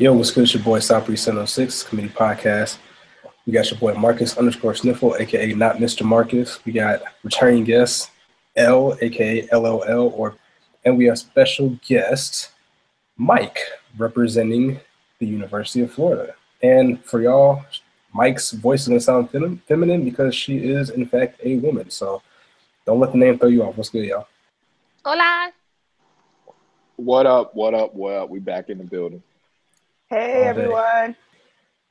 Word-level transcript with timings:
Yo, 0.00 0.12
what's 0.12 0.30
good? 0.30 0.44
It's 0.44 0.54
your 0.54 0.62
boy 0.62 0.78
South 0.78 1.06
Breeze 1.06 1.22
706 1.22 1.82
Committee 1.82 2.08
Podcast. 2.08 2.78
We 3.44 3.52
got 3.52 3.68
your 3.68 3.80
boy 3.80 3.94
Marcus 3.94 4.38
underscore 4.38 4.76
Sniffle, 4.76 5.16
aka 5.16 5.52
not 5.54 5.78
Mr. 5.78 6.04
Marcus. 6.04 6.64
We 6.64 6.70
got 6.70 7.02
returning 7.24 7.64
guest 7.64 8.12
L, 8.54 8.96
aka 9.02 9.48
LOL, 9.52 10.12
or 10.14 10.36
and 10.84 10.96
we 10.96 11.06
have 11.06 11.18
special 11.18 11.76
guest 11.84 12.52
Mike, 13.16 13.58
representing 13.96 14.78
the 15.18 15.26
University 15.26 15.80
of 15.80 15.90
Florida. 15.90 16.32
And 16.62 17.04
for 17.04 17.20
y'all, 17.20 17.64
Mike's 18.14 18.52
voice 18.52 18.82
is 18.82 18.88
gonna 18.88 19.00
sound 19.00 19.32
fem- 19.32 19.60
feminine 19.66 20.04
because 20.04 20.32
she 20.32 20.58
is 20.58 20.90
in 20.90 21.06
fact 21.06 21.40
a 21.42 21.56
woman. 21.56 21.90
So 21.90 22.22
don't 22.86 23.00
let 23.00 23.10
the 23.10 23.18
name 23.18 23.36
throw 23.36 23.48
you 23.48 23.64
off. 23.64 23.76
What's 23.76 23.90
good, 23.90 24.04
y'all? 24.04 24.28
Hola. 25.04 25.50
What 26.94 27.26
up? 27.26 27.52
What 27.56 27.74
up? 27.74 27.96
What 27.96 28.14
up? 28.14 28.30
We 28.30 28.38
back 28.38 28.68
in 28.68 28.78
the 28.78 28.84
building. 28.84 29.24
Hey 30.10 30.44
All 30.44 30.48
everyone. 30.48 31.16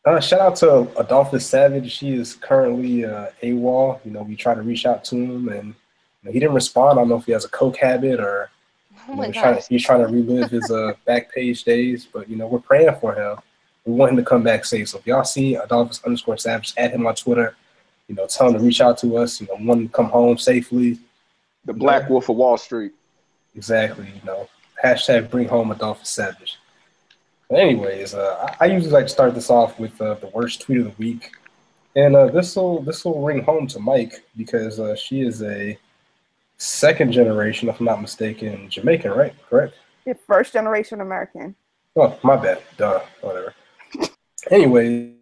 Uh, 0.03 0.19
shout 0.19 0.39
out 0.39 0.55
to 0.55 0.89
Adolphus 0.99 1.45
Savage. 1.45 1.99
He 1.99 2.15
is 2.15 2.33
currently 2.33 3.05
uh, 3.05 3.27
AWOL. 3.43 3.99
You 4.03 4.09
know, 4.11 4.23
we 4.23 4.35
tried 4.35 4.55
to 4.55 4.63
reach 4.63 4.87
out 4.87 5.03
to 5.05 5.15
him 5.15 5.49
and 5.49 5.67
you 5.67 5.75
know, 6.23 6.31
he 6.31 6.39
didn't 6.39 6.55
respond. 6.55 6.97
I 6.97 7.01
don't 7.03 7.09
know 7.09 7.17
if 7.17 7.25
he 7.25 7.31
has 7.33 7.45
a 7.45 7.49
coke 7.49 7.77
habit 7.77 8.19
or 8.19 8.49
Oh 9.09 9.11
you 9.11 9.15
know, 9.15 9.17
my 9.17 9.27
he's, 9.27 9.35
trying 9.35 9.55
to, 9.55 9.67
he's 9.69 9.85
trying 9.85 9.99
to 9.99 10.07
relive 10.07 10.49
his 10.49 10.71
uh, 10.71 10.93
back 11.05 11.31
page 11.31 11.63
days. 11.63 12.07
But, 12.11 12.27
you 12.27 12.37
know, 12.37 12.47
we're 12.47 12.57
praying 12.57 12.95
for 12.99 13.13
him. 13.13 13.37
We 13.85 13.93
want 13.93 14.13
him 14.13 14.17
to 14.17 14.23
come 14.23 14.41
back 14.41 14.65
safe. 14.65 14.89
So 14.89 14.97
if 14.97 15.05
y'all 15.05 15.23
see 15.23 15.53
Adolphus 15.53 16.03
underscore 16.03 16.37
Savage, 16.37 16.73
add 16.75 16.91
him 16.91 17.05
on 17.05 17.13
Twitter. 17.13 17.55
You 18.07 18.15
know, 18.15 18.25
tell 18.25 18.47
him 18.47 18.53
to 18.53 18.59
reach 18.59 18.81
out 18.81 18.97
to 18.99 19.17
us. 19.17 19.39
You 19.39 19.45
know, 19.45 19.53
want 19.59 19.81
him 19.81 19.89
to 19.89 19.93
come 19.93 20.07
home 20.07 20.39
safely. 20.39 20.97
The 21.65 21.73
Black 21.73 22.03
Yeah. 22.03 22.09
Wolf 22.09 22.29
of 22.29 22.37
Wall 22.37 22.57
Street. 22.57 22.93
Exactly. 23.55 24.07
You 24.07 24.21
know, 24.25 24.49
hashtag 24.83 25.29
bring 25.29 25.47
home 25.47 25.69
Adolphus 25.69 26.09
Savage. 26.09 26.57
But 27.49 27.59
anyways, 27.59 28.13
uh, 28.13 28.53
I, 28.59 28.65
I 28.65 28.67
usually 28.67 28.91
like 28.91 29.05
to 29.05 29.11
start 29.11 29.33
this 29.33 29.49
off 29.49 29.79
with 29.79 29.99
uh, 30.01 30.15
the 30.15 30.27
worst 30.27 30.61
tweet 30.61 30.79
of 30.79 30.85
the 30.85 30.93
week, 30.97 31.31
and 31.95 32.15
uh, 32.15 32.27
this 32.27 32.55
will 32.55 32.81
this 32.81 33.05
will 33.05 33.23
ring 33.23 33.43
home 33.43 33.67
to 33.67 33.79
Mike 33.79 34.23
because 34.35 34.79
uh, 34.79 34.95
she 34.95 35.21
is 35.21 35.41
a 35.41 35.77
second 36.57 37.11
generation, 37.11 37.69
if 37.69 37.79
I'm 37.79 37.85
not 37.85 38.01
mistaken, 38.01 38.69
Jamaican, 38.69 39.11
right? 39.11 39.33
Correct. 39.49 39.75
You're 40.05 40.15
first 40.15 40.53
generation 40.53 41.01
American. 41.01 41.55
Oh, 41.95 42.17
my 42.23 42.35
bad. 42.35 42.61
Duh. 42.77 43.01
Whatever. 43.21 43.53
Anyways, 44.51 45.13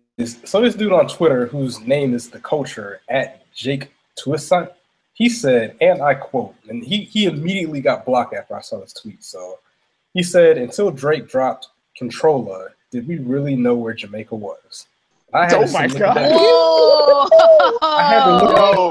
so 0.43 0.61
this 0.61 0.75
dude 0.75 0.91
on 0.91 1.07
Twitter, 1.07 1.47
whose 1.47 1.79
name 1.81 2.13
is 2.13 2.29
the 2.29 2.39
culture 2.39 3.01
at 3.09 3.51
Jake 3.53 3.91
Twisant, 4.19 4.71
he 5.13 5.29
said, 5.29 5.77
and 5.79 6.01
I 6.01 6.13
quote, 6.13 6.55
and 6.67 6.83
he 6.83 7.05
he 7.05 7.25
immediately 7.25 7.79
got 7.79 8.05
blocked 8.05 8.33
after 8.33 8.55
I 8.55 8.61
saw 8.61 8.79
this 8.81 8.93
tweet. 8.93 9.23
So 9.23 9.59
he 10.13 10.23
said, 10.23 10.57
until 10.57 10.91
Drake 10.91 11.29
dropped 11.29 11.69
Controlla, 11.97 12.69
did 12.91 13.07
we 13.07 13.17
really 13.19 13.55
know 13.55 13.75
where 13.75 13.93
Jamaica 13.93 14.35
was? 14.35 14.87
I 15.33 15.45
had 15.45 15.53
Oh 15.55 15.65
to 15.65 15.71
my 15.73 15.85
look 15.87 15.95
at 16.01 16.15
God. 16.15 16.15
that- 16.17 17.79
I 17.81 18.13
had 18.13 18.25
to 18.25 18.45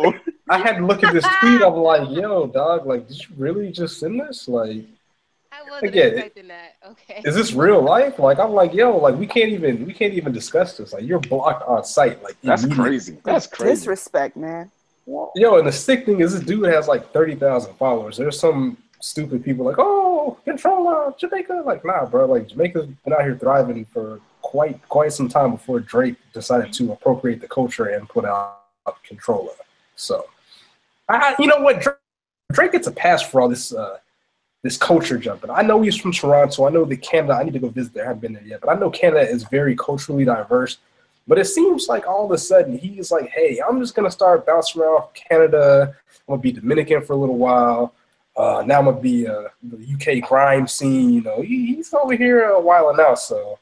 look 0.07 0.17
I 0.51 0.59
had 0.59 0.77
to 0.79 0.87
look 0.87 1.03
at 1.03 1.13
this 1.15 1.25
tweet. 1.41 1.63
I'm 1.63 1.75
like, 1.75 2.11
yo, 2.11 2.47
dog, 2.47 2.87
like, 2.87 3.09
did 3.09 3.19
you 3.19 3.29
really 3.37 3.73
just 3.73 3.99
send 3.99 4.21
this? 4.21 4.47
Like, 4.47 4.85
I 5.51 5.63
wasn't 5.71 5.93
get 5.93 6.07
it. 6.09 6.15
expecting 6.15 6.49
that. 6.49 6.75
Okay. 6.91 7.23
is 7.25 7.35
this 7.35 7.55
real 7.55 7.81
life? 7.81 8.19
Like, 8.19 8.39
I'm 8.39 8.53
like, 8.53 8.75
yo, 8.75 8.95
like, 8.99 9.15
we 9.17 9.27
can't 9.27 9.51
even, 9.51 9.87
we 9.87 9.95
can't 9.95 10.13
even 10.13 10.33
discuss 10.33 10.77
this. 10.77 10.93
Like, 10.93 11.05
you're 11.05 11.19
blocked 11.21 11.67
on 11.67 11.83
site. 11.85 12.23
Like, 12.23 12.37
that's 12.43 12.67
crazy. 12.67 13.17
That's 13.25 13.47
crazy. 13.47 13.73
Disrespect, 13.75 14.37
man. 14.37 14.71
Yo, 15.35 15.57
and 15.59 15.67
the 15.67 15.73
sick 15.73 16.05
thing 16.05 16.21
is, 16.21 16.35
this 16.35 16.43
dude 16.45 16.67
has 16.67 16.89
like 16.89 17.13
thirty 17.13 17.35
thousand 17.35 17.75
followers. 17.75 18.17
There's 18.17 18.39
some 18.41 18.77
stupid 19.01 19.45
people 19.45 19.65
like, 19.65 19.77
oh, 19.79 20.14
Controlla 20.45 21.15
Jamaica. 21.19 21.63
Like, 21.65 21.85
nah, 21.85 22.07
bro. 22.07 22.27
Like, 22.27 22.49
Jamaica's 22.49 22.87
been 23.05 23.13
out 23.13 23.23
here 23.23 23.37
thriving 23.37 23.85
for 23.87 24.21
quite 24.43 24.81
quite 24.89 25.13
some 25.13 25.29
time 25.29 25.53
before 25.53 25.81
Drake 25.81 26.17
decided 26.33 26.73
to 26.75 26.93
appropriate 26.93 27.41
the 27.41 27.49
culture 27.49 27.87
and 27.87 28.09
put 28.09 28.25
out 28.25 28.61
Controlla. 29.03 29.53
So, 29.97 30.27
I, 31.09 31.35
you 31.39 31.47
know 31.47 31.61
what, 31.61 31.81
Drake, 31.81 31.97
Drake 32.53 32.73
gets 32.73 32.87
a 32.87 32.93
pass 32.93 33.23
for 33.23 33.41
all 33.41 33.49
this. 33.49 33.73
Uh, 33.73 33.99
this 34.65 34.79
culture 34.79 35.19
jumping. 35.19 35.51
I 35.51 35.61
know 35.61 35.83
he's 35.83 35.95
from 35.95 36.11
Toronto. 36.11 36.67
I 36.67 36.71
know 36.71 36.87
that 36.87 36.97
Canada. 37.03 37.35
I 37.35 37.43
need 37.45 37.53
to 37.53 37.59
go 37.59 37.69
visit 37.69 37.93
there. 37.93 38.05
I 38.05 38.09
haven't 38.09 38.23
been 38.23 38.33
there 38.33 38.43
yet, 38.43 38.63
but 38.63 38.75
I 38.75 38.81
know 38.81 38.91
Canada 38.91 39.21
is 39.21 39.45
very 39.45 39.77
culturally 39.77 40.25
diverse. 40.25 40.79
But 41.29 41.39
it 41.39 41.45
seems 41.45 41.87
like 41.87 42.07
all 42.07 42.25
of 42.25 42.31
a 42.33 42.39
sudden 42.39 42.77
he's 42.77 43.11
like, 43.13 43.29
"Hey, 43.29 43.61
I'm 43.67 43.79
just 43.79 43.95
gonna 43.95 44.11
start 44.11 44.47
bouncing 44.47 44.83
around 44.83 45.05
Canada. 45.15 45.95
I'm 46.27 46.33
gonna 46.33 46.43
be 46.43 46.53
Dominican 46.53 47.03
for 47.03 47.13
a 47.13 47.17
little 47.17 47.37
while. 47.37 47.93
Uh, 48.37 48.65
now 48.67 48.81
I'm 48.81 48.87
gonna 48.87 49.01
be 49.01 49.27
uh, 49.27 49.49
the 49.63 49.95
UK 49.95 50.27
crime 50.27 50.67
scene. 50.67 51.13
You 51.13 51.21
know, 51.23 51.41
he, 51.41 51.75
he's 51.75 51.93
over 51.95 52.15
here 52.15 52.45
a 52.45 52.61
while 52.61 52.95
now. 52.97 53.15
So 53.15 53.59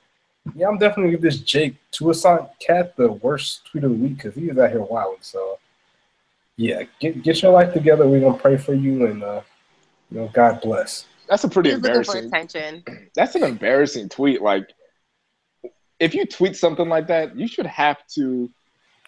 yeah, 0.54 0.68
I'm 0.68 0.78
definitely 0.78 1.12
gonna 1.12 1.12
give 1.12 1.22
this 1.22 1.40
Jake 1.40 1.76
Tuasant 1.92 2.48
cat 2.58 2.96
the 2.96 3.12
worst 3.12 3.66
tweet 3.66 3.84
of 3.84 3.90
the 3.90 3.96
week 3.96 4.16
because 4.16 4.34
he 4.34 4.48
is 4.48 4.58
out 4.58 4.70
here 4.70 4.80
wilding. 4.80 5.18
So 5.20 5.58
yeah, 6.56 6.82
get 7.00 7.22
get 7.22 7.42
your 7.42 7.52
life 7.52 7.72
together. 7.72 8.08
We're 8.08 8.20
gonna 8.20 8.38
pray 8.38 8.56
for 8.56 8.74
you 8.74 9.06
and 9.06 9.22
uh, 9.22 9.42
you 10.10 10.20
know, 10.20 10.30
God 10.32 10.60
bless. 10.60 11.06
That's 11.28 11.44
a 11.44 11.48
pretty 11.48 11.70
He's 11.70 11.78
looking 11.78 12.04
for 12.04 12.16
embarrassing. 12.18 12.54
attention. 12.54 13.08
That's 13.14 13.34
an 13.34 13.44
embarrassing 13.44 14.08
tweet. 14.10 14.42
Like, 14.42 14.68
if 15.98 16.14
you 16.14 16.26
tweet 16.26 16.56
something 16.56 16.88
like 16.88 17.06
that, 17.06 17.36
you 17.36 17.48
should 17.48 17.66
have 17.66 18.06
to 18.14 18.50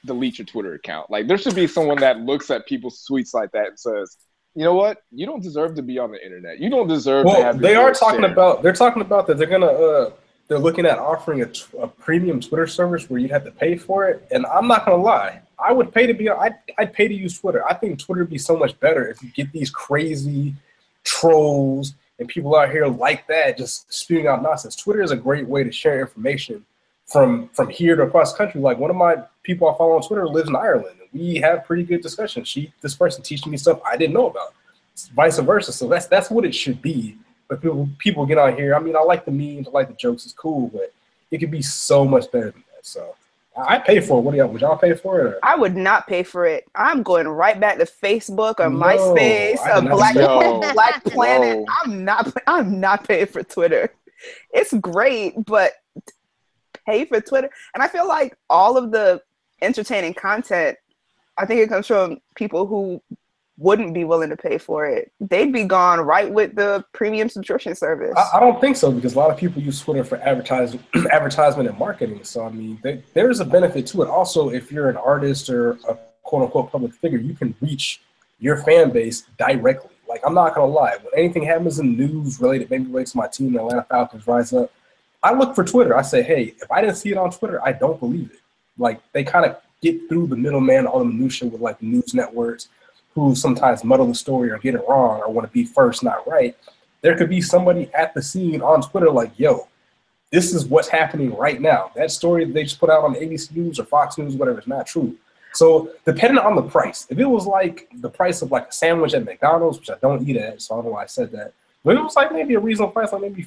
delete 0.06 0.38
your 0.38 0.46
Twitter 0.46 0.74
account. 0.74 1.10
Like, 1.10 1.26
there 1.26 1.36
should 1.36 1.54
be 1.54 1.66
someone 1.66 1.98
that 2.00 2.20
looks 2.20 2.50
at 2.50 2.66
people's 2.66 3.04
tweets 3.10 3.34
like 3.34 3.50
that 3.52 3.66
and 3.66 3.78
says, 3.78 4.16
"You 4.54 4.64
know 4.64 4.74
what? 4.74 5.02
You 5.10 5.26
don't 5.26 5.42
deserve 5.42 5.74
to 5.76 5.82
be 5.82 5.98
on 5.98 6.12
the 6.12 6.24
internet. 6.24 6.60
You 6.60 6.70
don't 6.70 6.88
deserve 6.88 7.24
to 7.24 7.28
Well, 7.32 7.42
have." 7.42 7.56
your 7.56 7.62
they 7.62 7.74
are 7.76 7.92
talking 7.92 8.20
shared." 8.20 8.32
about 8.32 8.62
they're 8.62 8.72
talking 8.72 9.02
about 9.02 9.26
that 9.26 9.38
they're 9.38 9.46
gonna 9.46 9.66
uh 9.66 10.10
they're 10.48 10.58
looking 10.58 10.84
at 10.84 10.98
offering 10.98 11.40
a, 11.40 11.46
t- 11.46 11.64
a 11.80 11.86
premium 11.88 12.38
Twitter 12.40 12.66
service 12.66 13.08
where 13.08 13.18
you'd 13.18 13.30
have 13.30 13.44
to 13.44 13.50
pay 13.50 13.76
for 13.76 14.08
it. 14.08 14.26
And 14.30 14.44
I'm 14.46 14.68
not 14.68 14.84
gonna 14.84 15.02
lie, 15.02 15.40
I 15.58 15.72
would 15.72 15.92
pay 15.92 16.06
to 16.06 16.12
be 16.14 16.28
I'd, 16.28 16.54
I'd 16.78 16.92
pay 16.92 17.08
to 17.08 17.14
use 17.14 17.38
Twitter. 17.38 17.66
I 17.66 17.74
think 17.74 17.98
Twitter 17.98 18.22
would 18.22 18.30
be 18.30 18.38
so 18.38 18.56
much 18.56 18.78
better 18.80 19.08
if 19.08 19.22
you 19.22 19.30
get 19.30 19.50
these 19.52 19.70
crazy 19.70 20.54
trolls 21.04 21.94
and 22.18 22.28
people 22.28 22.54
out 22.56 22.70
here 22.70 22.86
like 22.86 23.26
that 23.26 23.56
just 23.58 23.92
spewing 23.92 24.26
out 24.26 24.42
nonsense. 24.42 24.76
Twitter 24.76 25.02
is 25.02 25.10
a 25.10 25.16
great 25.16 25.46
way 25.48 25.64
to 25.64 25.72
share 25.72 26.00
information 26.00 26.64
from 27.06 27.48
from 27.48 27.68
here 27.68 27.96
to 27.96 28.02
across 28.02 28.32
the 28.32 28.38
country. 28.38 28.60
Like 28.60 28.78
one 28.78 28.90
of 28.90 28.96
my 28.96 29.16
people 29.42 29.68
I 29.68 29.76
follow 29.76 29.96
on 29.96 30.02
Twitter 30.02 30.26
lives 30.28 30.48
in 30.48 30.56
Ireland. 30.56 30.96
And 31.14 31.22
We 31.22 31.36
have 31.36 31.64
pretty 31.64 31.84
good 31.84 32.02
discussions. 32.02 32.48
She 32.48 32.72
this 32.80 32.94
person 32.94 33.22
teaching 33.22 33.50
me 33.50 33.58
stuff 33.58 33.80
I 33.88 33.96
didn't 33.96 34.14
know 34.14 34.28
about 34.28 34.54
vice 35.14 35.38
versa. 35.38 35.72
So 35.72 35.88
that's 35.88 36.06
that's 36.06 36.30
what 36.30 36.44
it 36.44 36.54
should 36.54 36.80
be. 36.82 37.16
But 37.48 37.60
people 37.60 37.88
people 37.98 38.26
get 38.26 38.38
on 38.38 38.56
here. 38.56 38.74
I 38.74 38.80
mean, 38.80 38.96
I 38.96 39.00
like 39.00 39.24
the 39.24 39.30
memes, 39.30 39.68
I 39.68 39.70
like 39.70 39.88
the 39.88 39.94
jokes. 39.94 40.24
It's 40.24 40.34
cool, 40.34 40.68
but 40.68 40.92
it 41.30 41.38
could 41.38 41.50
be 41.50 41.62
so 41.62 42.04
much 42.04 42.30
better 42.30 42.50
than 42.50 42.64
that. 42.74 42.86
So 42.86 43.14
I 43.56 43.76
I 43.76 43.78
pay 43.78 44.00
for 44.00 44.18
it. 44.18 44.22
What 44.22 44.32
do 44.32 44.38
y'all? 44.38 44.48
Would 44.48 44.60
y'all 44.60 44.76
pay 44.76 44.94
for 44.94 45.20
it? 45.20 45.26
Or? 45.26 45.38
I 45.42 45.56
would 45.56 45.76
not 45.76 46.06
pay 46.06 46.22
for 46.22 46.46
it. 46.46 46.64
I'm 46.74 47.02
going 47.02 47.28
right 47.28 47.58
back 47.58 47.78
to 47.78 47.84
Facebook 47.84 48.60
or 48.60 48.70
No, 48.70 48.78
MySpace 48.78 49.58
or 49.66 49.82
Black, 49.82 50.14
say. 50.14 50.72
Black 50.72 51.04
Planet. 51.04 51.58
Whoa. 51.58 51.64
I'm 51.84 52.04
not. 52.04 52.32
I'm 52.46 52.80
not 52.80 53.06
paying 53.06 53.26
for 53.26 53.42
Twitter. 53.42 53.92
It's 54.52 54.72
great, 54.74 55.34
but 55.44 55.72
pay 56.86 57.04
for 57.04 57.20
Twitter. 57.20 57.50
And 57.74 57.82
I 57.82 57.88
feel 57.88 58.08
like 58.08 58.36
all 58.48 58.76
of 58.76 58.90
the 58.90 59.22
entertaining 59.62 60.14
content, 60.14 60.76
I 61.36 61.46
think 61.46 61.60
it 61.60 61.68
comes 61.68 61.86
from 61.86 62.18
people 62.36 62.66
who 62.66 63.02
wouldn't 63.56 63.94
be 63.94 64.04
willing 64.04 64.30
to 64.30 64.36
pay 64.36 64.58
for 64.58 64.86
it. 64.86 65.12
They'd 65.20 65.52
be 65.52 65.64
gone 65.64 66.00
right 66.00 66.30
with 66.30 66.56
the 66.56 66.84
premium 66.92 67.28
subscription 67.28 67.74
service. 67.74 68.14
I, 68.16 68.38
I 68.38 68.40
don't 68.40 68.60
think 68.60 68.76
so 68.76 68.90
because 68.90 69.14
a 69.14 69.18
lot 69.18 69.30
of 69.30 69.36
people 69.36 69.62
use 69.62 69.80
Twitter 69.80 70.02
for 70.02 70.16
advertising, 70.18 70.82
advertisement 71.12 71.68
and 71.68 71.78
marketing. 71.78 72.24
So 72.24 72.44
I 72.44 72.50
mean, 72.50 72.78
there, 72.82 73.02
there's 73.14 73.40
a 73.40 73.44
benefit 73.44 73.86
to 73.88 74.02
it. 74.02 74.08
Also, 74.08 74.50
if 74.50 74.72
you're 74.72 74.88
an 74.88 74.96
artist 74.96 75.48
or 75.50 75.72
a 75.88 75.96
quote 76.22 76.42
unquote 76.42 76.72
public 76.72 76.92
figure, 76.94 77.18
you 77.18 77.34
can 77.34 77.54
reach 77.60 78.00
your 78.40 78.56
fan 78.56 78.90
base 78.90 79.24
directly. 79.38 79.90
Like 80.08 80.20
I'm 80.26 80.34
not 80.34 80.54
gonna 80.54 80.72
lie, 80.72 80.96
when 80.96 81.12
anything 81.16 81.44
happens 81.44 81.78
in 81.78 81.96
the 81.96 82.06
news 82.06 82.40
related, 82.40 82.70
maybe 82.70 82.84
related 82.86 83.12
to 83.12 83.16
my 83.18 83.28
team, 83.28 83.52
the 83.52 83.60
Atlanta 83.60 83.86
Falcons 83.88 84.26
rise 84.26 84.52
up, 84.52 84.70
I 85.22 85.32
look 85.32 85.54
for 85.54 85.64
Twitter. 85.64 85.96
I 85.96 86.02
say, 86.02 86.22
hey, 86.22 86.54
if 86.60 86.70
I 86.70 86.80
didn't 86.80 86.96
see 86.96 87.10
it 87.10 87.16
on 87.16 87.30
Twitter, 87.30 87.64
I 87.64 87.72
don't 87.72 87.98
believe 88.00 88.30
it. 88.32 88.40
Like 88.76 89.00
they 89.12 89.22
kind 89.22 89.46
of 89.46 89.56
get 89.84 90.08
through 90.08 90.26
the 90.28 90.36
middleman, 90.36 90.86
all 90.86 90.98
the 91.00 91.04
minutia 91.04 91.48
with 91.48 91.60
like 91.60 91.80
news 91.82 92.14
networks, 92.14 92.68
who 93.14 93.34
sometimes 93.34 93.84
muddle 93.84 94.06
the 94.06 94.14
story 94.14 94.50
or 94.50 94.58
get 94.58 94.74
it 94.74 94.82
wrong 94.88 95.20
or 95.20 95.30
want 95.30 95.46
to 95.46 95.52
be 95.52 95.64
first, 95.64 96.02
not 96.02 96.26
right. 96.26 96.56
There 97.02 97.16
could 97.16 97.28
be 97.28 97.42
somebody 97.42 97.90
at 97.94 98.14
the 98.14 98.22
scene 98.22 98.62
on 98.62 98.80
Twitter 98.82 99.10
like, 99.10 99.32
yo, 99.38 99.68
this 100.32 100.54
is 100.54 100.64
what's 100.66 100.88
happening 100.88 101.36
right 101.36 101.60
now. 101.60 101.92
That 101.94 102.10
story 102.10 102.44
that 102.46 102.54
they 102.54 102.64
just 102.64 102.80
put 102.80 102.90
out 102.90 103.04
on 103.04 103.14
ABC 103.14 103.54
News 103.54 103.78
or 103.78 103.84
Fox 103.84 104.18
News, 104.18 104.34
whatever, 104.34 104.58
is 104.58 104.66
not 104.66 104.86
true. 104.86 105.16
So 105.52 105.90
depending 106.04 106.38
on 106.38 106.56
the 106.56 106.62
price, 106.62 107.06
if 107.10 107.18
it 107.18 107.26
was 107.26 107.46
like 107.46 107.88
the 108.00 108.10
price 108.10 108.42
of 108.42 108.50
like 108.50 108.68
a 108.68 108.72
sandwich 108.72 109.14
at 109.14 109.24
McDonald's, 109.24 109.78
which 109.78 109.90
I 109.90 109.96
don't 110.00 110.26
eat 110.26 110.36
at, 110.36 110.62
so 110.62 110.74
I 110.74 110.78
don't 110.78 110.86
know 110.86 110.92
why 110.92 111.04
I 111.04 111.06
said 111.06 111.30
that. 111.32 111.52
But 111.84 111.96
it 111.96 112.02
was 112.02 112.16
like 112.16 112.32
maybe 112.32 112.54
a 112.54 112.60
reasonable 112.60 112.92
price, 112.92 113.12
like 113.12 113.22
maybe 113.22 113.46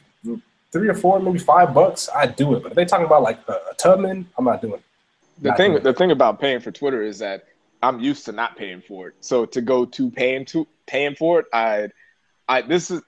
three 0.71 0.87
or 0.87 0.93
four, 0.93 1.19
maybe 1.19 1.39
five 1.39 1.73
bucks, 1.73 2.07
I'd 2.15 2.35
do 2.35 2.55
it. 2.55 2.63
But 2.63 2.71
if 2.71 2.75
they're 2.75 2.85
talking 2.85 3.05
about 3.05 3.23
like 3.23 3.39
a, 3.49 3.73
Tubman, 3.77 4.29
I'm 4.37 4.45
not 4.45 4.61
doing 4.61 4.75
it. 4.75 4.83
The 5.39 5.53
thing, 5.53 5.71
doing 5.71 5.83
the 5.83 5.93
thing 5.93 6.11
about 6.11 6.39
paying 6.39 6.59
for 6.59 6.71
Twitter 6.71 7.01
is 7.01 7.19
that 7.19 7.45
I'm 7.83 7.99
used 7.99 8.25
to 8.25 8.31
not 8.31 8.57
paying 8.57 8.81
for 8.81 9.09
it. 9.09 9.15
So 9.21 9.45
to 9.45 9.61
go 9.61 9.85
to 9.85 10.11
paying 10.11 10.45
to 10.45 10.67
paying 10.87 11.15
for 11.15 11.39
it, 11.39 11.45
I, 11.53 11.89
I 12.47 12.61
this 12.61 12.89
is 12.89 13.01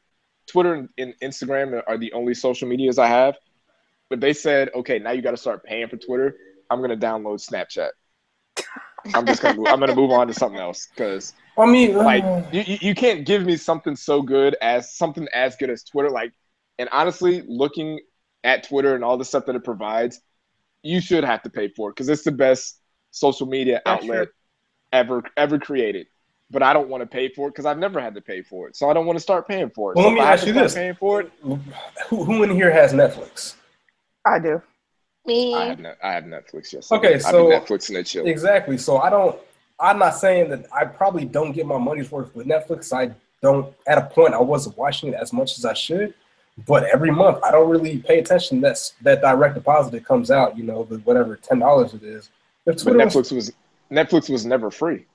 Twitter 0.47 0.73
and, 0.73 0.89
and 0.97 1.13
Instagram 1.23 1.81
are 1.87 1.97
the 1.97 2.13
only 2.13 2.33
social 2.33 2.67
medias 2.67 2.99
I 2.99 3.07
have. 3.07 3.35
But 4.09 4.19
they 4.19 4.33
said, 4.33 4.69
okay, 4.73 4.97
now 4.99 5.11
you 5.11 5.21
got 5.21 5.31
to 5.31 5.37
start 5.37 5.63
paying 5.63 5.87
for 5.87 5.97
Twitter, 5.97 6.35
I'm 6.69 6.81
gonna 6.81 6.97
download 6.97 7.45
Snapchat. 7.45 7.89
I'm 9.13 9.25
just 9.25 9.41
gonna 9.41 9.63
I'm 9.69 9.79
gonna 9.79 9.95
move 9.95 10.11
on 10.11 10.27
to 10.27 10.33
something 10.33 10.59
else 10.59 10.87
because 10.87 11.33
I 11.57 11.65
mean, 11.65 11.95
like 11.95 12.23
uh, 12.23 12.43
you, 12.51 12.61
you 12.61 12.77
you 12.81 12.95
can't 12.95 13.25
give 13.25 13.45
me 13.45 13.55
something 13.55 13.95
so 13.95 14.21
good 14.21 14.55
as 14.61 14.93
something 14.93 15.27
as 15.33 15.55
good 15.55 15.69
as 15.69 15.83
Twitter. 15.83 16.09
Like, 16.09 16.33
and 16.77 16.89
honestly, 16.91 17.43
looking 17.47 17.99
at 18.43 18.67
Twitter 18.67 18.95
and 18.95 19.03
all 19.03 19.17
the 19.17 19.25
stuff 19.25 19.45
that 19.45 19.55
it 19.55 19.63
provides, 19.63 20.21
you 20.83 21.01
should 21.01 21.23
have 21.23 21.41
to 21.43 21.49
pay 21.49 21.69
for 21.69 21.89
it 21.89 21.93
because 21.95 22.09
it's 22.09 22.23
the 22.23 22.31
best 22.31 22.79
social 23.11 23.47
media 23.47 23.81
That's 23.85 24.03
outlet 24.03 24.29
ever 24.91 25.23
ever 25.37 25.59
created. 25.59 26.07
But 26.51 26.63
I 26.63 26.73
don't 26.73 26.89
want 26.89 27.01
to 27.01 27.07
pay 27.07 27.29
for 27.29 27.47
it 27.47 27.51
because 27.51 27.65
I've 27.65 27.77
never 27.77 28.01
had 28.01 28.15
to 28.15 28.21
pay 28.21 28.41
for 28.41 28.67
it, 28.67 28.75
so 28.75 28.89
I 28.89 28.93
don't 28.93 29.05
want 29.05 29.17
to 29.17 29.21
start 29.21 29.47
paying 29.47 29.69
for 29.69 29.91
it. 29.91 29.97
Well, 29.97 30.05
so 30.05 30.09
let 30.09 30.15
me 30.15 30.19
if 30.19 30.25
I 30.25 30.29
have 30.31 30.39
ask 30.39 30.47
you 30.47 30.53
this. 30.53 30.73
Paying 30.73 30.95
for 30.95 31.21
it, 31.21 31.31
who, 31.41 32.23
who 32.23 32.43
in 32.43 32.49
here 32.49 32.71
has 32.71 32.91
Netflix? 32.91 33.55
I 34.25 34.39
do. 34.39 34.61
Me. 35.27 35.53
I 35.53 35.65
have, 35.65 35.79
ne- 35.79 35.93
I 36.03 36.13
have 36.13 36.23
Netflix. 36.23 36.73
Yes. 36.73 36.91
Okay, 36.91 37.09
I 37.09 37.13
be 37.13 37.19
so- 37.19 37.49
Netflix 37.49 37.89
and 37.89 37.97
it 37.99 38.05
chill. 38.05 38.25
Exactly. 38.25 38.77
So 38.77 38.97
I 38.97 39.09
don't. 39.09 39.37
I'm 39.79 39.99
not 39.99 40.15
saying 40.15 40.49
that 40.49 40.65
I 40.73 40.85
probably 40.85 41.23
don't 41.23 41.53
get 41.53 41.65
my 41.65 41.77
money's 41.77 42.11
worth 42.11 42.35
with 42.35 42.47
Netflix. 42.47 42.91
I 42.91 43.13
don't. 43.41 43.73
At 43.87 43.97
a 43.99 44.01
point, 44.01 44.33
I 44.33 44.39
wasn't 44.39 44.77
watching 44.77 45.09
it 45.09 45.15
as 45.15 45.31
much 45.31 45.57
as 45.57 45.65
I 45.65 45.73
should. 45.73 46.15
But 46.67 46.83
every 46.85 47.11
month, 47.11 47.43
I 47.43 47.51
don't 47.51 47.69
really 47.69 47.99
pay 47.99 48.19
attention. 48.19 48.61
That's 48.61 48.91
that 49.01 49.21
direct 49.21 49.55
deposit 49.55 49.91
that 49.91 50.05
comes 50.05 50.31
out. 50.31 50.57
You 50.57 50.63
know, 50.63 50.83
the 50.83 50.97
whatever 50.99 51.35
ten 51.35 51.59
dollars 51.59 51.93
it 51.93 52.03
is. 52.03 52.29
If 52.65 52.75
But 52.75 52.77
Twitter 52.79 53.05
was- 53.05 53.15
Netflix 53.15 53.31
was 53.35 53.51
Netflix 53.91 54.29
was 54.29 54.45
never 54.45 54.69
free. 54.71 55.05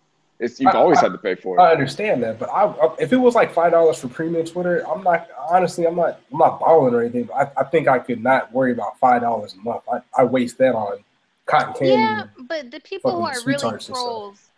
It's 0.41 0.59
you've 0.61 0.75
I- 0.75 0.79
always 0.79 0.99
I- 0.99 1.03
had 1.03 1.13
to 1.13 1.19
pay 1.19 1.35
for 1.37 1.57
it. 1.59 1.63
I 1.63 1.71
understand 1.73 2.23
that, 2.25 2.39
but 2.39 2.51
I, 2.51 2.65
I- 2.65 2.95
if 2.99 3.13
it 3.13 3.17
was 3.17 3.35
like 3.35 3.53
five 3.53 3.73
dollars 3.73 3.99
for 3.99 4.09
premium 4.09 4.45
Twitter, 4.47 4.87
I'm 4.89 5.03
not 5.03 5.29
honestly, 5.49 5.85
I'm 5.87 5.97
not, 5.97 6.21
I'm 6.33 6.39
not 6.39 6.59
balling 6.61 6.95
or 6.95 7.01
anything. 7.03 7.25
But 7.25 7.35
I, 7.57 7.61
I 7.61 7.65
think 7.65 7.87
I 7.89 7.99
could 7.99 8.23
not 8.23 8.53
worry 8.53 8.73
about 8.73 8.99
five 8.99 9.23
dollars 9.23 9.55
a 9.55 9.59
month. 9.59 9.83
I, 9.93 9.99
I 10.17 10.25
waste 10.25 10.59
that 10.59 10.75
on 10.75 10.99
cotton 11.47 11.75
candy. 11.75 11.91
Yeah, 11.93 12.25
but 12.49 12.71
the 12.71 12.81
people 12.81 13.13
who 13.13 13.23
are 13.27 13.35
really 13.47 13.59
tarts 13.59 13.89
and 13.89 13.97
stuff. 13.97 14.05
trolls, 14.05 14.51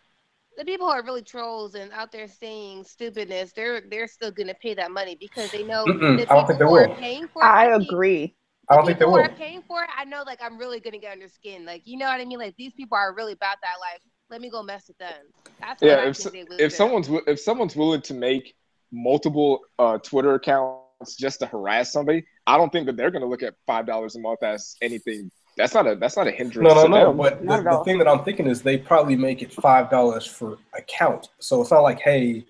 the 0.57 0.65
people 0.65 0.87
who 0.87 0.93
are 0.93 1.03
really 1.05 1.23
trolls 1.23 1.75
and 1.75 1.93
out 1.93 2.11
there 2.13 2.29
saying 2.29 2.85
stupidness, 2.85 3.53
they're 3.55 3.83
they're 3.91 4.09
still 4.09 4.31
gonna 4.31 4.55
pay 4.55 4.75
that 4.75 4.91
money 4.91 5.17
because 5.19 5.51
they 5.51 5.63
know 5.63 5.85
Mm-mm, 5.85 6.19
the 6.19 6.31
I 6.31 6.35
don't 6.37 6.47
think 6.47 6.59
people 6.59 6.75
they 6.75 6.83
who 6.83 6.89
will. 6.89 6.93
are 6.93 6.97
paying 6.97 7.29
for 7.29 7.43
it. 7.43 7.47
I 7.47 7.71
think- 7.79 7.91
agree. 7.91 8.37
I 8.69 8.75
the 8.75 8.77
don't 8.79 8.87
think 8.87 8.99
they 8.99 9.05
people 9.05 9.17
who 9.17 9.23
will. 9.23 9.31
are 9.31 9.37
paying 9.37 9.63
for 9.69 9.83
it, 9.85 9.91
I 9.97 10.05
know 10.05 10.23
like 10.27 10.41
I'm 10.43 10.59
really 10.59 10.81
gonna 10.81 10.99
get 10.99 11.13
under 11.13 11.29
skin. 11.29 11.65
Like 11.65 11.83
you 11.85 11.97
know 11.99 12.07
what 12.07 12.21
I 12.21 12.25
mean? 12.25 12.39
Like 12.39 12.55
these 12.57 12.73
people 12.75 12.97
are 12.99 13.15
really 13.15 13.33
about 13.33 13.57
that. 13.63 13.75
Like 13.81 14.01
let 14.31 14.41
me 14.41 14.51
go 14.51 14.63
mess 14.63 14.89
with 14.89 14.99
them. 14.99 15.13
That's 15.61 15.81
what 15.81 15.89
Yeah, 15.89 15.97
I 15.99 16.09
if 16.09 16.17
think 16.17 16.49
they 16.49 16.65
if 16.65 16.71
do. 16.73 16.77
someone's 16.77 17.09
if 17.27 17.39
someone's 17.41 17.77
willing 17.77 18.03
to 18.03 18.15
make 18.15 18.55
multiple 18.93 19.61
uh, 19.79 19.99
Twitter 19.99 20.35
accounts 20.35 21.17
just 21.19 21.41
to 21.41 21.47
harass 21.47 21.93
somebody, 21.93 22.25
I 22.47 22.57
don't 22.57 22.71
think 22.73 22.87
that 22.87 22.97
they're 22.97 23.11
going 23.11 23.23
to 23.23 23.29
look 23.29 23.43
at 23.43 23.55
five 23.67 23.87
dollars 23.87 24.17
a 24.17 24.21
month 24.21 24.43
as 24.43 24.77
anything. 24.83 25.31
That's 25.57 25.73
not 25.73 25.87
a 25.87 25.95
that's 25.95 26.17
not 26.17 26.27
a 26.27 26.31
hindrance. 26.31 26.69
No, 26.69 26.75
no, 26.75 26.87
no. 26.87 27.07
them. 27.07 27.17
But 27.17 27.41
the, 27.41 27.71
the 27.71 27.85
thing 27.85 27.99
that 27.99 28.09
I'm 28.09 28.23
thinking 28.25 28.47
is 28.47 28.61
they 28.63 28.77
probably 28.77 29.17
make 29.17 29.43
it 29.43 29.53
five 29.53 29.91
dollars 29.91 30.27
for 30.27 30.59
account. 30.77 31.31
So 31.39 31.63
it's 31.63 31.71
not 31.71 31.81
like, 31.81 31.99
hey, 32.01 32.45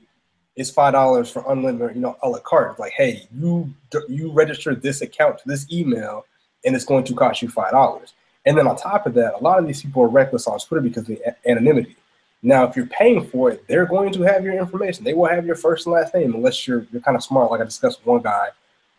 it's 0.57 0.71
five 0.71 0.93
dollars 0.95 1.31
for 1.31 1.45
unlimited, 1.51 1.95
you 1.95 2.03
know, 2.03 2.17
a 2.23 2.29
la 2.29 2.39
carte. 2.41 2.73
It's 2.73 2.81
like, 2.81 2.93
hey, 2.93 3.29
you 3.33 3.73
you 4.09 4.33
register 4.33 4.75
this 4.75 5.03
account 5.03 5.39
to 5.39 5.49
this 5.49 5.71
email, 5.73 6.25
and 6.65 6.75
it's 6.75 6.85
going 6.85 7.05
to 7.05 7.15
cost 7.15 7.43
you 7.43 7.49
five 7.49 7.71
dollars. 7.71 8.15
And 8.45 8.57
then 8.57 8.67
on 8.67 8.77
top 8.77 9.07
of 9.07 9.15
that, 9.15 9.35
a 9.35 9.39
lot 9.39 9.59
of 9.59 9.67
these 9.67 9.83
people 9.83 10.03
are 10.03 10.09
reckless 10.09 10.47
on 10.47 10.59
Twitter 10.59 10.81
because 10.81 11.09
of 11.09 11.19
the 11.19 11.49
anonymity. 11.49 11.97
Now, 12.43 12.65
if 12.65 12.77
you're 12.77 12.87
paying 12.87 13.27
for 13.27 13.51
it, 13.51 13.67
they're 13.67 13.87
going 13.87 14.13
to 14.13 14.23
have 14.23 14.45
your 14.45 14.55
information. 14.55 15.05
They 15.05 15.15
will 15.15 15.27
have 15.27 15.47
your 15.47 15.57
first 15.57 15.87
and 15.87 15.95
last 15.95 16.15
name 16.15 16.35
unless 16.35 16.67
you're 16.67 16.87
you're 16.93 17.03
kind 17.03 17.17
of 17.17 17.23
smart. 17.23 17.51
Like 17.51 17.61
I 17.61 17.65
discussed 17.65 18.01
with 18.01 18.07
one 18.07 18.23
guy 18.23 18.49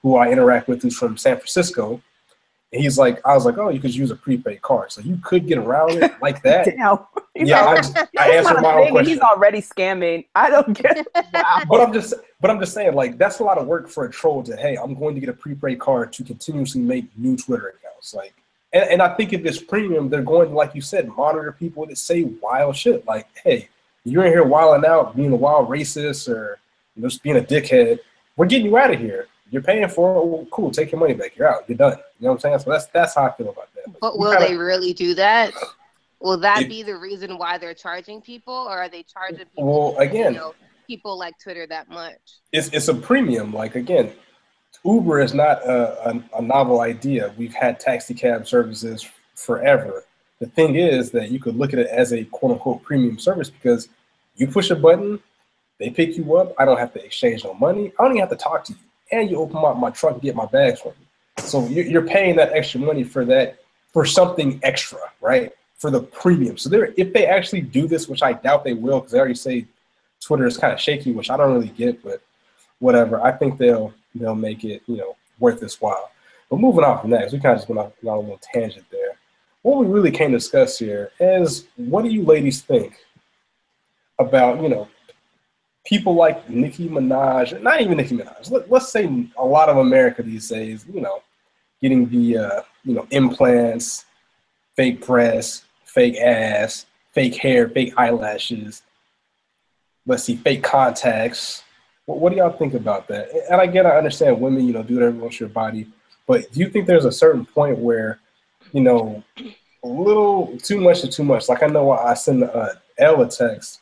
who 0.01 0.15
I 0.15 0.29
interact 0.29 0.67
with 0.67 0.81
who's 0.81 0.97
from 0.97 1.17
San 1.17 1.37
Francisco. 1.37 2.01
And 2.73 2.81
he's 2.81 2.97
like, 2.97 3.25
I 3.25 3.33
was 3.33 3.45
like, 3.45 3.57
oh, 3.57 3.69
you 3.69 3.79
could 3.79 3.95
use 3.95 4.11
a 4.11 4.15
prepaid 4.15 4.61
card, 4.61 4.91
so 4.91 4.99
you 4.99 5.17
could 5.23 5.47
get 5.47 5.57
around 5.57 6.03
it 6.03 6.11
like 6.21 6.41
that. 6.43 6.65
Damn. 6.65 6.99
He's 7.33 7.49
yeah, 7.49 7.61
I, 7.61 7.65
like, 7.65 7.77
just, 7.77 7.97
I 8.17 8.31
answered 8.31 8.61
my 8.61 8.73
own 8.73 8.89
question. 8.89 9.13
He's 9.13 9.21
already 9.21 9.61
scamming. 9.61 10.25
I 10.35 10.49
don't 10.49 10.77
get. 10.77 11.07
Wow. 11.33 11.61
But 11.69 11.81
I'm 11.81 11.93
just, 11.93 12.13
but 12.41 12.49
I'm 12.49 12.59
just 12.59 12.73
saying, 12.73 12.93
like 12.93 13.17
that's 13.17 13.39
a 13.39 13.43
lot 13.43 13.57
of 13.57 13.67
work 13.67 13.89
for 13.89 14.05
a 14.05 14.11
troll 14.11 14.43
to. 14.43 14.55
Hey, 14.55 14.75
I'm 14.75 14.95
going 14.95 15.13
to 15.13 15.21
get 15.21 15.29
a 15.29 15.33
prepaid 15.33 15.79
card 15.79 16.11
to 16.13 16.23
continuously 16.23 16.81
make 16.81 17.05
new 17.17 17.37
Twitter 17.37 17.75
accounts. 17.77 18.13
Like, 18.13 18.33
and, 18.73 18.89
and 18.89 19.01
I 19.01 19.13
think 19.15 19.33
if 19.33 19.45
it's 19.45 19.59
premium, 19.59 20.09
they're 20.09 20.23
going 20.23 20.49
to, 20.49 20.55
like 20.55 20.73
you 20.73 20.81
said, 20.81 21.07
monitor 21.09 21.51
people 21.51 21.85
that 21.85 21.97
say 21.97 22.23
wild 22.23 22.75
shit. 22.75 23.05
Like, 23.05 23.27
hey, 23.43 23.69
you're 24.03 24.25
in 24.25 24.31
here 24.31 24.43
wilding 24.43 24.89
out, 24.89 25.15
being 25.15 25.31
a 25.31 25.35
wild 25.35 25.69
racist 25.69 26.27
or 26.27 26.59
you 26.95 27.03
know, 27.03 27.09
just 27.09 27.23
being 27.23 27.37
a 27.37 27.41
dickhead. 27.41 27.99
We're 28.35 28.47
getting 28.47 28.67
you 28.67 28.77
out 28.77 28.93
of 28.93 28.99
here. 28.99 29.27
You're 29.49 29.61
paying 29.61 29.87
for 29.87 30.17
it. 30.17 30.25
Well, 30.25 30.47
cool. 30.51 30.71
Take 30.71 30.91
your 30.91 30.99
money 30.99 31.13
back. 31.13 31.35
You're 31.37 31.47
out. 31.47 31.63
You're 31.67 31.77
done. 31.77 31.93
You 32.19 32.25
know 32.25 32.29
what 32.29 32.33
I'm 32.35 32.39
saying? 32.39 32.59
So 32.59 32.71
that's 32.71 32.85
that's 32.87 33.15
how 33.15 33.25
I 33.25 33.31
feel 33.31 33.49
about 33.49 33.69
that. 33.75 33.99
But 33.99 34.17
will 34.19 34.31
kinda- 34.33 34.47
they 34.47 34.55
really 34.57 34.93
do 34.93 35.13
that? 35.15 35.53
Will 36.19 36.37
that 36.37 36.63
If- 36.63 36.69
be 36.69 36.83
the 36.83 36.95
reason 36.97 37.37
why 37.37 37.57
they're 37.57 37.73
charging 37.73 38.21
people, 38.21 38.53
or 38.53 38.71
are 38.77 38.89
they 38.89 39.03
charging 39.03 39.45
people? 39.45 39.91
Well, 39.93 39.97
again, 39.99 40.33
you 40.33 40.39
know, 40.39 40.53
people 40.87 41.17
like 41.17 41.37
Twitter 41.39 41.65
that 41.67 41.89
much. 41.89 42.17
it's 42.51 42.69
it's 42.69 42.87
a 42.87 42.93
premium. 42.95 43.53
Like 43.53 43.75
again, 43.75 44.13
Uber 44.83 45.21
is 45.21 45.33
not 45.33 45.63
a, 45.65 46.09
a, 46.09 46.23
a 46.39 46.41
novel 46.41 46.81
idea. 46.81 47.33
We've 47.37 47.53
had 47.53 47.79
taxi 47.79 48.13
cab 48.13 48.47
services 48.47 49.07
forever. 49.35 50.03
The 50.39 50.47
thing 50.47 50.75
is 50.75 51.11
that 51.11 51.31
you 51.31 51.39
could 51.39 51.55
look 51.55 51.73
at 51.73 51.79
it 51.79 51.87
as 51.87 52.13
a 52.13 52.23
quote 52.25 52.53
unquote 52.53 52.83
premium 52.83 53.17
service 53.19 53.49
because 53.49 53.89
you 54.35 54.47
push 54.47 54.69
a 54.69 54.75
button, 54.75 55.19
they 55.79 55.89
pick 55.89 56.15
you 56.17 56.35
up. 56.37 56.53
I 56.59 56.65
don't 56.65 56.77
have 56.77 56.93
to 56.93 57.03
exchange 57.03 57.43
no 57.43 57.53
money. 57.53 57.91
I 57.99 58.03
don't 58.03 58.11
even 58.13 58.21
have 58.21 58.29
to 58.29 58.35
talk 58.35 58.63
to 58.65 58.73
you, 58.73 58.79
and 59.11 59.29
you 59.29 59.37
open 59.37 59.61
my, 59.61 59.73
my 59.73 59.89
truck 59.89 60.13
and 60.13 60.21
get 60.21 60.35
my 60.35 60.45
bags 60.45 60.81
from 60.81 60.91
me. 60.91 61.43
So 61.43 61.65
you're, 61.67 62.01
paying 62.01 62.35
that 62.37 62.51
extra 62.53 62.79
money 62.79 63.03
for 63.03 63.23
that 63.25 63.59
for 63.93 64.05
something 64.05 64.59
extra, 64.63 64.99
right? 65.21 65.51
For 65.77 65.91
the 65.91 66.01
premium. 66.01 66.57
So 66.57 66.69
they're 66.69 66.93
if 66.97 67.13
they 67.13 67.25
actually 67.25 67.61
do 67.61 67.87
this, 67.87 68.07
which 68.07 68.23
I 68.23 68.33
doubt 68.33 68.63
they 68.63 68.73
will, 68.73 68.99
because 68.99 69.11
they 69.11 69.19
already 69.19 69.35
say 69.35 69.65
Twitter 70.19 70.47
is 70.47 70.57
kind 70.57 70.73
of 70.73 70.79
shaky, 70.79 71.11
which 71.11 71.29
I 71.29 71.37
don't 71.37 71.53
really 71.53 71.69
get, 71.69 72.03
but 72.03 72.21
whatever. 72.79 73.21
I 73.21 73.31
think 73.31 73.57
they'll 73.57 73.93
they'll 74.15 74.35
make 74.35 74.63
it 74.63 74.81
you 74.87 74.97
know 74.97 75.15
worth 75.39 75.59
this 75.59 75.79
while. 75.79 76.11
But 76.49 76.59
moving 76.59 76.83
on 76.83 77.01
from 77.01 77.11
that, 77.11 77.31
we 77.31 77.39
kind 77.39 77.53
of 77.53 77.57
just 77.59 77.69
went 77.69 77.79
off 77.79 77.91
on 78.03 78.09
a 78.09 78.19
little 78.19 78.39
tangent 78.41 78.85
there. 78.91 79.17
What 79.61 79.79
we 79.79 79.87
really 79.87 80.11
came 80.11 80.31
to 80.31 80.37
discuss 80.37 80.79
here 80.79 81.11
is 81.19 81.67
what 81.75 82.03
do 82.03 82.09
you 82.09 82.23
ladies 82.23 82.61
think 82.61 82.97
about 84.19 84.61
you 84.61 84.69
know 84.69 84.87
people 85.87 86.15
like 86.15 86.49
Nicki 86.49 86.89
Minaj, 86.89 87.59
not 87.61 87.79
even 87.79 87.97
Nicki 87.97 88.17
Minaj. 88.17 88.51
Let, 88.51 88.69
let's 88.69 88.91
say 88.91 89.25
a 89.37 89.45
lot 89.45 89.69
of 89.69 89.77
America 89.77 90.21
these 90.21 90.49
days, 90.49 90.85
you 90.93 90.99
know, 90.99 91.23
getting 91.81 92.09
the 92.09 92.37
uh, 92.37 92.61
you 92.83 92.93
know 92.93 93.07
implants, 93.11 94.05
fake 94.75 95.05
breasts, 95.05 95.63
fake 95.85 96.17
ass, 96.17 96.85
fake 97.13 97.35
hair, 97.35 97.69
fake 97.69 97.93
eyelashes. 97.97 98.83
Let's 100.05 100.23
see, 100.23 100.35
fake 100.35 100.63
contacts. 100.63 101.63
What, 102.05 102.19
what 102.19 102.31
do 102.31 102.37
y'all 102.37 102.51
think 102.51 102.73
about 102.73 103.07
that? 103.07 103.29
And 103.49 103.73
get, 103.73 103.85
I 103.85 103.97
understand 103.97 104.39
women, 104.39 104.67
you 104.67 104.73
know, 104.73 104.83
do 104.83 104.95
whatever 104.95 105.17
wants 105.17 105.39
your 105.39 105.49
body, 105.49 105.87
but 106.27 106.51
do 106.51 106.59
you 106.59 106.69
think 106.69 106.85
there's 106.85 107.05
a 107.05 107.11
certain 107.11 107.45
point 107.45 107.77
where, 107.77 108.19
you 108.73 108.81
know, 108.81 109.23
a 109.83 109.87
little 109.87 110.57
too 110.57 110.81
much 110.81 111.03
or 111.03 111.07
too 111.07 111.23
much? 111.23 111.47
Like 111.47 111.63
I 111.63 111.67
know 111.67 111.91
I 111.91 112.13
send 112.13 112.43
uh, 112.43 112.73
Elle 112.97 113.21
a 113.21 113.29
text 113.29 113.81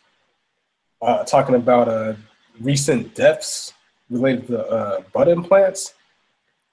uh, 1.05 1.23
talking 1.23 1.55
about 1.55 1.87
uh, 1.87 2.13
recent 2.59 3.13
deaths 3.15 3.73
related 4.09 4.47
to 4.47 4.65
uh, 4.67 5.01
butt 5.13 5.27
implants. 5.27 5.93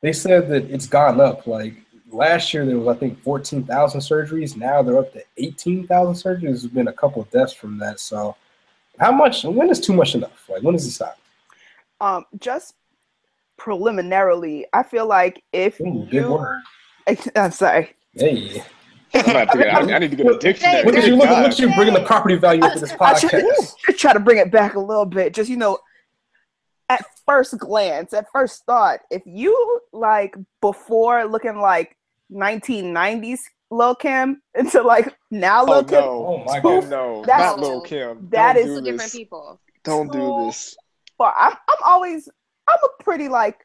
They 0.01 0.13
said 0.13 0.49
that 0.49 0.71
it's 0.71 0.87
gone 0.87 1.21
up. 1.21 1.47
Like 1.47 1.75
last 2.11 2.53
year, 2.53 2.65
there 2.67 2.79
was 2.79 2.97
I 2.97 2.99
think 2.99 3.23
fourteen 3.23 3.63
thousand 3.65 4.01
surgeries. 4.01 4.57
Now 4.57 4.83
they're 4.83 4.99
up 4.99 5.13
to 5.13 5.23
eighteen 5.37 5.87
thousand 5.87 6.15
surgeries. 6.15 6.43
There's 6.43 6.67
been 6.67 6.89
a 6.89 6.93
couple 6.93 7.23
of 7.23 7.31
deaths 7.31 7.53
from 7.53 7.79
that. 7.79 8.01
So, 8.01 8.35
how 8.99 9.13
much? 9.13 9.45
When 9.45 9.71
is 9.71 9.81
too 9.81 9.93
much 9.93 10.15
enough? 10.15 10.49
Like 10.49 10.63
when 10.63 10.75
does 10.75 10.87
it 10.87 10.93
stop? 10.93 11.19
Um, 12.01 12.25
just 12.41 12.75
preliminarily, 13.59 14.67
I 14.73 14.83
feel 14.83 15.07
like 15.07 15.45
if 15.53 15.81
Ooh, 15.81 16.09
you, 16.11 16.33
word. 16.33 16.63
I'm 17.37 17.53
sorry. 17.53 17.95
Hey, 18.15 18.65
I'm 19.15 19.25
gonna 19.25 19.39
have 19.41 19.51
to 19.51 19.59
get, 19.59 19.75
I, 19.75 19.81
I 19.95 19.99
need 19.99 20.11
to 20.11 20.17
get 20.17 20.27
a 20.27 20.39
dictionary. 20.39 20.85
look 20.85 20.97
at 20.97 21.07
you! 21.07 21.17
Look, 21.17 21.29
look 21.29 21.39
at 21.53 21.59
you 21.59 21.75
bringing 21.75 21.95
the 21.95 22.05
property 22.05 22.35
value 22.37 22.65
into 22.65 22.79
this 22.81 22.93
I 22.93 22.97
try, 22.97 23.13
podcast. 23.41 23.75
I 23.89 23.93
try 23.93 24.13
to 24.13 24.21
bring 24.21 24.39
it 24.39 24.51
back 24.51 24.75
a 24.75 24.81
little 24.81 25.05
bit. 25.07 25.35
Just 25.35 25.51
you 25.51 25.57
know, 25.57 25.79
at 26.89 27.05
first 27.27 27.59
glance, 27.59 28.13
at 28.13 28.27
first 28.33 28.65
thought, 28.65 29.01
if 29.11 29.23
you 29.27 29.81
like 29.93 30.35
before 30.61 31.25
looking 31.27 31.59
like 31.59 31.97
1990s 32.33 33.39
Lil 33.71 33.95
Kim 33.95 34.43
into 34.55 34.83
like 34.83 35.15
now 35.31 35.63
Oh 35.63 35.71
Lil 35.71 35.85
Kim, 35.85 36.01
no! 36.01 36.27
Oh 36.27 36.45
my 36.45 36.59
Oh 36.59 36.81
God. 36.81 36.91
no! 36.91 37.25
That's- 37.27 37.57
Not 37.57 37.61
Lil 37.61 37.81
Kim. 37.83 38.29
that 38.31 38.55
Don't 38.55 38.63
is 38.63 38.69
do 38.69 38.81
Two 38.81 38.91
different 38.93 39.13
people. 39.13 39.61
Don't 39.85 40.13
do 40.13 40.45
this. 40.47 40.77
but 41.19 41.35
I'm 41.37 41.53
I'm 41.53 41.77
always 41.85 42.29
I'm 42.69 42.79
a 42.85 43.03
pretty 43.03 43.29
like 43.29 43.59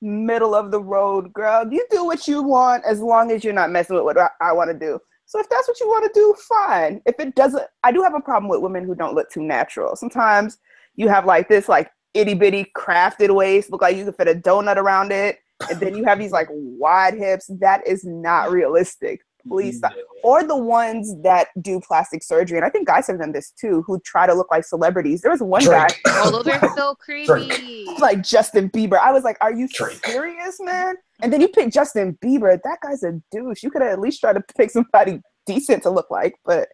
middle 0.00 0.54
of 0.54 0.70
the 0.70 0.80
road 0.80 1.32
girl. 1.32 1.66
You 1.70 1.86
do 1.90 2.04
what 2.04 2.26
you 2.26 2.42
want 2.42 2.84
as 2.84 3.00
long 3.00 3.30
as 3.30 3.44
you're 3.44 3.52
not 3.52 3.70
messing 3.70 3.96
with 3.96 4.04
what 4.04 4.18
I, 4.18 4.28
I 4.40 4.52
want 4.52 4.70
to 4.70 4.78
do. 4.78 4.98
So 5.26 5.38
if 5.38 5.48
that's 5.48 5.68
what 5.68 5.78
you 5.78 5.86
want 5.86 6.12
to 6.12 6.20
do, 6.20 6.34
fine. 6.48 7.00
If 7.06 7.14
it 7.20 7.34
doesn't, 7.36 7.62
I 7.84 7.92
do 7.92 8.02
have 8.02 8.14
a 8.14 8.20
problem 8.20 8.48
with 8.48 8.62
women 8.62 8.84
who 8.84 8.94
don't 8.94 9.14
look 9.14 9.30
too 9.30 9.42
natural. 9.42 9.94
Sometimes 9.94 10.58
you 10.96 11.08
have 11.08 11.24
like 11.24 11.48
this 11.48 11.68
like 11.68 11.90
itty 12.14 12.34
bitty 12.34 12.72
crafted 12.76 13.32
waist, 13.34 13.70
look 13.70 13.82
like 13.82 13.96
you 13.96 14.04
could 14.04 14.16
fit 14.16 14.28
a 14.28 14.34
donut 14.34 14.76
around 14.76 15.12
it, 15.12 15.38
and 15.70 15.78
then 15.78 15.96
you 15.96 16.04
have 16.04 16.18
these 16.18 16.32
like 16.32 16.48
wide 16.50 17.14
hips. 17.14 17.48
That 17.60 17.86
is 17.86 18.04
not 18.04 18.50
realistic. 18.50 19.20
Please 19.48 19.78
stop. 19.78 19.92
Mm. 19.92 19.96
Or 20.22 20.42
the 20.44 20.56
ones 20.56 21.14
that 21.22 21.48
do 21.60 21.80
plastic 21.80 22.22
surgery, 22.22 22.58
and 22.58 22.64
I 22.64 22.70
think 22.70 22.86
guys 22.86 23.06
have 23.06 23.18
done 23.18 23.32
this 23.32 23.50
too, 23.52 23.82
who 23.86 23.98
try 24.00 24.26
to 24.26 24.34
look 24.34 24.50
like 24.50 24.64
celebrities. 24.64 25.22
There 25.22 25.30
was 25.30 25.40
one 25.42 25.62
Drake. 25.62 26.00
guy 26.04 26.12
Oh, 26.22 26.30
those 26.42 26.46
are 26.48 26.76
so 26.76 26.94
creepy. 26.96 27.86
like 27.98 28.22
Justin 28.22 28.68
Bieber. 28.70 28.98
I 28.98 29.12
was 29.12 29.24
like, 29.24 29.36
"Are 29.40 29.52
you 29.52 29.66
Drake. 29.72 30.04
serious, 30.06 30.58
man?" 30.60 30.96
And 31.22 31.32
then 31.32 31.40
you 31.40 31.48
pick 31.48 31.72
Justin 31.72 32.18
Bieber. 32.24 32.58
That 32.62 32.78
guy's 32.82 33.02
a 33.02 33.20
douche. 33.32 33.62
You 33.62 33.70
could 33.70 33.82
at 33.82 33.98
least 34.00 34.20
try 34.20 34.32
to 34.32 34.42
pick 34.56 34.70
somebody 34.70 35.20
decent 35.46 35.82
to 35.84 35.90
look 35.90 36.10
like. 36.10 36.34
But 36.44 36.68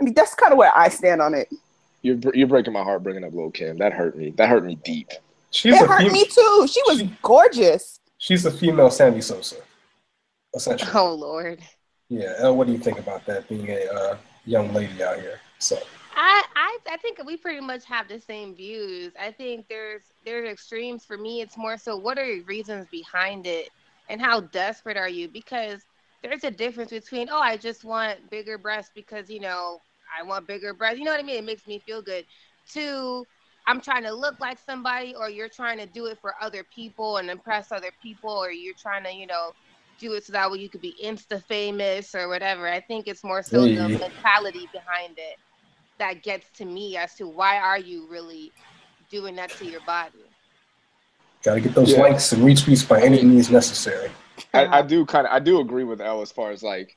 I 0.00 0.04
mean, 0.04 0.14
that's 0.14 0.34
kind 0.34 0.52
of 0.52 0.58
where 0.58 0.76
I 0.76 0.88
stand 0.88 1.22
on 1.22 1.34
it. 1.34 1.48
You're 2.02 2.18
you're 2.34 2.46
breaking 2.48 2.72
my 2.72 2.82
heart 2.82 3.02
bringing 3.02 3.24
up 3.24 3.32
Lil 3.32 3.50
Kim. 3.50 3.78
That 3.78 3.92
hurt 3.92 4.16
me. 4.16 4.30
That 4.36 4.48
hurt 4.48 4.64
me 4.64 4.76
deep. 4.84 5.08
She's 5.50 5.74
it 5.74 5.82
a 5.82 5.86
hurt 5.86 6.02
fem- 6.02 6.12
me 6.12 6.24
too. 6.26 6.66
She 6.70 6.82
was 6.86 7.02
gorgeous. 7.22 8.00
she's 8.18 8.44
a 8.44 8.50
female 8.50 8.90
Sammy 8.90 9.20
Sosa, 9.20 9.56
essentially. 10.54 10.90
Oh 10.94 11.14
Lord. 11.14 11.60
Yeah. 12.08 12.48
What 12.48 12.66
do 12.66 12.72
you 12.72 12.78
think 12.78 12.98
about 12.98 13.26
that 13.26 13.48
being 13.48 13.68
a 13.70 13.86
uh, 13.86 14.16
young 14.44 14.72
lady 14.72 15.02
out 15.02 15.20
here? 15.20 15.40
So 15.58 15.78
I, 16.14 16.44
I 16.54 16.78
I 16.92 16.96
think 16.98 17.20
we 17.24 17.36
pretty 17.36 17.60
much 17.60 17.84
have 17.84 18.08
the 18.08 18.20
same 18.20 18.54
views. 18.54 19.12
I 19.20 19.30
think 19.32 19.66
there's 19.68 20.02
there's 20.24 20.48
extremes 20.48 21.04
for 21.04 21.18
me. 21.18 21.40
It's 21.40 21.56
more 21.56 21.76
so 21.76 21.96
what 21.96 22.18
are 22.18 22.24
your 22.24 22.44
reasons 22.44 22.86
behind 22.90 23.46
it 23.46 23.70
and 24.08 24.20
how 24.20 24.40
desperate 24.40 24.96
are 24.96 25.08
you? 25.08 25.28
Because 25.28 25.84
there's 26.22 26.44
a 26.44 26.50
difference 26.50 26.90
between 26.90 27.28
oh 27.30 27.40
I 27.40 27.56
just 27.56 27.84
want 27.84 28.30
bigger 28.30 28.58
breasts 28.58 28.92
because 28.94 29.28
you 29.28 29.40
know 29.40 29.80
I 30.16 30.22
want 30.22 30.46
bigger 30.46 30.72
breasts. 30.74 30.98
You 30.98 31.04
know 31.04 31.10
what 31.12 31.20
I 31.20 31.24
mean? 31.24 31.36
It 31.36 31.44
makes 31.44 31.66
me 31.66 31.80
feel 31.80 32.02
good. 32.02 32.24
To 32.72 33.26
I'm 33.66 33.80
trying 33.80 34.04
to 34.04 34.14
look 34.14 34.38
like 34.38 34.58
somebody 34.64 35.14
or 35.14 35.28
you're 35.28 35.48
trying 35.48 35.78
to 35.78 35.86
do 35.86 36.06
it 36.06 36.18
for 36.20 36.34
other 36.40 36.64
people 36.64 37.16
and 37.16 37.28
impress 37.28 37.72
other 37.72 37.90
people 38.00 38.30
or 38.30 38.50
you're 38.50 38.74
trying 38.74 39.02
to, 39.04 39.12
you 39.12 39.26
know, 39.26 39.52
do 39.98 40.12
it 40.14 40.24
so 40.24 40.32
that 40.32 40.50
way 40.50 40.58
you 40.58 40.68
could 40.70 40.80
be 40.80 40.96
insta 41.02 41.42
famous 41.44 42.14
or 42.14 42.28
whatever. 42.28 42.68
I 42.68 42.80
think 42.80 43.06
it's 43.06 43.24
more 43.24 43.42
so 43.42 43.62
the 43.66 43.88
mentality 43.88 44.68
behind 44.72 45.18
it 45.18 45.38
that 45.98 46.22
gets 46.22 46.50
to 46.56 46.64
me 46.64 46.96
as 46.96 47.14
to 47.14 47.26
why 47.26 47.58
are 47.58 47.78
you 47.78 48.06
really 48.10 48.52
doing 49.10 49.36
that 49.36 49.54
to 49.56 49.66
your 49.66 49.80
body? 49.80 50.30
got 51.42 51.54
to 51.54 51.60
get 51.60 51.74
those 51.74 51.92
Yeah. 51.92 52.00
likes 52.00 52.32
and 52.32 52.42
retweets 52.42 52.86
by 52.86 53.00
any 53.02 53.22
means 53.22 53.50
necessary. 53.50 54.10
I, 54.52 54.78
I 54.78 54.82
do 54.82 55.06
kind 55.06 55.26
of 55.26 55.32
I 55.32 55.38
do 55.38 55.60
agree 55.60 55.84
with 55.84 56.00
Elle 56.00 56.22
as 56.22 56.32
far 56.32 56.50
as 56.50 56.62
like 56.62 56.96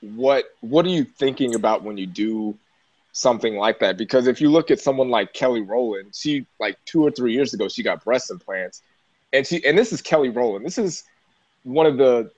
what 0.00 0.44
what 0.60 0.84
are 0.86 0.90
you 0.90 1.04
thinking 1.04 1.54
about 1.54 1.82
when 1.82 1.96
you 1.96 2.06
do 2.06 2.58
something 3.12 3.56
like 3.56 3.80
that? 3.80 3.98
Because 3.98 4.26
if 4.26 4.40
you 4.40 4.50
look 4.50 4.70
at 4.70 4.80
someone 4.80 5.10
like 5.10 5.32
Kelly 5.32 5.60
Rowland, 5.60 6.14
she 6.14 6.46
like 6.60 6.78
two 6.86 7.02
or 7.02 7.10
three 7.10 7.32
years 7.32 7.54
ago 7.54 7.68
she 7.68 7.82
got 7.82 8.04
breast 8.04 8.30
implants, 8.30 8.82
and 9.32 9.46
she 9.46 9.64
and 9.66 9.76
this 9.76 9.92
is 9.92 10.00
Kelly 10.00 10.28
Rowland. 10.28 10.64
This 10.64 10.78
is 10.78 11.04
one 11.64 11.86
of 11.86 11.96
the 11.96 12.30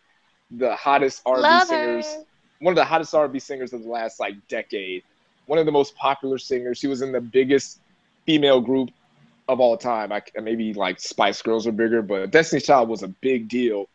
the 0.51 0.75
hottest 0.77 1.23
R&B 1.27 1.43
Love 1.43 1.69
singers, 1.69 2.07
her. 2.07 2.25
one 2.61 2.73
of 2.73 2.77
the 2.77 2.85
hottest 2.85 3.15
R&B 3.15 3.39
singers 3.39 3.73
of 3.73 3.83
the 3.83 3.89
last 3.89 4.21
like 4.21 4.35
decade. 4.49 5.03
One 5.47 5.59
of 5.59 5.67
the 5.67 5.73
most 5.73 5.95
popular 5.97 6.39
singers. 6.39 6.79
She 6.79 6.87
was 6.87 7.03
in 7.03 7.13
the 7.13 7.21
biggest 7.21 7.81
female 8.25 8.61
group 8.61 8.91
of 9.49 9.61
all 9.61 9.77
time. 9.77 10.13
I 10.13 10.23
maybe 10.41 10.73
like 10.73 11.01
Spice 11.01 11.43
Girls 11.43 11.67
are 11.67 11.73
bigger, 11.73 12.03
but 12.03 12.31
Destiny 12.31 12.61
Child 12.61 12.89
was 12.89 13.03
a 13.03 13.09
big 13.09 13.49
deal. 13.49 13.89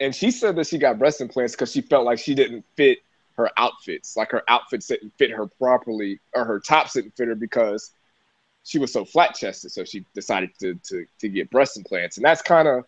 And 0.00 0.14
she 0.14 0.30
said 0.30 0.56
that 0.56 0.66
she 0.66 0.78
got 0.78 0.98
breast 0.98 1.20
implants 1.20 1.54
because 1.54 1.72
she 1.72 1.80
felt 1.80 2.04
like 2.04 2.18
she 2.18 2.34
didn't 2.34 2.64
fit 2.76 2.98
her 3.36 3.50
outfits. 3.56 4.16
Like 4.16 4.30
her 4.32 4.42
outfits 4.48 4.86
didn't 4.88 5.12
fit 5.18 5.30
her 5.30 5.46
properly, 5.46 6.20
or 6.34 6.44
her 6.44 6.60
tops 6.60 6.94
didn't 6.94 7.16
fit 7.16 7.28
her 7.28 7.34
because 7.34 7.90
she 8.64 8.78
was 8.78 8.92
so 8.92 9.04
flat 9.04 9.34
chested. 9.34 9.72
So 9.72 9.84
she 9.84 10.04
decided 10.14 10.50
to, 10.60 10.74
to 10.88 11.06
to 11.20 11.28
get 11.28 11.50
breast 11.50 11.76
implants. 11.76 12.16
And 12.16 12.24
that's 12.24 12.42
kind 12.42 12.68
of 12.68 12.84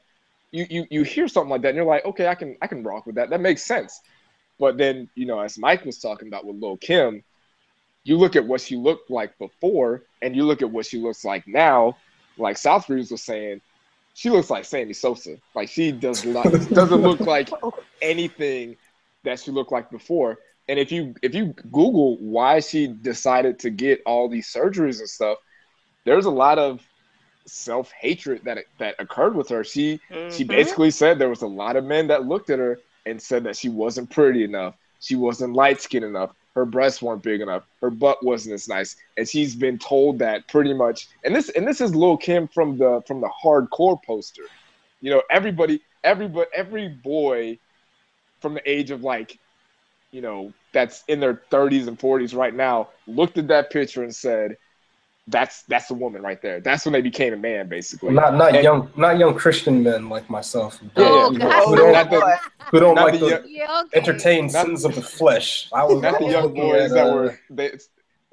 you, 0.53 0.67
you 0.69 0.87
you 0.91 1.03
hear 1.03 1.29
something 1.29 1.51
like 1.51 1.63
that 1.63 1.69
and 1.69 1.77
you're 1.77 1.85
like, 1.85 2.05
okay, 2.05 2.27
I 2.27 2.35
can 2.35 2.57
I 2.61 2.67
can 2.67 2.83
rock 2.83 3.07
with 3.07 3.15
that. 3.17 3.31
That 3.31 3.41
makes 3.41 3.63
sense. 3.63 4.01
But 4.59 4.77
then, 4.77 5.09
you 5.15 5.27
know, 5.27 5.41
as 5.41 5.59
Mike 5.59 5.85
was 5.85 5.99
talking 5.99 6.29
about 6.29 6.45
with 6.45 6.57
Lil 6.57 6.77
Kim, 6.77 7.23
you 8.05 8.19
look 8.19 8.37
at 8.37 8.45
what 8.45 8.61
she 8.61 8.77
looked 8.77 9.11
like 9.11 9.39
before 9.39 10.03
and 10.21 10.37
you 10.37 10.45
look 10.45 10.63
at 10.63 10.71
what 10.71 10.87
she 10.87 10.99
looks 10.99 11.25
like 11.25 11.47
now, 11.47 11.97
like 12.37 12.59
South 12.59 12.87
Breeze 12.87 13.11
was 13.11 13.23
saying, 13.23 13.61
she 14.15 14.29
looks 14.29 14.51
like 14.51 14.65
Sammy 14.65 14.93
Sosa. 14.93 15.37
Like 15.55 15.69
she 15.69 15.93
does 15.93 16.25
not 16.27 16.45
doesn't 16.45 17.03
look 17.03 17.21
like 17.21 17.51
anything 18.03 18.77
that 19.25 19.41
she 19.41 19.51
looked 19.51 19.73
like 19.73 19.91
before. 19.91 20.39
And 20.69 20.79
if 20.79 20.93
you 20.93 21.15
if 21.23 21.35
you 21.35 21.55
Google 21.73 22.19
why 22.19 22.61
she 22.61 22.89
decided 22.89 23.59
to 23.61 23.71
get 23.71 24.03
all 24.05 24.29
these 24.29 24.53
surgeries 24.53 24.99
and 24.99 25.09
stuff, 25.09 25.39
there's 26.05 26.27
a 26.27 26.31
lot 26.31 26.59
of 26.59 26.81
self 27.51 27.93
hatred 28.01 28.43
that 28.45 28.59
that 28.79 28.97
occurred 28.99 29.37
with 29.37 29.49
her. 29.51 29.65
She 29.65 30.01
she 30.29 30.45
Mhm. 30.45 30.49
basically 30.49 30.91
said 30.91 31.19
there 31.19 31.29
was 31.29 31.43
a 31.43 31.47
lot 31.49 31.77
of 31.77 31.85
men 31.85 32.09
that 32.09 32.27
looked 32.27 32.51
at 32.51 32.59
her 32.59 32.81
and 33.07 33.21
said 33.21 33.45
that 33.45 33.57
she 33.57 33.69
wasn't 33.69 34.11
pretty 34.11 34.45
enough, 34.45 34.75
she 35.01 35.17
wasn't 35.17 35.55
light 35.55 35.81
skinned 35.81 36.05
enough, 36.05 36.31
her 36.55 36.65
breasts 36.65 37.03
weren't 37.03 37.23
big 37.23 37.41
enough, 37.41 37.65
her 37.81 37.91
butt 37.91 38.19
wasn't 38.25 38.55
as 38.55 38.69
nice, 38.69 38.97
and 39.17 39.29
she's 39.29 39.55
been 39.57 39.79
told 39.79 40.19
that 40.21 40.49
pretty 40.49 40.75
much. 40.75 41.09
And 41.25 41.35
this 41.35 41.49
and 41.51 41.67
this 41.67 41.81
is 41.81 41.95
Lil 41.95 42.17
Kim 42.19 42.49
from 42.49 42.79
the 42.79 43.03
from 43.07 43.21
the 43.21 43.31
hardcore 43.45 43.99
poster. 44.07 44.51
You 45.01 45.11
know, 45.11 45.23
everybody, 45.31 45.81
everybody, 46.05 46.49
every 46.55 46.89
boy 46.89 47.59
from 48.41 48.55
the 48.55 48.71
age 48.71 48.91
of 48.91 49.03
like, 49.03 49.39
you 50.13 50.21
know, 50.21 50.55
that's 50.73 51.05
in 51.09 51.21
their 51.21 51.43
30s 51.51 51.87
and 51.89 51.99
40s 51.99 52.35
right 52.35 52.55
now 52.55 52.91
looked 53.07 53.39
at 53.39 53.49
that 53.49 53.71
picture 53.71 54.03
and 54.03 54.15
said, 54.15 54.57
"That's 55.31 55.63
that's 55.63 55.87
the 55.89 55.95
woman 55.95 56.23
right 56.23 56.41
there." 56.43 56.61
That's 56.61 56.85
when 56.85 56.93
they 56.93 57.01
became 57.01 57.33
a 57.33 57.37
man, 57.37 57.69
basically. 57.69 58.13
Not 58.13 58.35
not 58.35 58.55
And- 58.55 58.65
young 58.65 58.91
not 58.97 59.19
young 59.19 59.35
Christian 59.35 59.83
men 59.83 60.09
like 60.09 60.29
myself 60.29 60.79
who 60.79 60.87
Yeah, 60.97 61.09
Oh, 61.09 61.31
don't, 61.31 61.39
God. 61.39 61.65
who 61.69 61.77
don't, 61.77 61.93
Not 61.93 62.11
the- 62.11 62.39
who 62.71 62.81
don't 62.81 62.95
like 62.97 63.13
the 63.15 63.19
the, 63.19 63.29
young- 63.29 63.43
Yeah, 63.49 63.81
okay. 63.83 63.99
entertain 63.99 64.47
Not- 64.47 64.67
sins 64.67 64.85
of 64.85 64.95
the 64.95 65.03
flesh. 65.03 65.69
I 65.73 65.85
was, 65.85 66.03
not 66.07 66.19
the 66.19 66.27
young 66.27 66.53
boys 66.55 66.91
at, 66.91 66.95
that 66.95 67.15
were 67.15 67.39
they, 67.51 67.71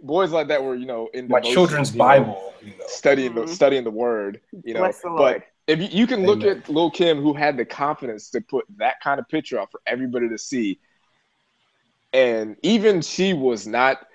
boys 0.01 0.31
like 0.31 0.47
that 0.49 0.63
were 0.63 0.75
you 0.75 0.85
know 0.85 1.09
in 1.13 1.27
my 1.27 1.39
devotion, 1.39 1.53
children's 1.55 1.91
you 1.91 1.97
know, 1.99 2.05
Bible. 2.05 2.53
You 2.61 2.71
know, 2.71 2.85
studying 2.87 3.33
the 3.35 3.41
Mhm. 3.41 3.49
studying 3.49 3.83
the 3.83 3.91
word 3.91 4.41
you 4.63 4.73
know 4.73 4.81
Bless 4.81 4.99
the 5.01 5.09
but 5.09 5.15
Lord. 5.19 5.43
if 5.67 5.79
you, 5.79 5.87
you 5.91 6.07
can 6.07 6.25
look 6.25 6.41
Amen. 6.41 6.57
at 6.65 6.69
Lil 6.69 6.89
Kim 6.91 7.21
who 7.21 7.33
had 7.33 7.55
the 7.57 7.65
confidence 7.65 8.29
to 8.31 8.41
put 8.41 8.65
that 8.77 8.99
kind 9.01 9.19
of 9.19 9.27
picture 9.29 9.59
out 9.59 9.69
for 9.71 9.79
everybody 9.87 10.27
to 10.29 10.37
see 10.37 10.79
and 12.13 12.55
even 12.63 13.01
she 13.01 13.33
was 13.33 13.67
not 13.67 14.07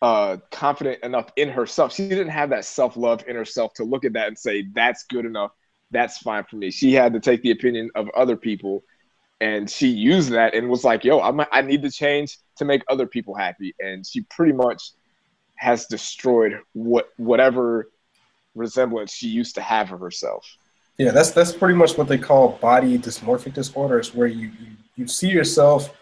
uh 0.00 0.36
confident 0.50 1.02
enough 1.02 1.30
in 1.36 1.48
herself. 1.48 1.92
She 1.92 2.08
didn't 2.08 2.28
have 2.28 2.50
that 2.50 2.64
self-love 2.64 3.24
in 3.26 3.36
herself 3.36 3.74
to 3.74 3.84
look 3.84 4.04
at 4.04 4.12
that 4.12 4.28
and 4.28 4.38
say 4.38 4.66
that's 4.72 5.04
good 5.04 5.24
enough. 5.24 5.52
That's 5.90 6.18
fine 6.18 6.44
for 6.44 6.56
me. 6.56 6.70
She 6.70 6.92
had 6.92 7.12
to 7.14 7.20
take 7.20 7.42
the 7.42 7.50
opinion 7.50 7.90
of 7.94 8.08
other 8.10 8.36
people 8.36 8.82
and 9.40 9.70
she 9.70 9.88
used 9.88 10.30
that 10.30 10.54
and 10.54 10.68
was 10.68 10.84
like 10.84 11.04
yo 11.04 11.20
I'm, 11.20 11.40
i 11.52 11.62
need 11.62 11.82
to 11.82 11.90
change 11.90 12.38
to 12.56 12.64
make 12.64 12.82
other 12.88 13.06
people 13.06 13.34
happy. 13.34 13.74
And 13.80 14.06
she 14.06 14.22
pretty 14.22 14.52
much 14.52 14.92
has 15.56 15.86
destroyed 15.86 16.60
what 16.72 17.08
whatever 17.16 17.90
resemblance 18.54 19.12
she 19.12 19.28
used 19.28 19.54
to 19.56 19.60
have 19.60 19.92
of 19.92 20.00
herself. 20.00 20.46
Yeah, 20.98 21.12
that's 21.12 21.30
that's 21.30 21.52
pretty 21.52 21.74
much 21.74 21.96
what 21.96 22.08
they 22.08 22.18
call 22.18 22.58
body 22.60 22.98
dysmorphic 22.98 23.54
disorders, 23.54 24.14
where 24.14 24.26
you, 24.26 24.48
you 24.60 24.72
you 24.96 25.06
see 25.06 25.28
yourself 25.28 25.94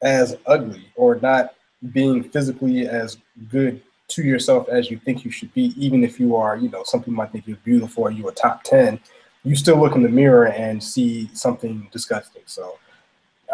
as 0.00 0.36
ugly 0.46 0.88
or 0.94 1.16
not 1.16 1.54
being 1.92 2.22
physically 2.22 2.88
as 2.88 3.18
good 3.48 3.80
to 4.08 4.22
yourself 4.22 4.68
as 4.68 4.90
you 4.90 4.98
think 4.98 5.24
you 5.24 5.30
should 5.30 5.52
be, 5.54 5.74
even 5.76 6.02
if 6.02 6.18
you 6.18 6.34
are, 6.34 6.56
you 6.56 6.68
know, 6.70 6.82
some 6.84 7.00
people 7.00 7.14
might 7.14 7.30
think 7.30 7.46
you're 7.46 7.58
beautiful 7.58 8.04
or 8.04 8.10
you 8.10 8.28
a 8.28 8.32
top 8.32 8.62
10, 8.64 8.98
you 9.44 9.54
still 9.54 9.78
look 9.78 9.94
in 9.94 10.02
the 10.02 10.08
mirror 10.08 10.48
and 10.48 10.82
see 10.82 11.30
something 11.34 11.86
disgusting. 11.92 12.42
So 12.46 12.78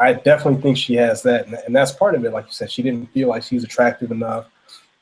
I 0.01 0.15
definitely 0.15 0.63
think 0.63 0.77
she 0.77 0.95
has 0.95 1.23
that. 1.23 1.47
And, 1.47 1.55
and 1.67 1.75
that's 1.75 1.93
part 1.93 2.15
of 2.15 2.25
it. 2.25 2.33
Like 2.33 2.47
you 2.47 2.53
said, 2.53 2.71
she 2.71 2.83
didn't 2.83 3.13
feel 3.13 3.29
like 3.29 3.43
she's 3.43 3.65
attractive 3.65 4.11
enough 4.11 4.47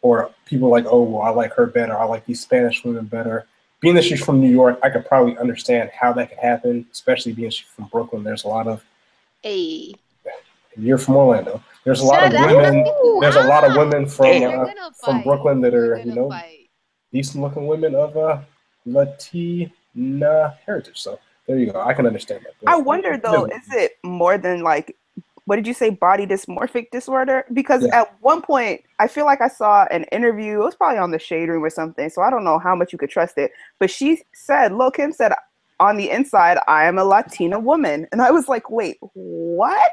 or 0.01 0.31
people 0.47 0.69
like, 0.69 0.87
oh, 0.87 1.03
well, 1.03 1.23
I 1.23 1.31
like 1.31 1.53
her 1.55 1.67
better. 1.67 1.97
I 1.97 2.05
like 2.05 2.27
these 2.27 2.41
Spanish 2.41 2.85
women 2.85 3.05
better. 3.07 3.47
Being 3.81 3.95
that 3.97 4.05
she's 4.05 4.25
from 4.25 4.41
New 4.41 4.51
York, 4.51 4.79
I 4.83 4.91
could 4.91 5.07
probably 5.07 5.37
understand 5.39 5.91
how 5.91 6.13
that 6.15 6.31
could 6.31 6.39
happen, 6.39 6.87
especially 6.93 7.33
being 7.33 7.51
she's 7.51 7.67
from 7.67 7.87
Brooklyn. 7.87 8.23
There's 8.23 8.45
a 8.45 8.49
lot 8.49 8.67
of, 8.69 8.83
Hey. 9.43 9.95
you're 10.77 10.99
from 10.99 11.17
Orlando. 11.17 11.63
There's 11.85 12.01
a 12.01 12.05
lot 12.05 12.21
Shut 12.21 12.35
of 12.35 12.41
up. 12.41 12.57
women 12.57 12.85
There's 13.21 13.37
a 13.37 13.43
lot 13.43 13.65
of 13.65 13.77
women 13.77 14.07
from 14.07 14.43
uh, 14.43 14.67
from. 15.01 15.23
Brooklyn 15.23 15.61
that 15.63 15.73
You're 15.73 15.99
you 15.99 16.15
know, 16.15 16.33
decent 17.13 17.43
looking 17.43 17.67
women 17.67 17.95
of 17.95 18.17
uh, 18.17 18.41
Latina 18.87 20.57
heritage. 20.65 21.01
So 21.01 21.19
there 21.47 21.59
you 21.59 21.73
go. 21.73 21.81
I 21.81 21.93
can 21.93 22.07
understand 22.07 22.45
that. 22.45 22.55
I 22.67 22.77
wonder 22.77 23.17
though, 23.17 23.47
is 23.47 23.73
it 23.73 23.93
more 24.05 24.39
than 24.39 24.63
like 24.63 24.97
what 25.45 25.57
did 25.57 25.67
you 25.67 25.75
say, 25.75 25.91
body 25.91 26.25
dysmorphic 26.25 26.91
disorder? 26.93 27.45
Because 27.53 27.83
Yeah. 27.83 28.03
at 28.03 28.23
one 28.23 28.43
point, 28.43 28.83
I 28.99 29.09
feel 29.09 29.25
like 29.25 29.41
I 29.41 29.49
saw 29.49 29.87
an 29.91 30.05
interview. 30.05 30.61
It 30.61 30.65
was 30.65 30.77
probably 30.77 30.99
on 30.99 31.11
the 31.11 31.19
Shade 31.19 31.49
Room 31.49 31.65
or 31.65 31.71
something. 31.71 32.09
So 32.11 32.23
I 32.23 32.31
don't 32.31 32.45
know 32.45 32.59
how 32.59 32.77
much 32.77 32.93
you 32.93 32.99
could 32.99 33.11
trust 33.11 33.39
it. 33.39 33.51
But 33.81 33.91
she 33.91 34.23
said, 34.33 34.73
Lil 34.73 34.93
Kim 34.93 35.13
said, 35.13 35.33
on 35.81 35.97
the 35.97 36.11
inside, 36.11 36.59
I 36.69 36.85
am 36.85 36.97
a 36.97 37.05
Latina 37.05 37.59
woman, 37.59 38.07
and 38.13 38.23
I 38.23 38.31
was 38.31 38.49
like, 38.49 38.71
wait, 38.71 38.99
what? 39.15 39.91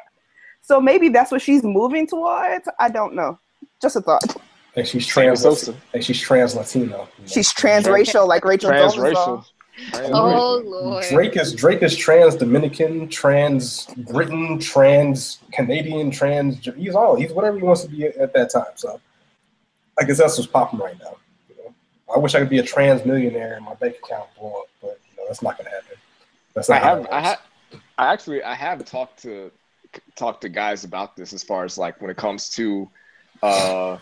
So 0.70 0.80
maybe 0.80 1.10
that's 1.10 1.32
what 1.32 1.42
she's 1.42 1.64
moving 1.64 2.06
towards. 2.06 2.70
I 2.78 2.90
don't 2.90 3.16
know. 3.16 3.40
Just 3.82 3.96
a 3.96 4.02
thought. 4.02 4.24
And 4.76 4.88
she's 4.88 5.08
trans. 5.08 5.42
Sosa. 5.42 5.74
And 5.96 6.06
she's 6.06 6.20
trans 6.20 6.56
Latino. 6.56 6.86
you 6.86 6.92
know. 6.92 7.08
She's 7.26 7.52
transracial, 7.52 8.28
like 8.28 8.46
Rachel 8.46 8.70
transracial 8.70 9.44
oh 10.04 10.62
lord. 10.66 11.06
Drake 11.10 11.38
is 11.38 11.54
Drake 11.54 11.82
is 11.82 11.96
trans 11.96 12.36
Dominican, 12.36 13.10
trans 13.10 13.88
Britain, 14.12 14.60
trans 14.60 15.40
Canadian, 15.54 16.12
trans. 16.12 16.64
He's 16.76 16.94
all 16.94 17.16
he's 17.16 17.32
whatever 17.32 17.58
he 17.58 17.64
wants 17.64 17.82
to 17.84 17.90
be 17.90 18.06
at, 18.06 18.16
at 18.18 18.34
that 18.34 18.52
time. 18.52 18.76
So 18.76 19.00
I 20.00 20.04
guess 20.04 20.18
that's 20.20 20.38
what's 20.38 20.52
popping 20.52 20.80
right 20.80 21.00
now. 21.00 21.18
You 21.50 21.56
know? 21.64 21.74
I 22.16 22.20
wish 22.20 22.36
I 22.36 22.40
could 22.40 22.50
be 22.50 22.60
a 22.60 22.64
trans 22.64 23.06
millionaire 23.06 23.56
and 23.56 23.66
my 23.66 23.74
bank 23.74 23.96
account 24.04 24.30
blow 24.38 24.62
up, 24.62 24.68
but 24.82 25.00
you 25.10 25.18
know 25.18 25.24
that's 25.28 25.42
not 25.42 25.58
gonna 25.58 25.70
happen. 25.72 25.98
That's 26.54 26.70
I 26.70 26.74
not 26.76 26.84
how 26.84 26.90
have, 26.90 26.98
I 26.98 27.16
works. 27.16 27.28
have, 27.28 27.82
I 27.98 28.14
actually, 28.14 28.44
I 28.44 28.54
have 28.56 28.86
talked 28.86 29.22
to 29.24 29.52
talked 30.16 30.42
to 30.42 30.50
guys 30.50 30.84
about 30.84 31.16
this 31.16 31.34
as 31.34 31.44
far 31.44 31.64
as 31.64 31.78
like 31.78 32.02
when 32.02 32.10
it 32.10 32.18
comes 32.18 32.50
to 32.52 32.90
uh, 33.42 33.98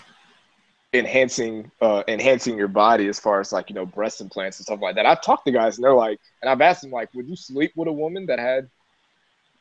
enhancing 0.94 1.72
uh, 1.82 2.04
enhancing 2.08 2.58
your 2.58 2.68
body, 2.68 3.08
as 3.08 3.20
far 3.20 3.40
as 3.40 3.52
like 3.52 3.70
you 3.70 3.76
know 3.76 3.86
breast 3.86 4.22
implants 4.22 4.60
and 4.60 4.66
stuff 4.66 4.82
like 4.82 4.96
that. 4.96 5.06
I've 5.06 5.22
talked 5.22 5.46
to 5.46 5.52
guys 5.52 5.78
and 5.78 5.84
they're 5.84 5.94
like, 5.94 6.20
and 6.42 6.50
I've 6.50 6.62
asked 6.62 6.82
them 6.82 6.92
like, 6.92 7.14
would 7.14 7.28
you 7.28 7.36
sleep 7.36 7.72
with 7.76 7.88
a 7.88 7.94
woman 7.94 8.26
that 8.28 8.40
had 8.40 8.70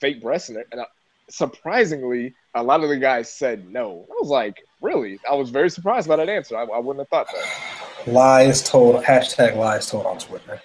fake 0.00 0.22
breasts 0.22 0.48
in 0.48 0.56
it? 0.56 0.66
And 0.72 0.80
I, 0.80 0.84
surprisingly, 1.28 2.34
a 2.54 2.62
lot 2.62 2.82
of 2.82 2.88
the 2.88 2.96
guys 2.96 3.32
said 3.32 3.70
no. 3.70 4.06
I 4.10 4.14
was 4.20 4.28
like, 4.28 4.62
really? 4.80 5.18
I 5.30 5.34
was 5.34 5.50
very 5.50 5.70
surprised 5.70 6.08
by 6.08 6.16
that 6.16 6.28
answer. 6.28 6.56
I, 6.56 6.64
I 6.64 6.78
wouldn't 6.78 7.00
have 7.00 7.08
thought 7.08 7.28
that. 7.34 8.12
lies 8.12 8.62
told 8.62 9.04
hashtag 9.04 9.56
lies 9.56 9.90
told 9.90 10.06
on 10.06 10.18
Twitter. 10.18 10.60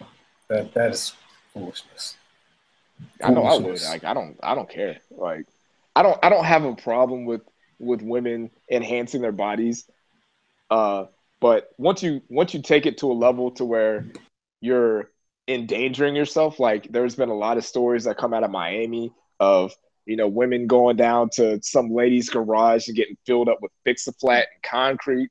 That 0.47 0.73
that 0.73 0.91
is 0.91 1.13
foolishness. 1.53 2.15
I 3.23 3.31
know 3.31 3.43
I 3.43 3.57
would. 3.57 3.81
Like 3.81 4.03
I 4.03 4.13
don't 4.13 4.37
I 4.41 4.55
don't 4.55 4.69
care. 4.69 4.97
Like 5.11 5.45
I 5.95 6.03
don't 6.03 6.17
I 6.23 6.29
don't 6.29 6.45
have 6.45 6.63
a 6.63 6.75
problem 6.75 7.25
with 7.25 7.41
with 7.79 8.01
women 8.01 8.51
enhancing 8.69 9.21
their 9.21 9.31
bodies. 9.31 9.85
Uh 10.69 11.05
but 11.39 11.69
once 11.77 12.03
you 12.03 12.21
once 12.29 12.53
you 12.53 12.61
take 12.61 12.85
it 12.85 12.99
to 12.99 13.11
a 13.11 13.13
level 13.13 13.51
to 13.51 13.65
where 13.65 14.05
you're 14.61 15.09
endangering 15.47 16.15
yourself, 16.15 16.59
like 16.59 16.87
there's 16.91 17.15
been 17.15 17.29
a 17.29 17.35
lot 17.35 17.57
of 17.57 17.65
stories 17.65 18.03
that 18.03 18.17
come 18.17 18.33
out 18.33 18.43
of 18.43 18.51
Miami 18.51 19.11
of 19.39 19.73
you 20.05 20.15
know 20.15 20.27
women 20.27 20.67
going 20.67 20.95
down 20.95 21.29
to 21.31 21.59
some 21.61 21.89
lady's 21.89 22.29
garage 22.29 22.87
and 22.87 22.95
getting 22.95 23.17
filled 23.25 23.49
up 23.49 23.59
with 23.61 23.71
fix 23.83 24.07
a 24.07 24.13
flat 24.13 24.47
and 24.53 24.63
concrete 24.63 25.29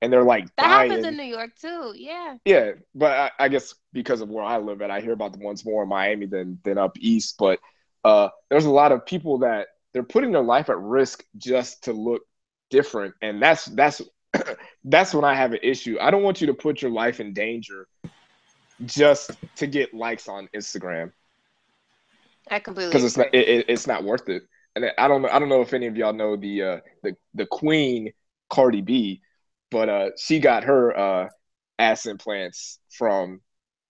and 0.00 0.12
they're 0.12 0.24
like 0.24 0.46
That 0.56 0.68
dying. 0.68 0.90
happens 0.90 1.04
in 1.04 1.16
New 1.16 1.24
York 1.24 1.54
too. 1.56 1.94
Yeah. 1.96 2.36
Yeah, 2.44 2.72
but 2.94 3.12
I, 3.12 3.44
I 3.44 3.48
guess 3.48 3.74
because 3.92 4.20
of 4.20 4.28
where 4.28 4.44
I 4.44 4.58
live 4.58 4.82
at, 4.82 4.90
I 4.90 5.00
hear 5.00 5.12
about 5.12 5.32
the 5.32 5.38
ones 5.38 5.64
more 5.64 5.82
in 5.82 5.88
Miami 5.88 6.26
than 6.26 6.58
than 6.62 6.76
up 6.76 6.96
east. 6.98 7.36
But 7.38 7.58
uh, 8.04 8.28
there's 8.50 8.66
a 8.66 8.70
lot 8.70 8.92
of 8.92 9.06
people 9.06 9.38
that 9.38 9.68
they're 9.92 10.02
putting 10.02 10.32
their 10.32 10.42
life 10.42 10.68
at 10.68 10.78
risk 10.78 11.24
just 11.38 11.84
to 11.84 11.92
look 11.92 12.22
different, 12.70 13.14
and 13.22 13.40
that's 13.40 13.64
that's 13.66 14.02
that's 14.84 15.14
when 15.14 15.24
I 15.24 15.34
have 15.34 15.52
an 15.52 15.60
issue. 15.62 15.96
I 16.00 16.10
don't 16.10 16.22
want 16.22 16.40
you 16.42 16.48
to 16.48 16.54
put 16.54 16.82
your 16.82 16.90
life 16.90 17.18
in 17.18 17.32
danger 17.32 17.88
just 18.84 19.38
to 19.56 19.66
get 19.66 19.94
likes 19.94 20.28
on 20.28 20.48
Instagram 20.54 21.12
I 22.50 22.58
completely 22.60 22.90
because 22.90 23.04
it's 23.04 23.16
not 23.16 23.28
it, 23.32 23.48
it- 23.48 23.66
it's 23.68 23.86
not 23.86 24.04
worth 24.04 24.28
it. 24.28 24.42
And 24.76 24.86
I 24.98 25.06
don't 25.08 25.24
I 25.26 25.38
don't 25.38 25.48
know 25.48 25.62
if 25.62 25.72
any 25.72 25.86
of 25.86 25.96
y'all 25.96 26.12
know 26.12 26.36
the 26.36 26.62
uh, 26.62 26.80
the 27.02 27.16
the 27.34 27.46
Queen 27.46 28.12
Cardi 28.50 28.80
B, 28.80 29.22
but 29.74 29.88
uh, 29.88 30.10
she 30.16 30.38
got 30.38 30.62
her 30.62 30.96
uh, 30.96 31.28
ass 31.80 32.06
implants 32.06 32.78
from 32.96 33.40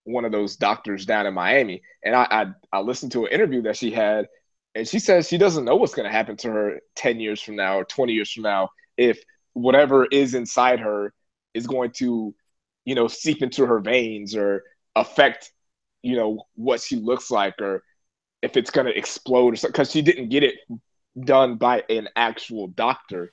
one 0.03 0.25
of 0.25 0.31
those 0.31 0.55
doctors 0.55 1.05
down 1.05 1.27
in 1.27 1.33
Miami, 1.35 1.83
and 2.03 2.15
I 2.15 2.27
I, 2.31 2.77
I 2.77 2.79
listened 2.81 3.11
to 3.11 3.25
an 3.25 3.31
interview 3.31 3.61
that 3.61 3.77
she 3.77 3.91
had, 3.91 4.25
and 4.73 4.87
she 4.87 4.97
says 4.97 5.27
she 5.27 5.37
doesn't 5.37 5.63
know 5.63 5.75
what's 5.75 5.93
going 5.93 6.07
to 6.07 6.11
happen 6.11 6.37
to 6.37 6.49
her 6.49 6.79
ten 6.95 7.19
years 7.19 7.39
from 7.39 7.55
now 7.55 7.77
or 7.77 7.85
twenty 7.85 8.13
years 8.13 8.31
from 8.31 8.41
now 8.41 8.69
if 8.97 9.21
whatever 9.53 10.07
is 10.07 10.33
inside 10.33 10.79
her 10.79 11.13
is 11.53 11.67
going 11.67 11.91
to, 11.91 12.33
you 12.85 12.95
know, 12.95 13.07
seep 13.07 13.43
into 13.43 13.63
her 13.67 13.79
veins 13.79 14.35
or 14.35 14.63
affect, 14.95 15.51
you 16.01 16.15
know, 16.15 16.45
what 16.55 16.81
she 16.81 16.95
looks 16.95 17.29
like 17.29 17.61
or 17.61 17.83
if 18.41 18.57
it's 18.57 18.71
going 18.71 18.87
to 18.87 18.97
explode 18.97 19.53
or 19.53 19.55
something 19.55 19.71
because 19.71 19.91
she 19.91 20.01
didn't 20.01 20.29
get 20.29 20.43
it 20.43 20.55
done 21.23 21.57
by 21.57 21.83
an 21.89 22.09
actual 22.15 22.67
doctor. 22.69 23.31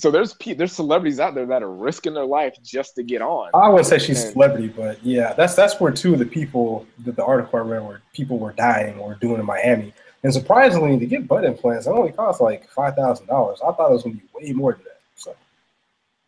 So 0.00 0.10
there's 0.10 0.34
there's 0.56 0.72
celebrities 0.72 1.20
out 1.20 1.34
there 1.34 1.44
that 1.46 1.62
are 1.62 1.70
risking 1.70 2.14
their 2.14 2.24
life 2.24 2.56
just 2.62 2.94
to 2.94 3.02
get 3.02 3.20
on. 3.20 3.50
I 3.52 3.68
wouldn't 3.68 3.86
say 3.86 3.98
she's 3.98 4.22
a 4.22 4.24
And- 4.26 4.32
celebrity, 4.32 4.68
but 4.68 5.04
yeah, 5.04 5.34
that's 5.34 5.54
that's 5.54 5.78
where 5.78 5.92
two 5.92 6.14
of 6.14 6.18
the 6.18 6.26
people 6.26 6.86
that 7.04 7.16
the 7.16 7.24
article 7.24 7.58
I 7.58 7.62
read 7.62 7.86
where 7.86 8.00
people 8.14 8.38
were 8.38 8.52
dying 8.52 8.98
or 8.98 9.14
doing 9.16 9.38
in 9.40 9.44
Miami. 9.46 9.92
And 10.22 10.32
surprisingly, 10.32 10.98
to 10.98 11.06
get 11.06 11.28
butt 11.28 11.44
implants, 11.44 11.86
it 11.86 11.90
only 11.90 12.12
costs 12.12 12.40
like 12.40 12.68
five 12.70 12.94
thousand 12.96 13.26
dollars. 13.26 13.58
I 13.60 13.72
thought 13.72 13.90
it 13.90 13.92
was 13.94 14.02
gonna 14.02 14.14
be 14.14 14.22
way 14.34 14.52
more 14.52 14.72
than 14.72 14.84
that. 14.84 15.00
So 15.16 15.34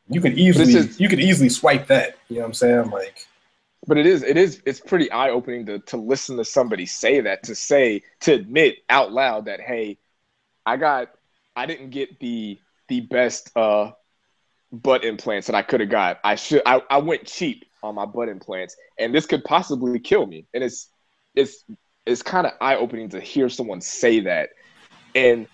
you 0.08 0.20
could 0.20 0.38
easily 0.38 0.74
is- 0.74 1.00
you 1.00 1.08
could 1.08 1.20
easily 1.20 1.48
swipe 1.48 1.86
that. 1.86 2.16
You 2.28 2.36
know 2.36 2.42
what 2.42 2.48
I'm 2.48 2.54
saying? 2.54 2.90
Like 2.90 3.26
But 3.86 3.96
it 3.96 4.06
is 4.06 4.22
it 4.22 4.36
is 4.36 4.60
it's 4.66 4.80
pretty 4.80 5.10
eye 5.10 5.30
opening 5.30 5.64
to 5.66 5.78
to 5.78 5.96
listen 5.96 6.36
to 6.36 6.44
somebody 6.44 6.84
say 6.84 7.20
that 7.20 7.44
to 7.44 7.54
say 7.54 8.02
to 8.20 8.34
admit 8.34 8.78
out 8.90 9.12
loud 9.12 9.46
that 9.46 9.60
hey, 9.60 9.96
I 10.66 10.76
got 10.76 11.08
I 11.56 11.64
didn't 11.66 11.90
get 11.90 12.18
the 12.18 12.58
the 12.88 13.00
best 13.00 13.50
uh 13.56 13.90
butt 14.72 15.04
implants 15.04 15.46
that 15.46 15.56
I 15.56 15.62
could 15.62 15.80
have 15.80 15.90
got. 15.90 16.18
I 16.24 16.34
should 16.34 16.62
I, 16.64 16.82
I 16.88 16.98
went 16.98 17.26
cheap 17.26 17.64
on 17.82 17.94
my 17.94 18.06
butt 18.06 18.28
implants 18.28 18.76
and 18.98 19.14
this 19.14 19.26
could 19.26 19.44
possibly 19.44 19.98
kill 19.98 20.26
me. 20.26 20.46
And 20.54 20.64
it's 20.64 20.88
it's 21.34 21.64
it's 22.06 22.22
kind 22.22 22.46
of 22.46 22.54
eye 22.60 22.76
opening 22.76 23.10
to 23.10 23.20
hear 23.20 23.48
someone 23.48 23.80
say 23.80 24.20
that. 24.20 24.50
And 25.14 25.46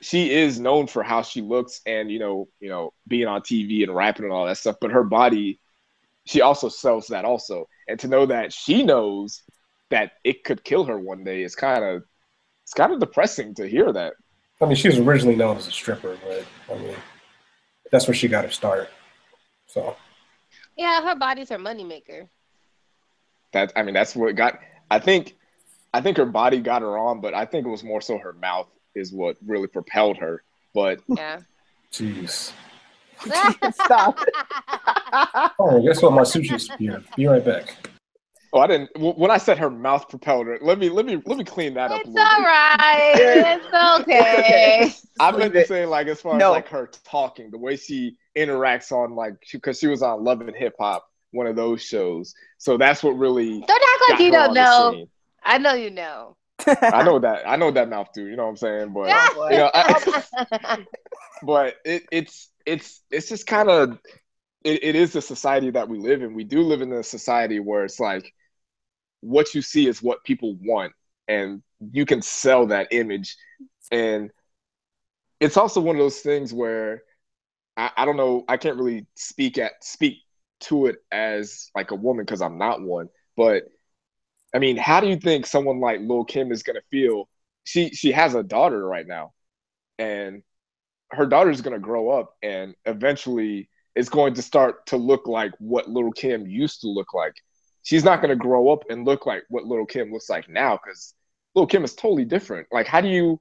she 0.00 0.30
is 0.30 0.58
known 0.58 0.86
for 0.86 1.02
how 1.02 1.22
she 1.22 1.42
looks 1.42 1.80
and 1.84 2.10
you 2.10 2.18
know, 2.18 2.48
you 2.60 2.68
know, 2.68 2.92
being 3.08 3.26
on 3.26 3.42
TV 3.42 3.82
and 3.82 3.94
rapping 3.94 4.24
and 4.24 4.32
all 4.32 4.46
that 4.46 4.56
stuff, 4.58 4.76
but 4.80 4.92
her 4.92 5.04
body 5.04 5.60
she 6.26 6.42
also 6.42 6.68
sells 6.68 7.08
that 7.08 7.24
also. 7.24 7.66
And 7.88 7.98
to 8.00 8.08
know 8.08 8.26
that 8.26 8.52
she 8.52 8.82
knows 8.82 9.42
that 9.90 10.12
it 10.22 10.44
could 10.44 10.62
kill 10.62 10.84
her 10.84 10.98
one 10.98 11.24
day 11.24 11.42
is 11.42 11.56
kind 11.56 11.84
of 11.84 12.04
it's 12.62 12.74
kind 12.74 12.92
of 12.92 13.00
depressing 13.00 13.54
to 13.56 13.66
hear 13.66 13.92
that. 13.92 14.14
I 14.60 14.66
mean, 14.66 14.76
she 14.76 14.88
was 14.88 14.98
originally 14.98 15.36
known 15.36 15.56
as 15.56 15.66
a 15.66 15.70
stripper, 15.72 16.18
but 16.22 16.44
I 16.72 16.78
mean, 16.78 16.94
that's 17.90 18.06
where 18.06 18.14
she 18.14 18.28
got 18.28 18.44
her 18.44 18.50
start. 18.50 18.90
So 19.66 19.96
Yeah, 20.76 21.02
her 21.02 21.16
body's 21.16 21.48
her 21.48 21.58
moneymaker. 21.58 22.28
That 23.52 23.72
I 23.74 23.82
mean 23.82 23.94
that's 23.94 24.14
what 24.14 24.34
got 24.36 24.58
I 24.90 24.98
think 24.98 25.36
I 25.92 26.00
think 26.00 26.16
her 26.18 26.26
body 26.26 26.60
got 26.60 26.82
her 26.82 26.98
on, 26.98 27.20
but 27.20 27.34
I 27.34 27.44
think 27.46 27.66
it 27.66 27.70
was 27.70 27.82
more 27.82 28.00
so 28.00 28.18
her 28.18 28.32
mouth 28.34 28.68
is 28.94 29.12
what 29.12 29.36
really 29.44 29.66
propelled 29.66 30.18
her. 30.18 30.42
But 30.74 31.00
Yeah. 31.08 31.40
jeez. 31.92 32.52
Stop. 33.74 34.18
Oh, 35.58 35.82
guess 35.84 36.00
what? 36.00 36.12
My 36.12 36.22
sushi's 36.22 36.70
here. 36.78 37.02
Be 37.16 37.26
right 37.26 37.44
back. 37.44 37.89
Oh, 38.52 38.60
I 38.60 38.66
didn't 38.66 38.90
when 38.98 39.30
I 39.30 39.38
said 39.38 39.58
her 39.58 39.70
mouth 39.70 40.08
propelled 40.08 40.46
her. 40.46 40.58
Let 40.60 40.78
me 40.78 40.88
let 40.88 41.06
me 41.06 41.20
let 41.26 41.38
me 41.38 41.44
clean 41.44 41.74
that 41.74 41.90
up 41.90 41.98
a 41.98 42.00
It's 42.00 42.08
little 42.08 42.22
all 42.22 42.42
It's 43.74 44.00
okay. 44.00 44.92
I 45.20 45.32
meant 45.32 45.52
to 45.52 45.58
Leave 45.58 45.66
say 45.66 45.86
like 45.86 46.06
as 46.08 46.20
far 46.20 46.38
No. 46.38 46.46
as 46.46 46.50
like 46.52 46.68
her 46.68 46.90
talking, 47.04 47.50
the 47.50 47.58
way 47.58 47.76
she 47.76 48.16
interacts 48.36 48.92
on 48.92 49.14
like 49.14 49.34
because 49.52 49.78
she, 49.78 49.86
was 49.86 50.02
on 50.02 50.24
Love 50.24 50.40
and 50.40 50.54
Hip 50.56 50.74
Hop, 50.80 51.06
one 51.32 51.46
of 51.46 51.56
those 51.56 51.82
shows. 51.82 52.34
So 52.58 52.76
that's 52.76 53.02
what 53.02 53.12
really 53.12 53.60
Don't 53.60 53.70
act 53.70 54.10
like 54.10 54.20
you 54.20 54.30
don't 54.30 54.54
know. 54.54 54.90
scene. 54.92 55.08
I 55.44 55.58
know 55.58 55.74
you 55.74 55.90
know. 55.90 56.36
I 56.66 57.02
know 57.02 57.18
that 57.18 57.48
I 57.48 57.56
know 57.56 57.70
that 57.70 57.88
mouth 57.88 58.12
too. 58.14 58.26
You 58.26 58.36
know 58.36 58.44
what 58.44 58.50
I'm 58.50 58.56
saying? 58.56 58.92
But 58.92 59.52
you 59.52 59.58
know, 59.58 59.70
I, 59.72 60.78
but 61.42 61.74
it, 61.84 62.04
it's 62.10 62.50
it's 62.66 63.02
it's 63.10 63.28
just 63.28 63.46
kind 63.46 63.70
of 63.70 63.98
it, 64.64 64.84
it 64.84 64.96
is 64.96 65.12
the 65.12 65.22
society 65.22 65.70
that 65.70 65.88
we 65.88 65.98
live 65.98 66.22
in. 66.22 66.34
We 66.34 66.44
do 66.44 66.60
live 66.62 66.82
in 66.82 66.92
a 66.92 67.02
society 67.02 67.60
where 67.60 67.84
it's 67.84 67.98
like 68.00 68.32
what 69.20 69.54
you 69.54 69.62
see 69.62 69.86
is 69.88 70.02
what 70.02 70.24
people 70.24 70.56
want, 70.62 70.92
and 71.28 71.62
you 71.92 72.06
can 72.06 72.22
sell 72.22 72.66
that 72.66 72.88
image. 72.92 73.36
And 73.90 74.30
it's 75.40 75.56
also 75.56 75.80
one 75.80 75.96
of 75.96 76.00
those 76.00 76.20
things 76.20 76.52
where 76.52 77.02
I, 77.76 77.90
I 77.98 78.04
don't 78.04 78.16
know. 78.16 78.44
I 78.48 78.56
can't 78.56 78.76
really 78.76 79.06
speak 79.14 79.58
at 79.58 79.82
speak 79.82 80.18
to 80.62 80.86
it 80.86 80.96
as 81.10 81.70
like 81.74 81.90
a 81.90 81.96
woman 81.96 82.24
because 82.24 82.42
I'm 82.42 82.58
not 82.58 82.82
one. 82.82 83.08
But 83.36 83.64
I 84.54 84.58
mean, 84.58 84.76
how 84.76 85.00
do 85.00 85.08
you 85.08 85.16
think 85.16 85.46
someone 85.46 85.80
like 85.80 86.00
Lil 86.00 86.24
Kim 86.24 86.52
is 86.52 86.62
gonna 86.62 86.82
feel? 86.90 87.28
She 87.64 87.90
she 87.90 88.12
has 88.12 88.34
a 88.34 88.42
daughter 88.42 88.84
right 88.86 89.06
now, 89.06 89.32
and 89.98 90.42
her 91.12 91.26
daughter's 91.26 91.60
gonna 91.62 91.78
grow 91.78 92.10
up, 92.10 92.34
and 92.42 92.74
eventually 92.86 93.68
it's 93.96 94.08
going 94.08 94.34
to 94.34 94.42
start 94.42 94.86
to 94.86 94.96
look 94.96 95.26
like 95.26 95.52
what 95.58 95.88
Little 95.88 96.12
Kim 96.12 96.46
used 96.46 96.82
to 96.82 96.88
look 96.88 97.14
like. 97.14 97.34
She's 97.82 98.04
not 98.04 98.20
gonna 98.20 98.36
grow 98.36 98.70
up 98.70 98.84
and 98.90 99.06
look 99.06 99.26
like 99.26 99.44
what 99.48 99.64
Little 99.64 99.86
Kim 99.86 100.12
looks 100.12 100.28
like 100.28 100.48
now 100.48 100.78
because 100.82 101.14
Little 101.54 101.66
Kim 101.66 101.84
is 101.84 101.94
totally 101.94 102.24
different. 102.24 102.68
Like, 102.72 102.86
how 102.86 103.00
do 103.00 103.08
you? 103.08 103.40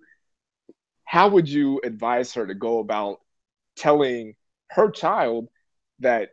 How 1.05 1.27
would 1.27 1.49
you 1.49 1.81
advise 1.83 2.33
her 2.35 2.45
to 2.45 2.53
go 2.53 2.79
about 2.79 3.19
telling 3.75 4.35
her 4.71 4.91
child 4.91 5.49
that 5.99 6.29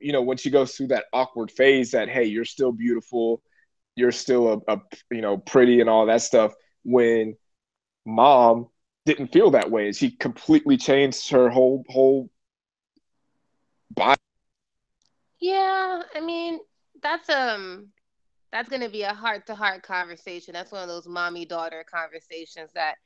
you 0.00 0.12
know 0.12 0.22
when 0.22 0.36
she 0.36 0.50
goes 0.50 0.74
through 0.74 0.88
that 0.88 1.06
awkward 1.12 1.50
phase 1.50 1.92
that 1.92 2.08
hey 2.08 2.24
you're 2.24 2.44
still 2.44 2.72
beautiful 2.72 3.42
you're 3.96 4.12
still 4.12 4.62
a, 4.68 4.74
a 4.74 4.80
you 5.10 5.20
know 5.20 5.36
pretty 5.38 5.80
and 5.80 5.90
all 5.90 6.06
that 6.06 6.22
stuff 6.22 6.54
when 6.84 7.36
mom 8.06 8.68
didn't 9.06 9.32
feel 9.32 9.50
that 9.50 9.70
way 9.70 9.86
and 9.86 9.96
she 9.96 10.10
completely 10.10 10.76
changed 10.76 11.30
her 11.30 11.48
whole 11.50 11.84
whole 11.88 12.30
body 13.90 14.20
Yeah, 15.40 16.02
I 16.14 16.20
mean, 16.20 16.60
that's 17.02 17.28
um 17.28 17.88
that's 18.52 18.68
to 18.70 18.88
be 18.88 19.02
a 19.02 19.14
heart 19.14 19.46
to 19.46 19.54
heart 19.54 19.82
conversation. 19.82 20.54
That's 20.54 20.72
one 20.72 20.82
of 20.82 20.88
those 20.88 21.06
mommy 21.06 21.44
daughter 21.44 21.84
conversations 21.90 22.70
that 22.74 22.96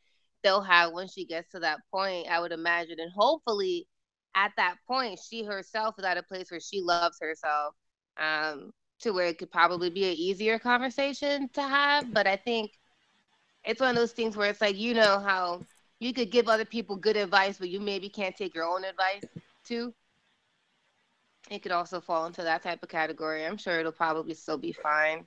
they'll 0.43 0.63
have 0.63 0.93
when 0.93 1.09
she 1.09 1.25
gets 1.25 1.51
to 1.53 1.61
that 1.61 1.81
point, 1.91 2.29
I 2.29 2.41
would 2.41 2.53
imagine. 2.53 3.01
And 3.01 3.11
hopefully, 3.13 3.87
at 4.35 4.53
that 4.57 4.77
point, 4.87 5.19
she 5.29 5.45
herself 5.45 5.97
is 5.99 6.05
at 6.05 6.19
a 6.19 6.23
place 6.23 6.51
where 6.51 6.61
she 6.61 6.81
loves 6.81 7.19
herself 7.21 7.75
um, 8.19 8.73
to 9.01 9.13
where 9.13 9.27
it 9.27 9.39
could 9.39 9.51
probably 9.51 9.91
be 9.91 10.05
an 10.05 10.17
easier 10.17 10.59
conversation 10.59 11.49
to 11.55 11.63
have. 11.63 12.13
But 12.13 12.27
I 12.27 12.37
think 12.37 12.71
it's 13.65 13.81
one 13.81 13.91
of 13.91 13.97
those 13.97 14.13
things 14.13 14.37
where 14.37 14.51
it's 14.51 14.61
like, 14.61 14.77
you 14.77 14.95
know, 14.95 15.19
how 15.19 15.63
you 16.01 16.13
could 16.13 16.31
give 16.31 16.49
other 16.49 16.65
people 16.65 16.97
good 16.97 17.17
advice, 17.17 17.59
but 17.59 17.69
you 17.69 17.81
maybe 17.81 18.09
can't 18.09 18.37
take 18.37 18.55
your 18.55 18.65
own 18.65 18.85
advice 18.85 19.23
too. 19.65 19.93
It 21.51 21.63
could 21.63 21.73
also 21.73 22.01
fall 22.01 22.27
into 22.27 22.43
that 22.43 22.63
type 22.63 22.83
of 22.83 22.89
category. 22.89 23.45
I'm 23.45 23.57
sure 23.57 23.79
it'll 23.81 23.93
probably 23.93 24.35
still 24.35 24.59
be 24.59 24.73
fine. 24.73 25.25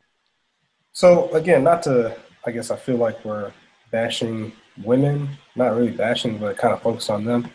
So 0.93 1.31
again, 1.33 1.63
not 1.63 1.83
to, 1.83 2.15
I 2.45 2.51
guess 2.51 2.71
I 2.71 2.77
feel 2.77 2.97
like 2.97 3.23
we're 3.25 3.51
bashing 3.91 4.53
women, 4.83 5.29
not 5.55 5.75
really 5.75 5.91
bashing, 5.91 6.37
but 6.37 6.57
kind 6.57 6.73
of 6.73 6.81
focus 6.81 7.09
on 7.09 7.25
them. 7.25 7.49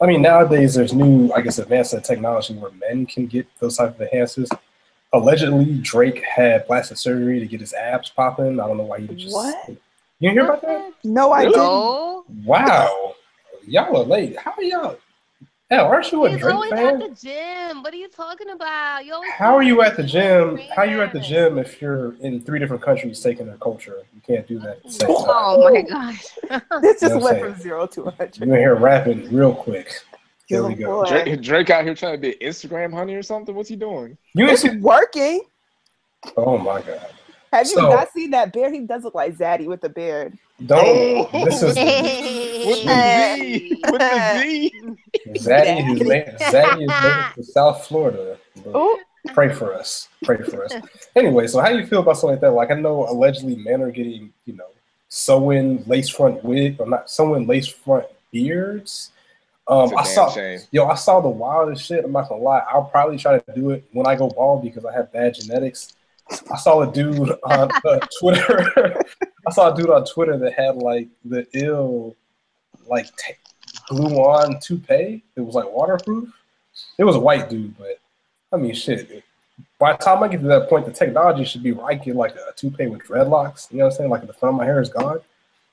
I 0.00 0.06
mean, 0.06 0.20
nowadays 0.22 0.74
there's 0.74 0.92
new, 0.92 1.32
I 1.32 1.40
guess, 1.40 1.58
advanced 1.58 1.94
technology 2.04 2.54
where 2.54 2.70
men 2.72 3.06
can 3.06 3.26
get 3.26 3.46
those 3.60 3.76
type 3.76 3.98
of 4.00 4.08
enhancers. 4.08 4.48
Allegedly, 5.12 5.78
Drake 5.80 6.22
had 6.22 6.66
plastic 6.66 6.96
surgery 6.96 7.38
to 7.38 7.46
get 7.46 7.60
his 7.60 7.72
abs 7.74 8.10
popping. 8.10 8.58
I 8.58 8.66
don't 8.66 8.78
know 8.78 8.84
why 8.84 9.00
he 9.00 9.14
just. 9.14 9.34
What? 9.34 9.68
You 9.68 9.76
didn't 10.30 10.32
hear 10.32 10.44
about 10.44 10.62
that? 10.62 10.92
No, 11.04 11.32
I 11.32 11.42
Really? 11.44 11.52
didn't. 11.54 12.46
Wow, 12.46 13.14
y'all 13.66 13.96
are 13.96 14.04
late. 14.04 14.36
How 14.38 14.52
are 14.56 14.62
y'all? 14.62 14.98
Hell, 15.72 15.86
aren't 15.86 16.12
you 16.12 16.26
a 16.26 16.28
He's 16.28 16.40
Drake 16.40 16.54
always 16.54 16.72
at 16.74 16.98
the 16.98 17.08
gym. 17.18 17.82
What 17.82 17.94
are 17.94 17.96
you 17.96 18.08
talking 18.08 18.50
about? 18.50 19.06
You 19.06 19.14
always 19.14 19.30
How 19.30 19.54
are 19.54 19.62
you 19.62 19.80
at 19.80 19.96
the 19.96 20.02
gym? 20.02 20.58
How 20.76 20.82
are 20.82 20.86
you 20.86 21.00
at 21.00 21.14
the 21.14 21.20
gym 21.20 21.56
if 21.56 21.80
you're 21.80 22.14
in 22.20 22.42
three 22.42 22.58
different 22.58 22.82
countries 22.82 23.20
taking 23.20 23.46
their 23.46 23.56
culture? 23.56 24.02
You 24.14 24.20
can't 24.20 24.46
do 24.46 24.58
that 24.58 24.68
at 24.68 24.82
the 24.82 24.90
same 24.90 25.08
oh 25.10 25.24
time. 25.24 25.34
Oh 25.34 25.72
my 25.72 25.80
gosh. 25.80 26.26
This 26.82 27.00
just 27.00 27.14
You 27.14 27.20
know 27.20 27.24
went 27.24 27.40
from 27.40 27.58
zero 27.62 27.86
to 27.86 28.02
100. 28.02 28.36
You're 28.36 28.54
in 28.54 28.60
here 28.60 28.74
rapping 28.74 29.34
real 29.34 29.54
quick. 29.54 29.98
There 30.50 30.62
oh 30.62 30.68
we 30.68 30.74
Oh, 30.84 31.04
go. 31.04 31.06
Drake, 31.06 31.40
Drake 31.40 31.70
out 31.70 31.84
here 31.84 31.94
trying 31.94 32.16
to 32.16 32.18
be 32.20 32.36
Instagram 32.46 32.92
honey 32.92 33.14
or 33.14 33.22
something. 33.22 33.54
What's 33.54 33.70
he 33.70 33.76
doing? 33.76 34.18
You 34.34 34.44
ain't 34.44 34.52
It's 34.52 34.60
see? 34.60 34.76
working. 34.76 35.40
Oh 36.36 36.58
my 36.58 36.82
god! 36.82 37.06
Have 37.52 37.66
you 37.66 37.74
So- 37.74 37.90
not 37.90 38.10
seen 38.12 38.30
that 38.30 38.52
beard? 38.52 38.72
He 38.72 38.80
does 38.80 39.04
look 39.04 39.14
like 39.14 39.36
Zaddy 39.36 39.66
with 39.66 39.80
the 39.82 39.88
beard. 39.88 40.38
Don't. 40.64 41.28
Oh. 41.32 41.44
This 41.44 41.62
is 41.62 41.74
With 41.76 42.84
the 42.84 43.34
Z. 43.36 43.82
With 43.90 43.98
the 44.00 44.40
Z. 44.40 45.48
Zaddy 45.48 46.00
is 46.00 46.08
made. 46.08 46.26
Zaddy 46.38 46.82
is 46.82 46.88
made 46.88 47.34
for 47.34 47.42
South 47.42 47.86
Florida. 47.86 48.38
Oh, 48.72 48.98
pray 49.34 49.52
for 49.52 49.74
us. 49.74 50.08
Pray 50.24 50.38
for 50.38 50.64
us. 50.64 50.72
Anyway, 51.16 51.46
so 51.46 51.60
how 51.60 51.68
do 51.68 51.78
you 51.78 51.86
feel 51.86 52.00
about 52.00 52.16
something 52.16 52.34
like 52.36 52.40
that? 52.40 52.52
Like 52.52 52.70
I 52.70 52.74
know 52.74 53.06
allegedly 53.08 53.56
men 53.56 53.82
are 53.82 53.90
getting, 53.90 54.32
you 54.46 54.54
know, 54.54 54.68
sewing 55.08 55.84
lace 55.86 56.08
front 56.08 56.42
wig 56.44 56.76
or 56.80 56.86
not 56.86 57.10
sewing 57.10 57.46
lace 57.46 57.66
front 57.66 58.06
beards. 58.30 59.10
Um, 59.68 59.84
It's 59.84 59.92
a 59.92 59.96
I 59.96 60.02
damn 60.04 60.14
saw, 60.14 60.30
shame. 60.30 60.60
yo, 60.70 60.86
I 60.86 60.94
saw 60.94 61.20
the 61.20 61.28
wildest 61.28 61.84
shit. 61.84 62.04
I'm 62.04 62.12
not 62.12 62.28
gonna 62.28 62.42
lie. 62.42 62.62
I'll 62.68 62.84
probably 62.84 63.16
try 63.18 63.38
to 63.38 63.54
do 63.54 63.70
it 63.70 63.84
when 63.92 64.06
I 64.06 64.16
go 64.16 64.28
bald 64.28 64.62
because 64.62 64.84
I 64.84 64.92
have 64.92 65.12
bad 65.12 65.34
genetics. 65.34 65.94
I 66.52 66.56
saw 66.56 66.82
a 66.82 66.92
dude 66.92 67.30
on 67.44 67.70
uh, 67.84 67.98
Twitter. 68.20 69.00
I 69.46 69.50
saw 69.50 69.72
a 69.72 69.76
dude 69.76 69.90
on 69.90 70.04
Twitter 70.04 70.38
that 70.38 70.54
had 70.54 70.76
like 70.76 71.08
the 71.24 71.46
ill, 71.54 72.16
like 72.86 73.06
t- 73.16 73.34
glue 73.88 74.16
on 74.16 74.60
toupee. 74.60 75.22
It 75.36 75.40
was 75.40 75.54
like 75.54 75.70
waterproof. 75.70 76.32
It 76.98 77.04
was 77.04 77.16
a 77.16 77.20
white 77.20 77.50
dude, 77.50 77.76
but 77.76 78.00
I 78.52 78.56
mean, 78.56 78.74
shit. 78.74 79.24
By 79.78 79.92
the 79.92 79.98
time 79.98 80.22
I 80.22 80.28
get 80.28 80.40
to 80.40 80.46
that 80.46 80.68
point, 80.68 80.86
the 80.86 80.92
technology 80.92 81.44
should 81.44 81.62
be 81.62 81.72
where 81.72 81.86
I 81.86 81.94
get 81.94 82.16
like 82.16 82.34
a 82.34 82.52
toupee 82.56 82.86
with 82.86 83.02
dreadlocks. 83.02 83.70
You 83.70 83.78
know 83.78 83.84
what 83.84 83.92
I'm 83.92 83.96
saying? 83.96 84.10
Like 84.10 84.22
at 84.22 84.28
the 84.28 84.32
front 84.32 84.54
of 84.54 84.58
my 84.58 84.64
hair 84.64 84.80
is 84.80 84.88
gone. 84.88 85.20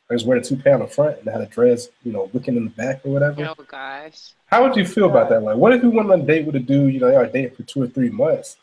I 0.09 0.15
just 0.15 0.25
wear 0.25 0.39
the 0.39 0.45
toupee 0.45 0.71
on 0.71 0.79
the 0.79 0.87
front 0.87 1.19
and 1.19 1.29
I 1.29 1.33
had 1.33 1.41
the 1.41 1.45
dreads, 1.45 1.89
you 2.03 2.11
know, 2.11 2.31
looking 2.33 2.55
in 2.55 2.63
the 2.63 2.71
back 2.71 3.05
or 3.05 3.13
whatever. 3.13 3.45
Oh 3.45 3.63
gosh. 3.63 4.31
How 4.47 4.63
would 4.63 4.75
you 4.75 4.85
feel 4.85 5.05
about 5.05 5.29
that? 5.29 5.43
Like, 5.43 5.57
what 5.57 5.71
if 5.71 5.83
you 5.83 5.91
went 5.91 6.11
on 6.11 6.21
a 6.21 6.25
date 6.25 6.47
with 6.47 6.55
a 6.55 6.59
dude, 6.59 6.93
you 6.93 6.99
know, 6.99 7.11
y'all 7.11 7.29
dating 7.31 7.55
for 7.55 7.61
two 7.63 7.83
or 7.83 7.87
three 7.87 8.09
months, 8.09 8.57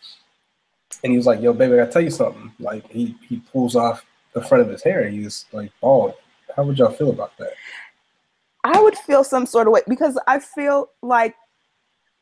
and 1.03 1.12
he 1.12 1.16
was 1.16 1.27
like, 1.27 1.40
"Yo, 1.40 1.53
baby, 1.53 1.75
I 1.75 1.77
gotta 1.79 1.92
tell 1.92 2.03
you 2.03 2.11
something." 2.11 2.53
Like, 2.59 2.88
he 2.90 3.16
he 3.29 3.38
pulls 3.53 3.77
off 3.77 4.05
the 4.33 4.42
front 4.42 4.62
of 4.62 4.70
his 4.70 4.83
hair 4.83 5.03
and 5.03 5.14
he's 5.14 5.46
like 5.53 5.72
bald. 5.81 6.14
How 6.55 6.64
would 6.64 6.79
y'all 6.79 6.92
feel 6.92 7.11
about 7.11 7.37
that? 7.38 7.53
I 8.64 8.81
would 8.81 8.96
feel 8.96 9.25
some 9.25 9.46
sort 9.46 9.66
of 9.66 9.72
way 9.72 9.83
because 9.88 10.18
I 10.27 10.38
feel 10.38 10.90
like 11.03 11.35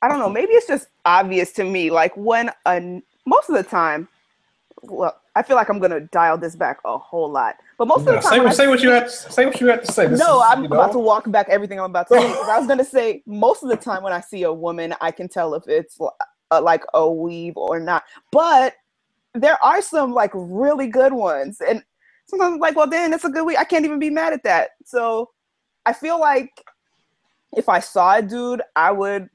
I 0.02 0.08
don't 0.08 0.18
know. 0.18 0.28
Maybe 0.28 0.52
it's 0.52 0.66
just 0.66 0.88
obvious 1.04 1.52
to 1.52 1.64
me. 1.64 1.90
Like 1.90 2.12
when 2.16 2.50
a 2.66 3.02
most 3.26 3.48
of 3.48 3.56
the 3.56 3.62
time, 3.62 4.06
well, 4.82 5.18
I 5.34 5.42
feel 5.42 5.56
like 5.56 5.68
I'm 5.68 5.78
gonna 5.78 6.00
dial 6.00 6.36
this 6.36 6.54
back 6.54 6.78
a 6.84 6.98
whole 6.98 7.30
lot. 7.30 7.56
But 7.78 7.88
most 7.88 8.06
Yeah, 8.06 8.14
of 8.14 8.22
the 8.22 8.28
time, 8.28 8.50
say, 8.50 8.56
say 8.56 8.68
what 8.68 8.82
you 8.82 8.90
had. 8.90 9.10
Say 9.10 9.46
what 9.46 9.60
you 9.60 9.66
had 9.68 9.84
to 9.84 9.90
say. 9.92 10.06
This 10.06 10.20
no, 10.20 10.40
is, 10.40 10.46
I'm 10.48 10.62
you 10.62 10.68
know, 10.68 10.76
about 10.76 10.92
to 10.92 10.98
walk 10.98 11.30
back 11.30 11.48
everything 11.48 11.78
I'm 11.78 11.86
about 11.86 12.08
to 12.08 12.20
say. 12.20 12.26
I 12.26 12.58
was 12.58 12.68
gonna 12.68 12.84
say 12.84 13.22
most 13.26 13.62
of 13.62 13.70
the 13.70 13.76
time 13.76 14.02
when 14.02 14.12
I 14.12 14.20
see 14.20 14.42
a 14.42 14.52
woman, 14.52 14.94
I 15.00 15.10
can 15.10 15.28
tell 15.28 15.54
if 15.54 15.66
it's 15.66 15.98
uh, 16.54 16.62
like 16.62 16.84
a 16.94 17.10
weave 17.10 17.56
or 17.56 17.80
not. 17.80 18.04
But 18.30 18.74
there 19.34 19.62
are 19.64 19.82
some 19.82 20.12
like 20.12 20.30
really 20.34 20.86
good 20.86 21.12
ones, 21.12 21.60
and 21.60 21.82
sometimes 22.26 22.54
I'm 22.54 22.60
like, 22.60 22.76
well, 22.76 22.88
then 22.88 23.10
that's 23.10 23.24
a 23.24 23.30
good 23.30 23.44
week. 23.44 23.58
I 23.58 23.64
can't 23.64 23.84
even 23.84 23.98
be 23.98 24.10
mad 24.10 24.32
at 24.32 24.44
that. 24.44 24.70
So 24.84 25.30
I 25.86 25.92
feel 25.92 26.18
like 26.20 26.50
if 27.56 27.68
I 27.68 27.80
saw 27.80 28.16
a 28.16 28.22
dude, 28.22 28.62
I 28.76 28.92
would 28.92 29.28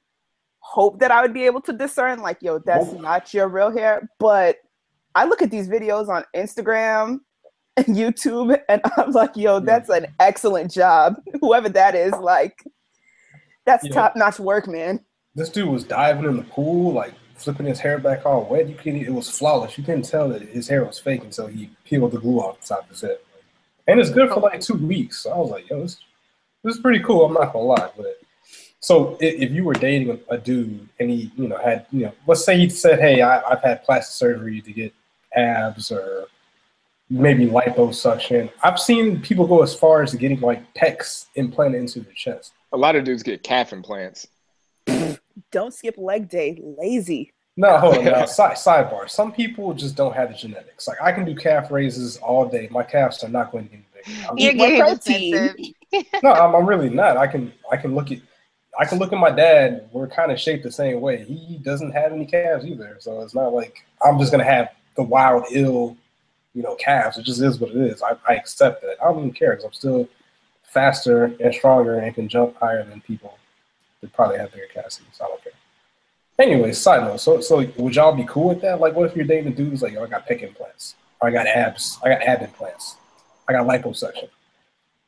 hope 0.60 1.00
that 1.00 1.12
I 1.12 1.22
would 1.22 1.34
be 1.34 1.46
able 1.46 1.62
to 1.62 1.74
discern, 1.74 2.22
like, 2.22 2.38
yo, 2.42 2.60
that's 2.60 2.92
not 2.94 3.34
your 3.34 3.48
real 3.48 3.72
hair. 3.72 4.10
But 4.20 4.58
I 5.16 5.26
look 5.26 5.42
at 5.42 5.52
these 5.52 5.68
videos 5.68 6.08
on 6.10 6.24
Instagram 6.36 7.20
and 7.78 7.86
YouTube, 7.96 8.60
and 8.70 8.82
I'm 8.98 9.12
like, 9.12 9.36
yo, 9.36 9.60
that's 9.60 9.90
an 9.90 10.08
excellent 10.20 10.72
job. 10.72 11.16
Whoever 11.42 11.70
that 11.70 11.96
is, 11.96 12.14
like, 12.14 12.64
that's 13.66 13.86
Yeah. 13.86 13.94
top 13.94 14.16
notch 14.16 14.40
work, 14.40 14.68
man. 14.68 15.00
This 15.36 15.50
dude 15.50 15.70
was 15.70 15.84
diving 15.84 16.26
in 16.26 16.38
the 16.38 16.44
pool, 16.44 16.94
like 16.94 17.14
flipping 17.36 17.66
his 17.66 17.80
hair 17.80 18.00
back 18.00 18.26
all 18.26 18.46
wet. 18.46 18.68
You 18.68 18.76
couldn't. 18.76 19.06
It 19.06 19.14
was 19.14 19.30
flawless. 19.30 19.78
You 19.78 19.84
couldn't 19.84 20.10
tell 20.10 20.30
that 20.30 20.42
his 20.42 20.68
hair 20.68 20.84
was 20.84 21.00
fake 21.00 21.24
until 21.24 21.48
he 21.48 21.70
peeled 21.86 22.12
the 22.12 22.20
glue 22.20 22.40
off 22.40 22.62
the 22.62 22.68
top 22.68 22.84
of 22.84 22.90
his 22.90 23.02
head. 23.02 23.18
And 23.88 24.00
it's 24.00 24.10
good 24.10 24.30
for 24.30 24.40
like 24.40 24.62
two 24.62 24.76
weeks. 24.76 25.20
So 25.20 25.32
I 25.32 25.38
was 25.38 25.50
like, 25.50 25.70
yo, 25.70 25.82
this, 25.82 25.98
this 26.64 26.76
is 26.76 26.82
pretty 26.82 27.00
cool. 27.00 27.26
I'm 27.26 27.34
not 27.34 27.54
gonna 27.54 27.66
lie, 27.66 27.90
but 27.96 28.20
so 28.82 29.18
if 29.20 29.52
you 29.52 29.64
were 29.64 29.74
dating 29.74 30.20
a, 30.30 30.38
dude 30.38 30.88
and 31.00 31.10
he, 31.10 31.32
you 31.36 31.50
know, 31.50 31.58
had, 31.58 31.86
you 31.92 32.06
know, 32.06 32.14
let's 32.28 32.46
say 32.46 32.58
he 32.58 32.70
said, 32.70 33.00
hey, 33.00 33.22
I, 33.22 33.42
I've 33.42 33.62
had 33.62 33.84
plastic 33.84 34.14
surgery 34.14 34.62
to 34.62 34.72
get 34.72 34.94
abs 35.36 35.92
or 35.92 36.28
maybe 37.10 37.48
liposuction. 37.48 38.50
I've 38.64 38.80
seen 38.80 39.22
people 39.22 39.46
go 39.48 39.64
as 39.64 39.76
far 39.76 40.02
as 40.02 40.16
getting 40.16 40.40
like 40.40 40.74
pecs 40.76 41.26
implanted 41.36 41.82
into 41.82 42.00
their 42.00 42.14
chest. 42.14 42.54
A 42.72 42.78
lot 42.78 42.96
of 42.96 43.04
dudes 43.04 43.22
get 43.22 43.44
calf 43.44 43.74
implants. 43.74 44.28
Don't 45.52 45.74
skip 45.74 45.96
leg 45.98 46.30
day. 46.30 46.62
Lazy. 46.78 47.32
No, 47.58 47.78
hold 47.78 47.98
on 47.98 48.06
now. 48.06 48.26
Side, 48.26 48.56
sidebar. 48.56 49.10
Some 49.10 49.34
people 49.34 49.74
just 49.74 49.96
don't 49.96 50.16
have 50.16 50.30
the 50.30 50.36
genetics. 50.36 50.88
Like 50.88 51.02
I 51.02 51.12
can 51.12 51.26
do 51.26 51.36
calf 51.36 51.72
raises 51.72 52.18
all 52.18 52.48
day. 52.48 52.70
My 52.72 52.84
calves 52.84 53.22
are 53.24 53.28
not 53.30 53.52
going 53.52 53.68
to 53.68 53.76
get 53.76 53.94
bigger. 53.94 54.22
I'm- 54.28 54.38
You're 54.38 54.54
more 54.56 54.68
getting 54.68 54.82
protein. 54.82 55.74
no, 56.24 56.32
I'm, 56.32 56.56
I'm 56.56 56.66
really 56.66 56.90
not. 56.90 57.18
I 57.18 57.28
can 57.28 57.52
I 57.72 57.76
can 57.78 57.96
look 57.96 58.12
at 58.12 58.20
I 58.80 58.86
can 58.86 58.98
look 59.00 59.12
at 59.12 59.20
my 59.20 59.32
dad. 59.32 59.90
We're 59.92 60.08
kind 60.08 60.32
of 60.32 60.40
shaped 60.40 60.64
the 60.64 60.72
same 60.72 61.02
way. 61.02 61.24
He 61.26 61.58
doesn't 61.58 61.92
have 61.92 62.14
any 62.14 62.26
calves 62.26 62.66
either, 62.66 62.96
so 63.00 63.22
it's 63.22 63.34
not 63.36 63.54
like 63.54 63.84
I'm 64.06 64.20
just 64.20 64.32
gonna 64.32 64.44
have 64.46 64.70
the 64.96 65.04
wild, 65.04 65.46
ill, 65.52 65.98
you 66.54 66.62
know, 66.62 66.76
calves. 66.76 67.18
It 67.18 67.24
just 67.24 67.42
is 67.42 67.60
what 67.60 67.72
it 67.72 67.78
is. 67.78 68.02
I, 68.04 68.16
I 68.28 68.36
accept 68.36 68.82
that. 68.84 68.98
I 69.02 69.06
don't 69.06 69.18
even 69.20 69.32
care 69.34 69.52
because 69.52 69.66
I'm 69.66 69.74
still 69.74 70.08
faster 70.64 71.26
and 71.40 71.54
stronger 71.54 71.98
and 72.00 72.14
can 72.14 72.30
jump 72.30 72.56
higher 72.58 72.84
than 72.86 73.02
people 73.02 73.38
that 74.02 74.14
probably 74.14 74.38
have 74.38 74.52
bigger 74.52 74.68
So 75.12 75.26
I 75.26 75.28
don't 75.28 75.44
care. 75.44 75.54
Anyway, 76.40 76.72
side 76.72 77.04
note. 77.04 77.20
So 77.20 77.42
so 77.42 77.66
would 77.78 77.96
y'all 77.96 78.16
be 78.16 78.26
cool 78.26 78.50
with 78.50 78.62
that? 78.62 78.80
Like, 78.80 78.96
what 78.96 79.10
if 79.10 79.16
you're 79.16 79.26
dating 79.26 79.52
a 79.52 79.56
dude 79.56 79.70
who's 79.70 79.82
like, 79.82 79.98
I 79.98 80.08
got 80.08 80.28
pec 80.28 80.42
implants, 80.42 80.96
or 81.22 81.28
I 81.28 81.32
got 81.32 81.48
abs, 81.48 81.98
I 82.04 82.10
got 82.10 82.22
ab 82.22 82.42
implants, 82.42 82.96
I 83.48 83.54
got 83.54 83.68
liposuction. 83.68 84.30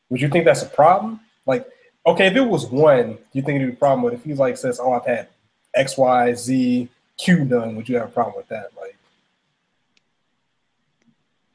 Would 0.09 0.19
you 0.21 0.27
think 0.27 0.43
that's 0.43 0.61
a 0.61 0.67
problem? 0.67 1.21
Like, 1.45 1.65
okay, 2.05 2.27
if 2.27 2.35
it 2.35 2.41
was 2.41 2.65
one, 2.67 3.13
do 3.13 3.19
you 3.31 3.41
think 3.41 3.57
it'd 3.57 3.67
be 3.69 3.73
a 3.73 3.77
problem? 3.77 4.03
But 4.03 4.13
if 4.13 4.25
he 4.25 4.33
like 4.33 4.57
says, 4.57 4.79
"Oh, 4.81 4.91
I've 4.91 5.05
had 5.05 5.29
X, 5.73 5.97
Y, 5.97 6.33
Z, 6.33 6.89
Q 7.17 7.45
done," 7.45 7.75
would 7.77 7.87
you 7.87 7.95
have 7.97 8.09
a 8.09 8.11
problem 8.11 8.35
with 8.35 8.47
that? 8.49 8.71
Like, 8.79 8.97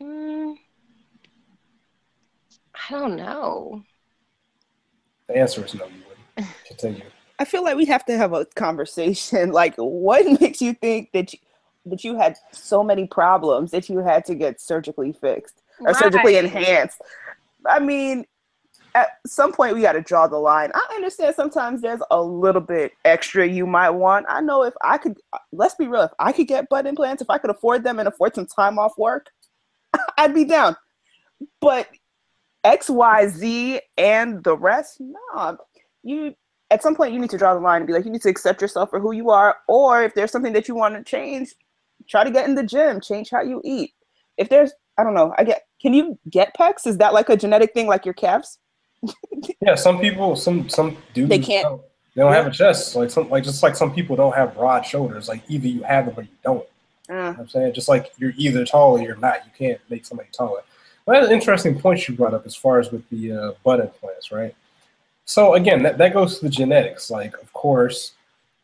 Mm, 0.00 0.56
I 2.74 2.90
don't 2.90 3.16
know. 3.16 3.82
the 5.26 5.36
answer 5.38 5.64
is 5.64 5.74
no. 5.74 5.86
You 5.86 6.02
wouldn't. 6.08 6.54
Continue. 6.66 7.02
I 7.38 7.44
feel 7.44 7.62
like 7.62 7.76
we 7.76 7.84
have 7.86 8.04
to 8.06 8.16
have 8.16 8.32
a 8.32 8.44
conversation. 8.44 9.52
Like, 9.56 9.74
what 9.76 10.24
makes 10.40 10.60
you 10.60 10.74
think 10.74 11.12
that 11.12 11.32
you, 11.32 11.38
that 11.86 12.04
you 12.04 12.16
had 12.16 12.36
so 12.52 12.82
many 12.82 13.06
problems 13.06 13.70
that 13.70 13.88
you 13.88 13.98
had 13.98 14.24
to 14.26 14.34
get 14.34 14.60
surgically 14.60 15.12
fixed 15.12 15.62
or 15.80 15.94
surgically 15.94 16.36
enhanced? 16.36 17.00
I 17.66 17.78
mean, 17.78 18.26
at 18.96 19.18
some 19.26 19.52
point 19.52 19.74
we 19.74 19.82
got 19.82 19.92
to 19.92 20.00
draw 20.00 20.26
the 20.26 20.38
line. 20.38 20.70
I 20.74 20.94
understand 20.94 21.34
sometimes 21.34 21.82
there's 21.82 22.00
a 22.10 22.20
little 22.20 22.62
bit 22.62 22.92
extra 23.04 23.46
you 23.46 23.66
might 23.66 23.90
want. 23.90 24.24
I 24.28 24.40
know 24.40 24.62
if 24.64 24.72
I 24.82 24.96
could, 24.96 25.18
uh, 25.34 25.38
let's 25.52 25.74
be 25.74 25.86
real, 25.86 26.02
if 26.02 26.12
I 26.18 26.32
could 26.32 26.48
get 26.48 26.68
butt 26.70 26.86
implants, 26.86 27.20
if 27.20 27.28
I 27.28 27.36
could 27.36 27.50
afford 27.50 27.84
them 27.84 27.98
and 27.98 28.08
afford 28.08 28.34
some 28.34 28.46
time 28.46 28.78
off 28.78 28.92
work, 28.96 29.26
I'd 30.18 30.34
be 30.34 30.44
down. 30.44 30.76
But 31.60 31.88
X, 32.64 32.88
Y, 32.88 33.28
Z, 33.28 33.80
and 33.98 34.42
the 34.42 34.56
rest, 34.56 34.98
no. 35.00 35.58
You 36.02 36.34
at 36.70 36.82
some 36.82 36.94
point 36.94 37.12
you 37.12 37.20
need 37.20 37.30
to 37.30 37.38
draw 37.38 37.54
the 37.54 37.60
line 37.60 37.78
and 37.78 37.86
be 37.86 37.92
like, 37.92 38.04
you 38.04 38.10
need 38.10 38.22
to 38.22 38.28
accept 38.28 38.60
yourself 38.60 38.90
for 38.90 39.00
who 39.00 39.12
you 39.12 39.30
are, 39.30 39.56
or 39.68 40.02
if 40.02 40.14
there's 40.14 40.30
something 40.30 40.52
that 40.52 40.68
you 40.68 40.74
want 40.74 40.94
to 40.94 41.02
change, 41.02 41.54
try 42.08 42.24
to 42.24 42.30
get 42.30 42.48
in 42.48 42.54
the 42.54 42.62
gym, 42.64 43.00
change 43.00 43.30
how 43.30 43.42
you 43.42 43.60
eat. 43.64 43.92
If 44.36 44.48
there's, 44.48 44.72
I 44.98 45.04
don't 45.04 45.14
know, 45.14 45.34
I 45.38 45.44
get. 45.44 45.66
Can 45.80 45.94
you 45.94 46.18
get 46.30 46.56
pecs? 46.56 46.86
Is 46.86 46.98
that 46.98 47.12
like 47.12 47.28
a 47.28 47.36
genetic 47.36 47.72
thing, 47.74 47.86
like 47.86 48.04
your 48.04 48.14
calves? 48.14 48.58
yeah, 49.60 49.74
some 49.74 50.00
people, 50.00 50.36
some 50.36 50.68
some 50.68 50.96
do. 51.14 51.26
They 51.26 51.38
can't. 51.38 51.64
Don't, 51.64 51.82
they 52.14 52.22
don't 52.22 52.32
have 52.32 52.46
a 52.46 52.50
chest. 52.50 52.96
Like 52.96 53.10
some, 53.10 53.28
like 53.28 53.44
just 53.44 53.62
like 53.62 53.76
some 53.76 53.94
people 53.94 54.16
don't 54.16 54.34
have 54.34 54.54
broad 54.54 54.84
shoulders. 54.86 55.28
Like 55.28 55.42
either 55.48 55.68
you 55.68 55.82
have 55.82 56.06
them 56.06 56.14
or 56.16 56.22
you 56.22 56.28
don't. 56.42 56.66
Uh, 57.08 57.12
You 57.12 57.14
know 57.14 57.28
what 57.28 57.38
I'm 57.40 57.48
saying 57.48 57.74
just 57.74 57.88
like 57.88 58.12
you're 58.18 58.32
either 58.36 58.64
tall 58.64 58.98
or 58.98 59.02
you're 59.02 59.16
not. 59.16 59.44
You 59.44 59.52
can't 59.56 59.80
make 59.90 60.06
somebody 60.06 60.30
taller. 60.32 60.62
Well, 61.04 61.20
that's 61.20 61.30
an 61.30 61.34
interesting 61.34 61.78
point 61.78 62.08
you 62.08 62.16
brought 62.16 62.34
up 62.34 62.46
as 62.46 62.56
far 62.56 62.80
as 62.80 62.90
with 62.90 63.08
the 63.10 63.32
uh, 63.32 63.52
butt 63.62 63.80
implants, 63.80 64.32
right? 64.32 64.54
So 65.26 65.54
again, 65.54 65.82
that, 65.82 65.98
that 65.98 66.14
goes 66.14 66.38
to 66.38 66.44
the 66.46 66.50
genetics. 66.50 67.10
Like, 67.10 67.34
of 67.36 67.52
course, 67.52 68.12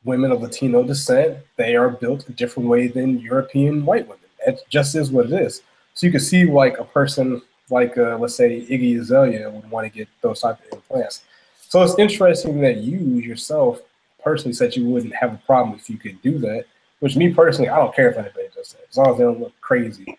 women 0.05 0.33
of 0.33 0.41
Latino 0.41 0.83
descent, 0.83 1.39
they 1.57 1.77
are 1.77 1.91
built 1.91 2.29
a 2.29 2.33
different 2.33 2.69
way 2.69 2.87
than 2.87 3.21
European 3.21 3.85
white 3.85 4.09
women. 4.09 4.25
It 4.47 4.61
just 4.71 4.95
is 4.95 5.11
what 5.11 5.27
it 5.27 5.33
is. 5.33 5.63
So 5.95 6.07
you 6.07 6.13
can 6.13 6.21
see 6.21 6.45
like 6.45 6.79
a 6.79 6.85
person 6.85 7.43
like, 7.69 7.99
uh, 7.99 8.17
let's 8.19 8.35
say 8.35 8.67
Iggy 8.67 8.99
Azalea 9.01 9.51
would 9.51 9.71
want 9.71 9.87
to 9.87 9.99
get 9.99 10.09
those 10.21 10.41
type 10.41 10.59
of 10.61 10.73
implants. 10.73 11.23
So 11.69 11.83
it's 11.83 11.99
interesting 11.99 12.61
that 12.61 12.79
you 12.79 12.99
yourself 12.99 13.81
personally 14.23 14.53
said 14.53 14.77
you 14.77 14.87
wouldn't 14.87 15.15
have 15.15 15.35
a 15.35 15.41
problem 15.47 15.77
if 15.77 15.91
you 15.91 15.97
could 15.99 16.21
do 16.23 16.39
that. 16.39 16.65
Which 17.01 17.17
me 17.17 17.35
personally, 17.35 17.69
I 17.69 17.79
don't 17.79 17.95
care 17.95 18.11
if 18.11 18.17
anybody 18.17 18.49
does 18.55 18.73
that, 18.75 18.87
as 18.89 18.97
long 18.97 19.11
as 19.11 19.19
they 19.19 19.25
don't 19.25 19.41
look 19.41 19.61
crazy. 19.61 20.17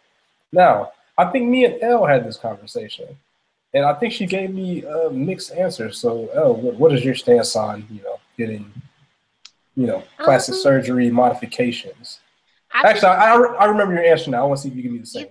Now, 0.52 0.92
I 1.18 1.26
think 1.26 1.48
me 1.48 1.64
and 1.64 1.82
Elle 1.82 2.06
had 2.06 2.28
this 2.28 2.36
conversation, 2.36 3.08
and 3.74 3.86
I 3.86 3.94
think 3.94 4.14
she 4.14 4.26
gave 4.26 4.54
me 4.54 4.84
a 4.84 5.10
mixed 5.10 5.52
answer. 5.52 5.92
So, 5.92 6.28
Elle, 6.34 6.56
what, 6.56 6.94
is 6.94 7.04
your 7.04 7.16
stance 7.16 7.56
on 7.56 7.88
you 7.90 8.02
know 8.04 8.20
getting, 8.38 8.72
you 9.76 9.88
know, 9.88 10.04
plastic 10.20 10.56
Um, 10.56 10.62
surgery 10.62 11.10
modifications? 11.12 12.20
I 12.74 12.90
Actually, 12.90 13.10
I, 13.10 13.36
I, 13.36 13.42
I 13.62 13.66
remember 13.66 13.94
your 13.94 14.04
answer 14.04 14.32
now. 14.32 14.44
I 14.44 14.48
want 14.48 14.60
to 14.60 14.64
see 14.64 14.70
if 14.70 14.76
you 14.76 14.84
give 14.84 14.92
me 14.92 15.00
the 15.00 15.06
same 15.06 15.28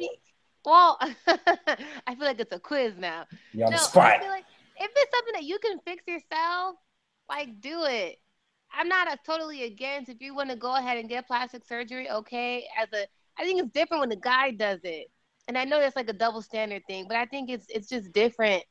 well, 0.65 0.99
I 1.27 2.15
feel 2.15 2.27
like 2.27 2.41
it's 2.41 2.53
a 2.53 2.61
quiz 2.61 2.95
now. 2.99 3.27
You 3.53 3.65
on 3.65 3.71
no, 3.73 3.77
the 3.79 3.83
I 3.83 3.87
spot. 3.87 4.21
feel 4.21 4.31
like 4.31 4.45
if 4.77 4.91
it's 4.95 5.17
something 5.17 5.35
that 5.35 5.45
you 5.45 5.59
can 5.59 5.79
fix 5.85 6.07
yourself, 6.07 6.77
like 7.29 7.61
do 7.61 7.85
it. 7.85 8.19
I'm 8.73 8.89
not 8.89 9.09
a, 9.13 9.19
totally 9.27 9.65
against 9.65 10.11
if 10.11 10.21
you 10.21 10.35
want 10.35 10.51
to 10.51 10.57
go 10.57 10.77
ahead 10.77 10.99
and 10.99 11.09
get 11.09 11.27
plastic 11.27 11.65
surgery. 11.67 12.11
Okay, 12.11 12.67
as 12.81 12.89
a 12.93 13.07
I 13.39 13.45
think 13.45 13.61
it's 13.61 13.73
different 13.73 14.01
when 14.01 14.09
the 14.11 14.17
guy 14.17 14.51
does 14.53 14.81
it, 14.85 15.11
and 15.49 15.59
I 15.59 15.65
know 15.65 15.81
that's 15.81 15.97
like 15.97 16.09
a 16.09 16.13
double 16.15 16.43
standard 16.43 16.83
thing, 16.87 17.07
but 17.09 17.17
I 17.17 17.27
think 17.27 17.51
it's 17.51 17.67
it's 17.69 17.89
just 17.89 18.13
different. 18.13 18.63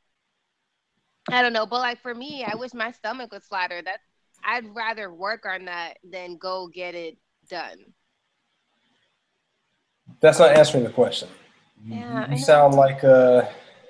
I 1.30 1.42
don't 1.42 1.52
know, 1.52 1.66
but 1.66 1.78
like 1.80 2.00
for 2.00 2.14
me, 2.14 2.44
I 2.44 2.54
wish 2.56 2.74
my 2.74 2.90
stomach 2.92 3.32
was 3.32 3.44
flatter. 3.46 3.80
That 3.82 4.00
I'd 4.44 4.74
rather 4.74 5.12
work 5.12 5.44
on 5.46 5.66
that 5.66 5.98
than 6.08 6.36
go 6.36 6.68
get 6.68 6.94
it 6.94 7.16
done. 7.48 7.78
That's 10.20 10.38
not 10.38 10.50
answering 10.56 10.84
the 10.84 10.90
question. 10.90 11.28
You- 11.84 11.96
Yeah, 11.96 12.26
you, 12.28 12.32
I 12.34 12.36
sound 12.36 12.74
like 12.74 13.02
uh, 13.04 13.42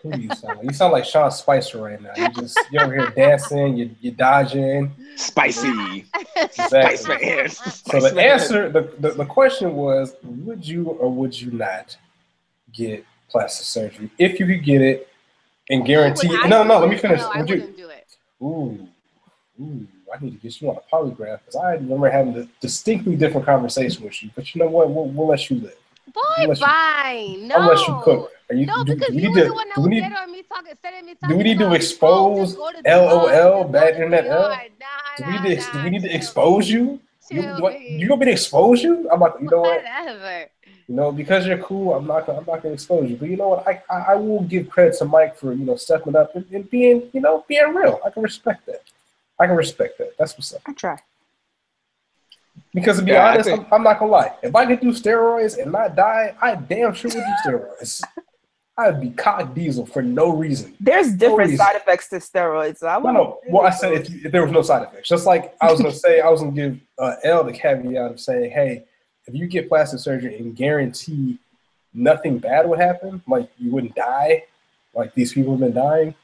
who 0.03 0.13
do 0.13 0.21
you 0.21 0.31
sound 0.33 0.59
like? 0.59 0.67
You 0.67 0.73
sound 0.73 0.93
like 0.93 1.05
Sean 1.05 1.31
Spicer 1.31 1.79
right 1.79 2.01
now. 2.01 2.13
You 2.17 2.29
just 2.29 2.71
you're 2.71 2.83
over 2.85 2.95
here 2.95 3.07
dancing, 3.09 3.77
you 3.77 3.91
you 4.01 4.11
dodging. 4.11 4.93
Spicy. 5.17 6.05
Exactly. 6.37 6.97
Spice 6.97 7.09
man. 7.09 7.49
So 7.49 8.01
the 8.01 8.23
answer, 8.23 8.69
the, 8.69 8.81
the, 8.99 9.11
the 9.13 9.25
question 9.25 9.75
was, 9.75 10.15
would 10.23 10.67
you 10.67 10.85
or 10.87 11.11
would 11.13 11.39
you 11.39 11.51
not 11.51 11.97
get 12.73 13.05
plastic 13.29 13.67
surgery 13.67 14.11
if 14.19 14.39
you 14.39 14.47
could 14.47 14.65
get 14.65 14.81
it 14.81 15.09
and 15.71 15.85
guarantee? 15.85 16.29
I 16.31 16.49
No, 16.49 16.63
no. 16.65 16.79
Let 16.81 16.89
me 16.89 16.97
finish. 16.99 17.21
No, 17.21 17.31
I 17.31 17.41
Would 17.41 17.51
you? 17.51 17.57
wouldn't 17.57 17.77
do 17.77 17.89
it. 17.89 18.17
Ooh, 18.43 18.89
ooh. 19.61 19.87
I 20.15 20.23
need 20.23 20.33
to 20.33 20.37
get 20.39 20.61
you 20.61 20.69
on 20.69 20.77
a 20.77 20.95
polygraph 20.95 21.39
because 21.41 21.57
I 21.57 21.73
remember 21.75 22.11
having 22.11 22.37
a 22.37 22.47
distinctly 22.61 23.17
different 23.17 23.47
conversation 23.47 24.05
with 24.05 24.23
you. 24.23 24.31
But 24.35 24.55
you 24.55 24.63
know 24.63 24.69
what? 24.69 24.91
We'll, 24.91 25.07
we'll 25.07 25.29
let 25.29 25.49
you 25.49 25.57
live. 25.61 25.77
Boy, 26.13 26.21
Unless 26.39 26.61
you- 26.61 26.67
fine. 26.67 27.49
No. 27.49 27.57
Unless 27.57 27.89
you 27.89 28.01
cook. 28.03 28.31
Are 28.51 28.55
you, 28.55 28.67
No, 28.67 28.85
do, 28.85 28.95
because 28.95 29.09
do 29.09 29.15
you 29.15 29.21
need 29.23 29.29
were 29.31 29.41
to, 29.43 29.49
the 29.49 29.55
one 29.55 29.69
that 29.69 29.79
was 29.79 30.21
on 30.21 30.33
me 30.33 30.43
talking, 30.43 30.73
sending 30.83 31.07
me 31.07 31.15
do 31.27 31.37
we 31.37 31.43
need 31.43 31.59
to 31.59 31.73
expose 31.73 32.49
just 32.49 32.59
go 32.59 32.71
to 32.71 32.83
the 32.83 32.91
LOL, 32.91 33.65
bad 33.65 33.95
internet 33.95 34.27
L? 34.27 34.55
do 35.17 35.25
we 35.27 35.39
need 35.49 35.61
to, 35.61 35.73
do 35.73 35.83
we 35.85 35.91
need 35.91 36.03
to 36.03 36.15
expose 36.15 36.69
you? 36.69 37.01
You, 37.31 37.43
chill, 37.43 37.61
what, 37.61 37.77
please. 37.77 38.01
you 38.01 38.09
want 38.09 38.21
me 38.21 38.27
to 38.27 38.33
expose 38.33 38.83
you? 38.83 39.09
I'm 39.11 39.21
like, 39.21 39.35
you 39.41 39.49
know 39.49 39.61
what? 39.61 39.83
Whatever. 39.83 40.47
You 40.89 40.95
know, 40.97 41.13
because 41.13 41.47
you're 41.47 41.59
cool, 41.59 41.95
I'm 41.95 42.07
not 42.07 42.27
gonna 42.27 42.39
I'm 42.41 42.45
not 42.47 42.63
gonna 42.63 42.75
expose 42.75 43.09
you. 43.09 43.17
But 43.17 43.29
you 43.29 43.37
know 43.37 43.49
what? 43.49 43.67
I 43.67 43.83
I, 43.89 44.13
I 44.13 44.15
will 44.17 44.43
give 44.43 44.69
credit 44.69 44.99
to 44.99 45.05
Mike 45.05 45.37
for 45.37 45.53
you 45.53 45.65
know 45.65 45.77
stepping 45.77 46.17
up 46.17 46.35
and, 46.35 46.45
and 46.53 46.69
being 46.69 47.09
you 47.13 47.21
know 47.21 47.45
being 47.49 47.73
real. 47.75 48.01
I 48.05 48.11
can 48.11 48.23
respect 48.23 48.67
that. 48.67 48.83
I 49.39 49.47
can 49.47 49.57
respect 49.57 49.99
that. 49.99 50.17
That's 50.19 50.35
what's 50.35 50.53
up. 50.53 50.63
I 50.67 50.73
try. 50.73 50.99
Because 52.75 52.99
to 52.99 53.05
be 53.05 53.13
Yeah, 53.13 53.31
honest, 53.31 53.49
think- 53.49 53.67
I'm, 53.67 53.75
I'm 53.75 53.83
not 53.85 53.99
gonna 53.99 54.11
lie. 54.11 54.33
If 54.43 54.55
I 54.55 54.67
could 54.67 54.81
do 54.81 54.89
steroids 54.93 55.59
and 55.63 55.73
not 55.73 55.95
die, 55.95 56.35
I 56.41 56.55
damn 56.57 56.93
sure 56.93 57.11
would 57.15 57.23
do 57.25 57.35
steroids. 57.51 58.03
I'd 58.79 59.01
be 59.01 59.11
cock 59.11 59.55
diesel 59.55 59.85
for 59.85 60.01
no 60.03 60.31
reason. 60.31 60.75
There's 60.81 61.13
different 61.13 61.51
reason. 61.51 61.59
side 61.59 61.77
effects 61.77 62.09
to 62.09 62.17
steroids. 62.17 62.79
So 62.79 62.89
I 62.89 62.99
No, 63.01 63.13
no. 63.13 63.41
Well, 63.49 63.67
I 63.67 63.71
said 63.71 63.93
if, 63.93 64.11
you, 64.11 64.21
if 64.25 64.33
there 64.33 64.43
was 64.43 64.53
no 64.53 64.63
side 64.63 64.83
effects, 64.83 65.09
just 65.09 65.27
like 65.27 65.55
I 65.61 65.71
was 65.71 65.81
gonna 65.81 65.93
say, 66.07 66.21
I 66.21 66.29
was 66.31 66.41
gonna 66.41 66.53
give 66.53 66.81
uh, 66.99 67.17
L 67.23 67.45
the 67.45 67.53
caveat 67.53 68.13
of 68.13 68.21
saying, 68.21 68.51
hey, 68.51 68.85
if 69.27 69.35
you 69.35 69.47
get 69.47 69.69
plastic 69.69 70.01
surgery 70.01 70.39
and 70.39 70.57
guarantee 70.57 71.39
nothing 71.93 72.39
bad 72.39 72.67
would 72.67 72.79
happen, 72.79 73.23
like 73.29 73.51
you 73.59 73.71
wouldn't 73.71 73.95
die, 73.95 74.45
like 74.95 75.15
these 75.15 75.35
people 75.35 75.53
have 75.53 75.61
been 75.61 75.75
dying, 75.75 76.15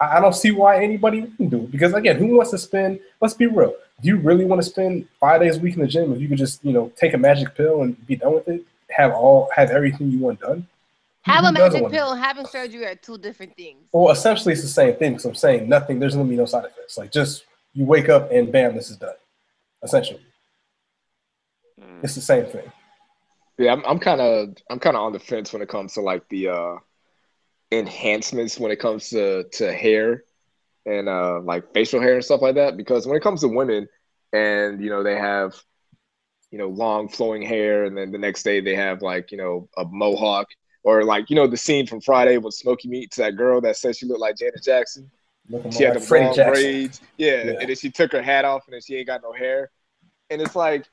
I, 0.00 0.16
I 0.16 0.20
don't 0.20 0.34
see 0.34 0.52
why 0.52 0.82
anybody 0.82 1.20
wouldn't 1.20 1.50
do 1.50 1.64
it. 1.64 1.70
Because 1.70 1.92
again, 1.92 2.16
who 2.16 2.36
wants 2.36 2.52
to 2.52 2.58
spend? 2.58 3.00
Let's 3.20 3.34
be 3.34 3.46
real. 3.46 3.74
Do 4.00 4.08
you 4.08 4.16
really 4.16 4.46
want 4.46 4.62
to 4.62 4.68
spend 4.68 5.08
five 5.20 5.42
days 5.42 5.58
a 5.58 5.60
week 5.60 5.74
in 5.74 5.80
the 5.80 5.86
gym 5.86 6.12
if 6.12 6.20
you 6.20 6.28
could 6.28 6.38
just 6.38 6.64
you 6.64 6.72
know 6.72 6.90
take 6.96 7.12
a 7.12 7.18
magic 7.18 7.54
pill 7.54 7.82
and 7.82 8.06
be 8.06 8.16
done 8.16 8.32
with 8.32 8.48
it? 8.48 8.62
Have 8.90 9.12
all 9.12 9.50
have 9.54 9.70
everything 9.70 10.10
you 10.10 10.20
want 10.20 10.40
done? 10.40 10.66
Who- 11.26 11.32
Have 11.32 11.44
a 11.44 11.52
magic 11.52 11.82
want 11.82 11.92
pill 11.92 12.14
having 12.14 12.46
surgery 12.46 12.86
are 12.86 12.94
two 12.94 13.18
different 13.18 13.56
things. 13.56 13.88
Well, 13.92 14.10
essentially, 14.12 14.52
it's 14.54 14.62
the 14.62 14.68
same 14.68 14.94
thing. 14.96 15.12
Because 15.12 15.24
I'm 15.26 15.34
saying 15.34 15.68
nothing. 15.68 15.98
There's 15.98 16.14
gonna 16.14 16.28
be 16.28 16.36
no 16.36 16.46
side 16.46 16.64
effects. 16.64 16.96
Like 16.96 17.12
just 17.12 17.44
you 17.74 17.84
wake 17.84 18.08
up 18.08 18.30
and 18.32 18.50
bam, 18.50 18.74
this 18.76 18.90
is 18.90 18.96
done. 18.96 19.14
Essentially, 19.82 20.20
Mm. 21.80 22.02
it's 22.04 22.14
the 22.14 22.20
same 22.22 22.46
thing. 22.46 22.70
Yeah, 23.58 23.72
I'm, 23.72 23.84
I'm 23.84 23.98
kind 23.98 24.20
of 24.20 24.56
I'm 24.70 24.78
kind 24.78 24.96
of 24.96 25.02
on 25.02 25.12
the 25.12 25.18
fence 25.18 25.52
when 25.52 25.62
it 25.62 25.68
comes 25.68 25.94
to 25.94 26.00
like 26.00 26.26
the 26.28 26.48
uh, 26.48 26.76
enhancements 27.72 28.58
when 28.58 28.70
it 28.70 28.78
comes 28.78 29.10
to 29.10 29.44
to 29.44 29.72
hair 29.72 30.24
and 30.86 31.08
uh, 31.08 31.40
like 31.40 31.72
facial 31.74 32.00
hair 32.00 32.14
and 32.14 32.24
stuff 32.24 32.40
like 32.42 32.54
that. 32.54 32.76
Because 32.76 33.06
when 33.06 33.16
it 33.16 33.22
comes 33.22 33.40
to 33.40 33.48
women, 33.48 33.88
and 34.32 34.80
you 34.82 34.90
know 34.90 35.02
they 35.02 35.16
have 35.16 35.54
you 36.50 36.58
know 36.58 36.68
long 36.68 37.08
flowing 37.08 37.42
hair, 37.42 37.84
and 37.84 37.96
then 37.96 38.12
the 38.12 38.18
next 38.18 38.42
day 38.44 38.60
they 38.60 38.76
have 38.76 39.02
like 39.02 39.30
you 39.32 39.38
know 39.38 39.68
a 39.76 39.84
mohawk, 39.84 40.46
or 40.86 41.02
like 41.04 41.28
you 41.28 41.36
know 41.36 41.48
the 41.48 41.56
scene 41.56 41.84
from 41.86 42.00
Friday 42.00 42.38
when 42.38 42.52
Smokey 42.52 42.88
meets 42.88 43.16
that 43.16 43.36
girl 43.36 43.60
that 43.60 43.76
said 43.76 43.96
she 43.96 44.06
looked 44.06 44.20
like 44.20 44.36
Janet 44.38 44.62
Jackson. 44.62 45.10
Looking 45.48 45.72
She 45.72 45.82
had 45.82 45.94
like 45.94 46.00
the 46.00 46.06
Freddie 46.06 46.26
long 46.26 46.34
Jackson. 46.36 46.52
braids, 46.62 47.00
yeah, 47.18 47.44
Yeah. 47.44 47.50
and 47.60 47.68
then 47.68 47.76
she 47.76 47.90
took 47.90 48.12
her 48.12 48.22
hat 48.22 48.44
off, 48.44 48.62
and 48.66 48.74
then 48.74 48.80
she 48.80 48.96
ain't 48.96 49.06
got 49.08 49.22
no 49.22 49.32
hair, 49.32 49.70
and 50.30 50.40
it's 50.40 50.56
like, 50.56 50.86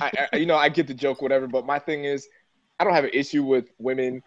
I, 0.00 0.10
I, 0.32 0.36
you 0.36 0.46
know, 0.46 0.56
I 0.56 0.68
get 0.68 0.86
the 0.86 0.94
joke, 0.94 1.22
whatever, 1.22 1.46
but 1.46 1.64
my 1.66 1.78
thing 1.78 2.04
is, 2.04 2.28
I 2.78 2.84
don't 2.84 2.94
have 2.94 3.04
an 3.04 3.10
issue 3.14 3.42
with 3.44 3.66
women 3.78 4.22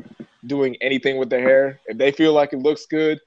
doing 0.45 0.75
anything 0.81 1.17
with 1.17 1.29
their 1.29 1.41
hair 1.41 1.79
if 1.87 1.97
they 1.97 2.11
feel 2.11 2.33
like 2.33 2.53
it 2.53 2.59
looks 2.59 2.85
good. 2.87 3.19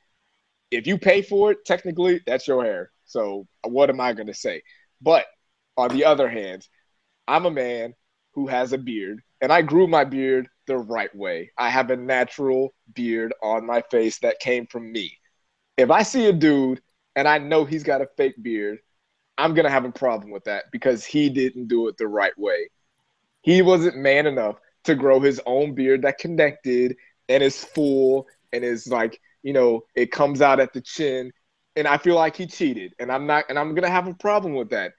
If 0.70 0.86
you 0.86 0.98
pay 0.98 1.22
for 1.22 1.52
it, 1.52 1.64
technically, 1.64 2.20
that's 2.26 2.46
your 2.48 2.64
hair. 2.64 2.90
So 3.04 3.46
what 3.64 3.90
am 3.90 4.00
I 4.00 4.12
gonna 4.12 4.34
say? 4.34 4.62
But 5.00 5.24
on 5.76 5.90
the 5.90 6.04
other 6.04 6.28
hand, 6.28 6.66
I'm 7.28 7.46
a 7.46 7.50
man 7.50 7.94
who 8.34 8.46
has 8.48 8.72
a 8.72 8.78
beard, 8.78 9.22
and 9.40 9.52
I 9.52 9.62
grew 9.62 9.86
my 9.86 10.04
beard 10.04 10.48
the 10.66 10.78
right 10.78 11.14
way. 11.14 11.50
I 11.58 11.70
have 11.70 11.90
a 11.90 11.96
natural 11.96 12.74
beard 12.94 13.34
on 13.42 13.66
my 13.66 13.82
face 13.90 14.18
that 14.20 14.40
came 14.40 14.66
from 14.66 14.90
me 14.92 15.18
if 15.76 15.90
I 15.90 16.02
see 16.02 16.26
a 16.26 16.32
dude 16.32 16.80
and 17.14 17.28
I 17.28 17.38
know 17.38 17.64
he's 17.64 17.82
got 17.82 18.00
a 18.02 18.08
fake 18.16 18.42
beard, 18.42 18.78
I'm 19.38 19.54
gonna 19.54 19.70
have 19.70 19.84
a 19.84 19.92
problem 19.92 20.30
with 20.30 20.44
that 20.44 20.64
because 20.72 21.04
he 21.04 21.28
didn't 21.28 21.68
do 21.68 21.88
it 21.88 21.96
the 21.98 22.08
right 22.08 22.36
way. 22.38 22.70
He 23.42 23.62
wasn't 23.62 23.96
man 23.98 24.26
enough 24.26 24.56
to 24.84 24.94
grow 24.94 25.20
his 25.20 25.40
own 25.46 25.74
beard 25.74 26.02
that 26.02 26.18
connected 26.18 26.96
and 27.28 27.42
is 27.42 27.64
full 27.64 28.26
and 28.52 28.64
is 28.64 28.88
like, 28.88 29.20
you 29.42 29.52
know, 29.52 29.82
it 29.94 30.12
comes 30.12 30.40
out 30.40 30.60
at 30.60 30.72
the 30.72 30.80
chin. 30.80 31.32
And 31.76 31.86
I 31.86 31.98
feel 31.98 32.14
like 32.16 32.36
he 32.36 32.46
cheated. 32.46 32.94
And 32.98 33.12
I'm 33.12 33.26
not 33.26 33.44
and 33.48 33.58
I'm 33.58 33.74
gonna 33.74 33.90
have 33.90 34.08
a 34.08 34.14
problem 34.14 34.54
with 34.54 34.70
that. 34.70 34.92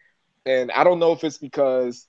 And 0.45 0.71
I 0.71 0.83
don't 0.83 0.99
know 0.99 1.11
if 1.13 1.23
it's 1.23 1.37
because 1.39 2.07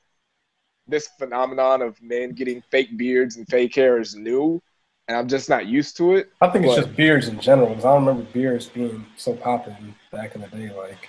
this 0.89 1.09
phenomenon 1.19 1.83
of 1.83 2.01
men 2.03 2.33
getting 2.33 2.63
fake 2.71 2.97
beards 2.97 3.37
and 3.37 3.47
fake 3.49 3.75
hair 3.75 4.01
is 4.01 4.17
new 4.17 4.61
and 5.09 5.17
I'm 5.17 5.27
just 5.27 5.49
not 5.49 5.67
used 5.67 5.97
to 5.97 6.15
it. 6.17 6.31
I 6.41 6.49
think 6.49 6.67
it's 6.67 6.77
just 6.77 6.95
beards 6.95 7.29
in 7.29 7.41
general. 7.41 7.69
Because 7.71 7.85
I 7.87 7.95
don't 7.95 8.05
remember 8.05 8.31
beards 8.31 8.67
being 8.67 9.07
so 9.17 9.33
popular 9.35 9.77
back 10.13 10.35
in 10.35 10.43
the 10.43 10.49
day. 10.49 10.71
Like, 10.77 11.09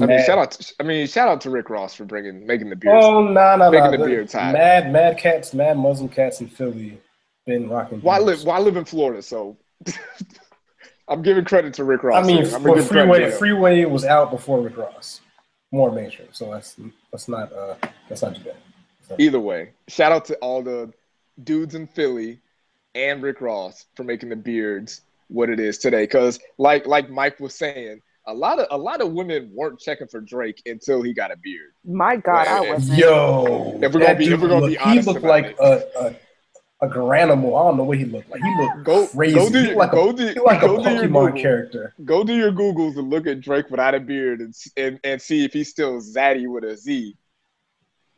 I 0.00 0.06
mean, 0.06 0.24
shout 0.24 0.38
out. 0.38 0.52
To, 0.52 0.74
I 0.80 0.84
mean, 0.84 1.06
shout 1.06 1.28
out 1.28 1.40
to 1.42 1.50
Rick 1.50 1.68
Ross 1.68 1.94
for 1.94 2.04
bringing 2.04 2.46
making 2.46 2.70
the 2.70 2.76
beards. 2.76 3.04
Oh 3.04 3.24
no 3.24 3.56
no 3.56 3.70
Making 3.70 3.90
no! 3.90 3.96
the 3.98 4.04
beards 4.04 4.32
hot. 4.32 4.52
Mad 4.52 4.92
mad 4.92 5.18
cats, 5.18 5.52
mad 5.52 5.76
Muslim 5.76 6.08
cats 6.08 6.40
in 6.40 6.48
Philly 6.48 7.00
been 7.44 7.68
rocking. 7.68 8.00
Well, 8.00 8.20
live 8.20 8.36
beards. 8.36 8.44
well, 8.44 8.62
live 8.62 8.76
in 8.76 8.84
Florida, 8.84 9.20
so 9.20 9.56
I'm 11.08 11.22
giving 11.22 11.44
credit 11.44 11.74
to 11.74 11.84
Rick 11.84 12.04
Ross. 12.04 12.24
I 12.24 12.26
mean, 12.26 12.44
here. 12.44 12.54
I'm 12.54 12.62
for 12.62 12.68
gonna 12.68 12.80
give 12.82 12.88
credit 12.88 13.38
Freeway. 13.38 13.80
Freeway 13.80 13.84
was 13.84 14.04
out 14.04 14.30
before 14.30 14.60
Rick 14.60 14.76
Ross, 14.76 15.20
more 15.72 15.90
mainstream. 15.90 16.28
So 16.30 16.52
that's 16.52 16.76
that's 17.10 17.28
not 17.28 17.52
uh 17.52 17.74
that's 18.08 18.22
not 18.22 18.36
too 18.36 18.44
bad. 18.44 18.56
So, 19.08 19.16
Either 19.18 19.40
way, 19.40 19.70
shout 19.88 20.12
out 20.12 20.24
to 20.26 20.34
all 20.36 20.62
the 20.62 20.92
dudes 21.42 21.74
in 21.74 21.86
Philly 21.86 22.40
and 22.94 23.22
Rick 23.22 23.40
Ross 23.40 23.86
for 23.96 24.04
making 24.04 24.28
the 24.30 24.36
beards 24.36 25.02
what 25.28 25.50
it 25.50 25.60
is 25.60 25.78
today. 25.78 26.04
Because 26.04 26.38
like 26.58 26.86
like 26.86 27.10
Mike 27.10 27.38
was 27.40 27.54
saying, 27.54 28.00
a 28.26 28.32
lot 28.32 28.58
of 28.58 28.66
a 28.70 28.78
lot 28.78 29.00
of 29.02 29.12
women 29.12 29.50
weren't 29.52 29.78
checking 29.78 30.06
for 30.06 30.20
Drake 30.20 30.62
until 30.66 31.02
he 31.02 31.12
got 31.12 31.30
a 31.32 31.36
beard. 31.36 31.72
My 31.84 32.16
God, 32.16 32.46
I 32.46 32.60
wasn't. 32.62 32.98
Yo, 32.98 33.78
If 33.82 33.92
we're 33.92 34.00
gonna 34.00 34.14
be- 34.14 34.32
if 34.32 34.40
we're 34.40 34.48
gonna 34.48 34.66
be 34.68 34.74
looked- 34.78 34.88
he 34.88 35.00
looked 35.00 35.22
like 35.22 35.56
a, 35.60 35.84
a 36.00 36.16
a 36.82 36.88
granimal. 36.88 37.58
I 37.60 37.68
don't 37.68 37.76
know 37.78 37.84
what 37.84 37.98
he 37.98 38.04
looked 38.04 38.30
like. 38.30 38.42
He 38.42 38.54
looked 38.56 38.84
Go 38.84 39.06
crazy. 39.06 39.34
go 39.34 39.48
do 39.50 39.58
He 39.58 39.66
your, 39.68 39.76
like 39.76 39.90
go 39.92 40.10
a, 40.10 40.12
do 40.12 40.26
he 40.28 40.40
like 40.40 40.62
a 40.62 40.66
go 40.66 40.82
do 40.82 40.90
your 40.90 41.04
Pokemon 41.04 41.26
Google. 41.28 41.42
character. 41.42 41.94
Go 42.04 42.24
do 42.24 42.34
your 42.34 42.52
Googles 42.52 42.96
and 42.98 43.08
look 43.10 43.26
at 43.26 43.40
Drake 43.40 43.70
without 43.70 43.94
a 43.94 44.00
beard 44.00 44.40
and 44.40 44.54
and, 44.76 45.00
and 45.04 45.20
see 45.20 45.44
if 45.44 45.52
he's 45.52 45.70
still 45.70 46.00
Zaddy 46.00 46.46
with 46.48 46.64
a 46.64 46.76
Z. 46.76 47.16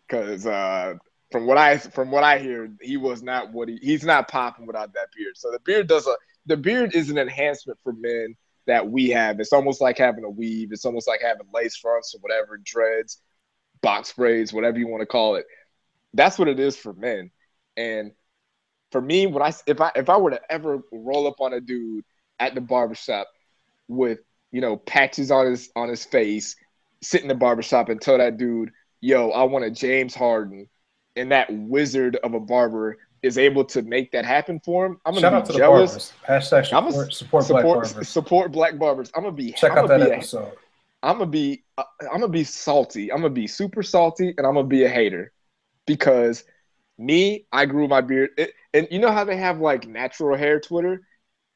Because 0.09 0.47
uh, 0.47 0.95
from 1.33 1.47
what 1.47 1.59
I 1.59 1.79
from 1.79 2.11
what 2.11 2.25
I 2.25 2.39
hear, 2.39 2.71
he 2.81 2.97
was 2.97 3.23
not 3.23 3.53
what 3.53 3.69
he 3.69 3.79
he's 3.83 4.05
not 4.05 4.29
popping 4.29 4.67
without 4.67 4.93
that 4.95 5.09
beard. 5.17 5.37
So 5.37 5.51
the 5.51 5.61
beard 5.61 5.89
does 5.89 6.07
a 6.07 6.15
the 6.47 6.57
beard 6.57 6.95
is 6.95 7.11
an 7.11 7.19
enhancement 7.19 7.79
for 7.83 7.93
men 7.93 8.37
that 8.67 8.89
we 8.89 9.11
have. 9.11 9.41
It's 9.41 9.53
almost 9.53 9.81
like 9.81 9.99
having 9.99 10.25
a 10.25 10.31
weave. 10.31 10.73
It's 10.73 10.85
almost 10.85 11.09
like 11.09 11.21
having 11.23 11.47
lace 11.53 11.77
fronts 11.77 12.15
or 12.15 12.19
whatever, 12.21 12.59
dreads, 12.63 13.21
box 13.81 14.13
braids, 14.13 14.53
whatever 14.53 14.79
you 14.79 14.89
want 14.89 15.03
to 15.03 15.07
call 15.07 15.37
it. 15.37 15.47
That's 16.15 16.39
what 16.39 16.49
it 16.49 16.59
is 16.61 16.77
for 16.77 16.93
men. 16.93 17.31
And 17.77 18.13
for 18.91 19.01
me, 19.01 19.27
when 19.27 19.43
I 19.43 19.53
if 19.67 19.81
I 19.81 19.93
if 19.95 20.09
I 20.09 20.17
were 20.17 20.31
to 20.31 20.41
ever 20.51 20.81
roll 20.93 21.27
up 21.27 21.41
on 21.41 21.53
a 21.53 21.61
dude 21.61 22.05
at 22.39 22.55
the 22.55 22.61
barbershop 22.61 23.27
with 23.89 24.19
you 24.53 24.61
know 24.61 24.77
patches 24.77 25.31
on 25.31 25.47
his 25.47 25.71
on 25.77 25.89
his 25.89 26.05
face, 26.05 26.57
sit 27.03 27.23
in 27.23 27.29
the 27.29 27.35
barbershop 27.35 27.89
and 27.89 28.01
tell 28.01 28.19
that 28.19 28.37
dude, 28.37 28.71
"Yo, 29.01 29.31
I 29.31 29.45
want 29.45 29.65
a 29.65 29.71
James 29.71 30.15
Harden," 30.15 30.69
and 31.17 31.33
that 31.33 31.49
wizard 31.51 32.17
of 32.17 32.35
a 32.35 32.41
barber 32.41 32.99
is 33.23 33.39
able 33.39 33.65
to 33.65 33.83
make 33.83 34.13
that 34.13 34.25
happen 34.25 34.61
for 34.61 34.87
him, 34.87 35.01
I'm 35.05 35.15
gonna 35.15 35.29
out 35.29 35.47
to 35.47 35.53
be 35.53 35.55
the 35.55 35.59
jealous. 35.59 36.13
barbers. 36.27 36.49
Hashtag 36.49 36.73
I'm 36.73 36.87
a 36.87 36.93
support, 36.93 37.13
support, 37.13 37.49
black 37.49 37.65
barbers. 37.65 38.09
support 38.09 38.53
black 38.53 38.79
barbers. 38.79 39.11
I'm 39.15 39.23
gonna 39.23 39.35
be 39.35 39.53
Check 39.53 39.73
I'm 39.73 39.79
out 39.79 39.89
that 39.89 40.01
episode. 40.03 40.53
I'm 41.03 41.19
gonna 41.19 41.31
be 41.31 41.65
uh, 41.79 41.85
I'm 42.03 42.21
gonna 42.21 42.29
be 42.29 42.45
salty. 42.45 43.13
I'm 43.13 43.19
gonna 43.19 43.31
be 43.31 43.47
super 43.47 43.83
salty, 43.83 44.35
and 44.37 44.47
I'm 44.47 44.55
gonna 44.55 44.67
be 44.67 44.85
a 44.85 44.89
hater 44.89 45.33
because 45.87 46.45
me, 46.99 47.47
I 47.53 47.67
grew 47.67 47.89
my 47.89 48.01
beard, 48.01 48.31
it, 48.39 48.53
and 48.73 48.89
you 48.91 48.99
know 48.99 49.13
how 49.13 49.25
they 49.25 49.37
have 49.37 49.61
like 49.61 49.87
natural 49.87 50.37
hair 50.37 50.61
Twitter. 50.61 51.03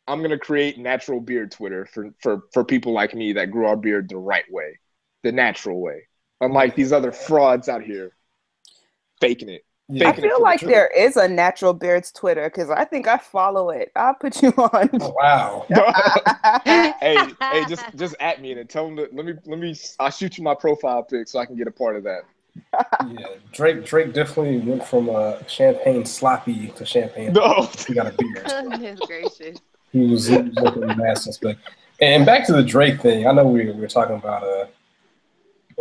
I'm 0.06 0.22
gonna 0.22 0.38
create 0.38 0.78
natural 0.78 1.20
beard 1.20 1.52
Twitter 1.52 1.86
for 1.86 2.10
for 2.20 2.42
for 2.52 2.64
people 2.64 2.92
like 2.92 3.14
me 3.14 3.34
that 3.34 3.50
grew 3.50 3.66
our 3.66 3.76
beard 3.76 4.08
the 4.08 4.16
right 4.16 4.44
way, 4.50 4.78
the 5.22 5.32
natural 5.32 5.80
way, 5.80 6.08
unlike 6.40 6.74
these 6.74 6.92
other 6.92 7.12
frauds 7.12 7.68
out 7.68 7.82
here 7.82 8.12
faking 9.20 9.48
it. 9.48 9.64
Yeah. 9.88 10.08
I 10.08 10.10
Faking 10.12 10.24
it 10.24 10.28
feel 10.28 10.38
the 10.38 10.42
like 10.44 10.60
there 10.60 10.86
is 10.86 11.16
a 11.16 11.26
natural 11.26 11.74
beards 11.74 12.12
Twitter 12.12 12.48
because 12.48 12.70
I 12.70 12.84
think 12.84 13.08
I 13.08 13.18
follow 13.18 13.70
it. 13.70 13.90
I'll 13.96 14.14
put 14.14 14.40
you 14.40 14.50
on. 14.56 14.88
Oh, 15.00 15.14
wow. 15.18 15.66
hey, 16.64 16.94
hey, 17.00 17.64
just 17.68 17.84
just 17.96 18.14
at 18.20 18.40
me 18.40 18.52
and 18.52 18.68
tell 18.70 18.86
them 18.86 18.96
to 18.96 19.08
let 19.12 19.26
me 19.26 19.34
let 19.46 19.58
me. 19.58 19.74
I'll 19.98 20.10
shoot 20.10 20.38
you 20.38 20.44
my 20.44 20.54
profile 20.54 21.02
pic 21.02 21.26
so 21.26 21.40
I 21.40 21.46
can 21.46 21.56
get 21.56 21.66
a 21.66 21.72
part 21.72 21.96
of 21.96 22.04
that. 22.04 22.22
Yeah, 23.08 23.26
Drake 23.52 23.84
Drake 23.84 24.12
definitely 24.12 24.58
went 24.58 24.84
from 24.84 25.10
uh, 25.10 25.42
champagne 25.46 26.04
sloppy 26.04 26.68
to 26.76 26.86
champagne. 26.86 27.32
No, 27.32 27.68
He 27.86 27.94
got 27.94 28.06
a 28.06 28.12
beard. 28.12 28.44
Goodness 28.44 29.00
gracious. 29.00 29.58
He 29.92 30.06
was, 30.06 30.26
he 30.26 30.36
was 30.36 30.54
looking 30.54 30.86
mad 30.96 31.18
suspect. 31.18 31.60
And 32.00 32.24
back 32.24 32.46
to 32.46 32.52
the 32.52 32.62
Drake 32.62 33.00
thing. 33.00 33.26
I 33.26 33.32
know 33.32 33.44
we, 33.44 33.66
we 33.66 33.72
were 33.72 33.88
talking 33.88 34.16
about 34.16 34.44
uh. 34.44 34.66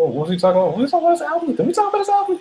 Oh, 0.01 0.05
what 0.07 0.27
was 0.27 0.29
he 0.29 0.37
talking 0.37 0.61
about? 0.61 0.77
We 0.77 0.83
was 0.83 0.91
talking 0.91 1.07
about 1.07 1.19
his 1.19 1.21
album. 1.21 1.55
Did 1.55 1.67
we 1.67 1.73
talk 1.73 1.89
about 1.89 1.99
his 1.99 2.09
album? 2.09 2.39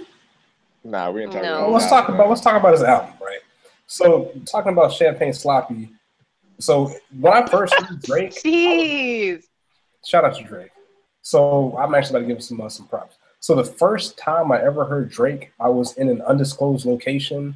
nah, 0.85 1.11
we 1.11 1.23
ain't 1.23 1.33
talking 1.33 1.49
No. 1.49 1.55
about. 1.57 1.63
Well, 1.65 1.73
let's 1.73 1.85
that. 1.87 1.91
talk 1.91 2.09
about 2.09 2.29
let's 2.29 2.41
talk 2.41 2.61
about 2.61 2.73
his 2.73 2.83
album, 2.85 3.13
right? 3.21 3.41
So 3.89 4.31
talking 4.47 4.73
about 4.73 4.93
champagne 4.93 5.33
sloppy. 5.33 5.91
So 6.61 6.93
when 7.19 7.33
I 7.33 7.45
first 7.47 7.75
heard 7.75 8.01
Drake, 8.03 8.31
Jeez. 8.31 9.45
shout 10.07 10.25
out 10.25 10.37
to 10.37 10.45
Drake. 10.45 10.71
So 11.23 11.77
I'm 11.77 11.95
actually 11.97 12.11
about 12.11 12.21
to 12.21 12.27
give 12.29 12.37
him 12.37 12.43
some 12.43 12.61
uh, 12.61 12.69
some 12.69 12.87
props. 12.87 13.17
So 13.41 13.55
the 13.57 13.65
first 13.65 14.17
time 14.19 14.53
I 14.53 14.63
ever 14.63 14.85
heard 14.85 15.11
Drake, 15.11 15.53
I 15.59 15.69
was 15.69 15.97
in 15.97 16.09
an 16.09 16.23
undisclosed 16.23 16.87
location 16.87 17.55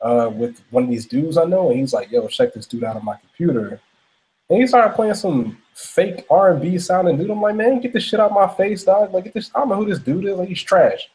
uh, 0.00 0.30
with 0.32 0.62
one 0.70 0.84
of 0.84 0.88
these 0.90 1.06
dudes 1.06 1.36
I 1.36 1.44
know, 1.44 1.70
and 1.70 1.80
he's 1.80 1.92
like, 1.92 2.12
"Yo, 2.12 2.28
check 2.28 2.54
this 2.54 2.66
dude 2.66 2.84
out 2.84 2.94
on 2.96 3.04
my 3.04 3.16
computer." 3.16 3.80
And 4.48 4.60
he 4.60 4.66
started 4.66 4.94
playing 4.94 5.14
some 5.14 5.58
fake 5.74 6.24
R 6.30 6.52
and 6.52 6.62
B 6.62 6.78
sounding 6.78 7.16
dude. 7.16 7.30
I'm 7.30 7.40
like, 7.40 7.56
"Man, 7.56 7.80
get 7.80 7.92
this 7.92 8.04
shit 8.04 8.20
out 8.20 8.32
my 8.32 8.48
face, 8.48 8.84
dog! 8.84 9.12
Like, 9.12 9.24
get 9.24 9.34
this. 9.34 9.50
I 9.54 9.60
don't 9.60 9.68
know 9.68 9.76
who 9.76 9.86
this 9.86 9.98
dude 9.98 10.24
is. 10.24 10.36
Like, 10.36 10.48
he's 10.48 10.62
trash." 10.62 11.08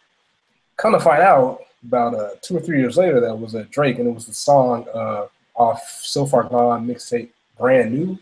Come 0.78 0.94
to 0.94 1.00
find 1.00 1.22
out, 1.22 1.62
about 1.84 2.16
uh, 2.16 2.32
two 2.42 2.58
or 2.58 2.60
three 2.60 2.80
years 2.80 2.98
later, 2.98 3.20
that 3.20 3.36
was 3.36 3.56
a 3.56 3.64
Drake, 3.66 4.00
and 4.00 4.08
it 4.08 4.14
was 4.14 4.26
the 4.26 4.34
song 4.34 4.86
uh, 4.94 5.28
off 5.56 5.82
"So 6.02 6.26
Far 6.26 6.44
Gone" 6.44 6.86
mixtape, 6.88 7.30
"Brand 7.58 7.94
New." 7.94 8.20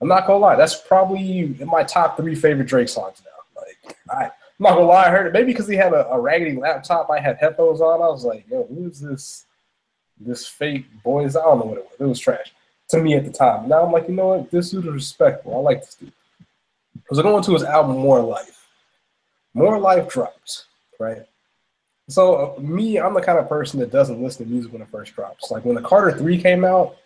I'm 0.00 0.08
not 0.08 0.26
gonna 0.26 0.38
lie, 0.38 0.56
that's 0.56 0.78
probably 0.78 1.40
in 1.40 1.66
my 1.66 1.82
top 1.82 2.18
three 2.18 2.34
favorite 2.34 2.68
Drake 2.68 2.88
songs 2.90 3.22
now. 3.24 3.62
Like, 3.62 3.96
I, 4.10 4.24
I'm 4.26 4.30
not 4.60 4.74
gonna 4.74 4.86
lie, 4.86 5.06
I 5.06 5.10
heard 5.10 5.26
it 5.26 5.32
maybe 5.32 5.46
because 5.46 5.66
he 5.66 5.74
had 5.74 5.94
a, 5.94 6.06
a 6.10 6.20
raggedy 6.20 6.54
laptop. 6.54 7.08
I 7.10 7.18
had 7.18 7.38
headphones 7.38 7.80
on. 7.80 8.02
I 8.02 8.08
was 8.08 8.24
like, 8.24 8.44
yo, 8.50 8.64
who 8.64 8.88
is 8.88 9.00
this? 9.00 9.44
This 10.18 10.46
fake 10.46 10.86
boys? 11.02 11.34
I 11.34 11.42
don't 11.42 11.58
know 11.58 11.64
what 11.66 11.78
it 11.78 11.84
was. 11.84 12.00
It 12.00 12.04
was 12.04 12.20
trash 12.20 12.52
to 12.88 13.02
me 13.02 13.14
at 13.14 13.24
the 13.24 13.32
time. 13.32 13.68
Now 13.68 13.84
I'm 13.84 13.92
like, 13.92 14.08
you 14.08 14.14
know 14.14 14.28
what? 14.28 14.50
This 14.50 14.70
dude 14.70 14.86
is 14.86 14.92
respectful. 14.92 15.54
I 15.54 15.58
like 15.58 15.80
this 15.80 15.94
dude. 15.94 16.12
Because 16.94 17.18
I'm 17.18 17.24
going 17.24 17.42
to 17.44 17.52
his 17.52 17.62
album 17.62 17.98
More 17.98 18.20
Life. 18.20 18.66
More 19.54 19.78
Life 19.78 20.08
drops, 20.08 20.66
right? 20.98 21.22
So 22.08 22.56
uh, 22.56 22.60
me, 22.60 22.98
I'm 22.98 23.14
the 23.14 23.20
kind 23.20 23.38
of 23.38 23.48
person 23.48 23.80
that 23.80 23.90
doesn't 23.90 24.22
listen 24.22 24.46
to 24.46 24.50
music 24.50 24.72
when 24.72 24.82
it 24.82 24.88
first 24.88 25.14
drops. 25.14 25.50
Like 25.50 25.64
when 25.64 25.74
the 25.74 25.82
Carter 25.82 26.16
Three 26.16 26.40
came 26.40 26.64
out, 26.64 26.96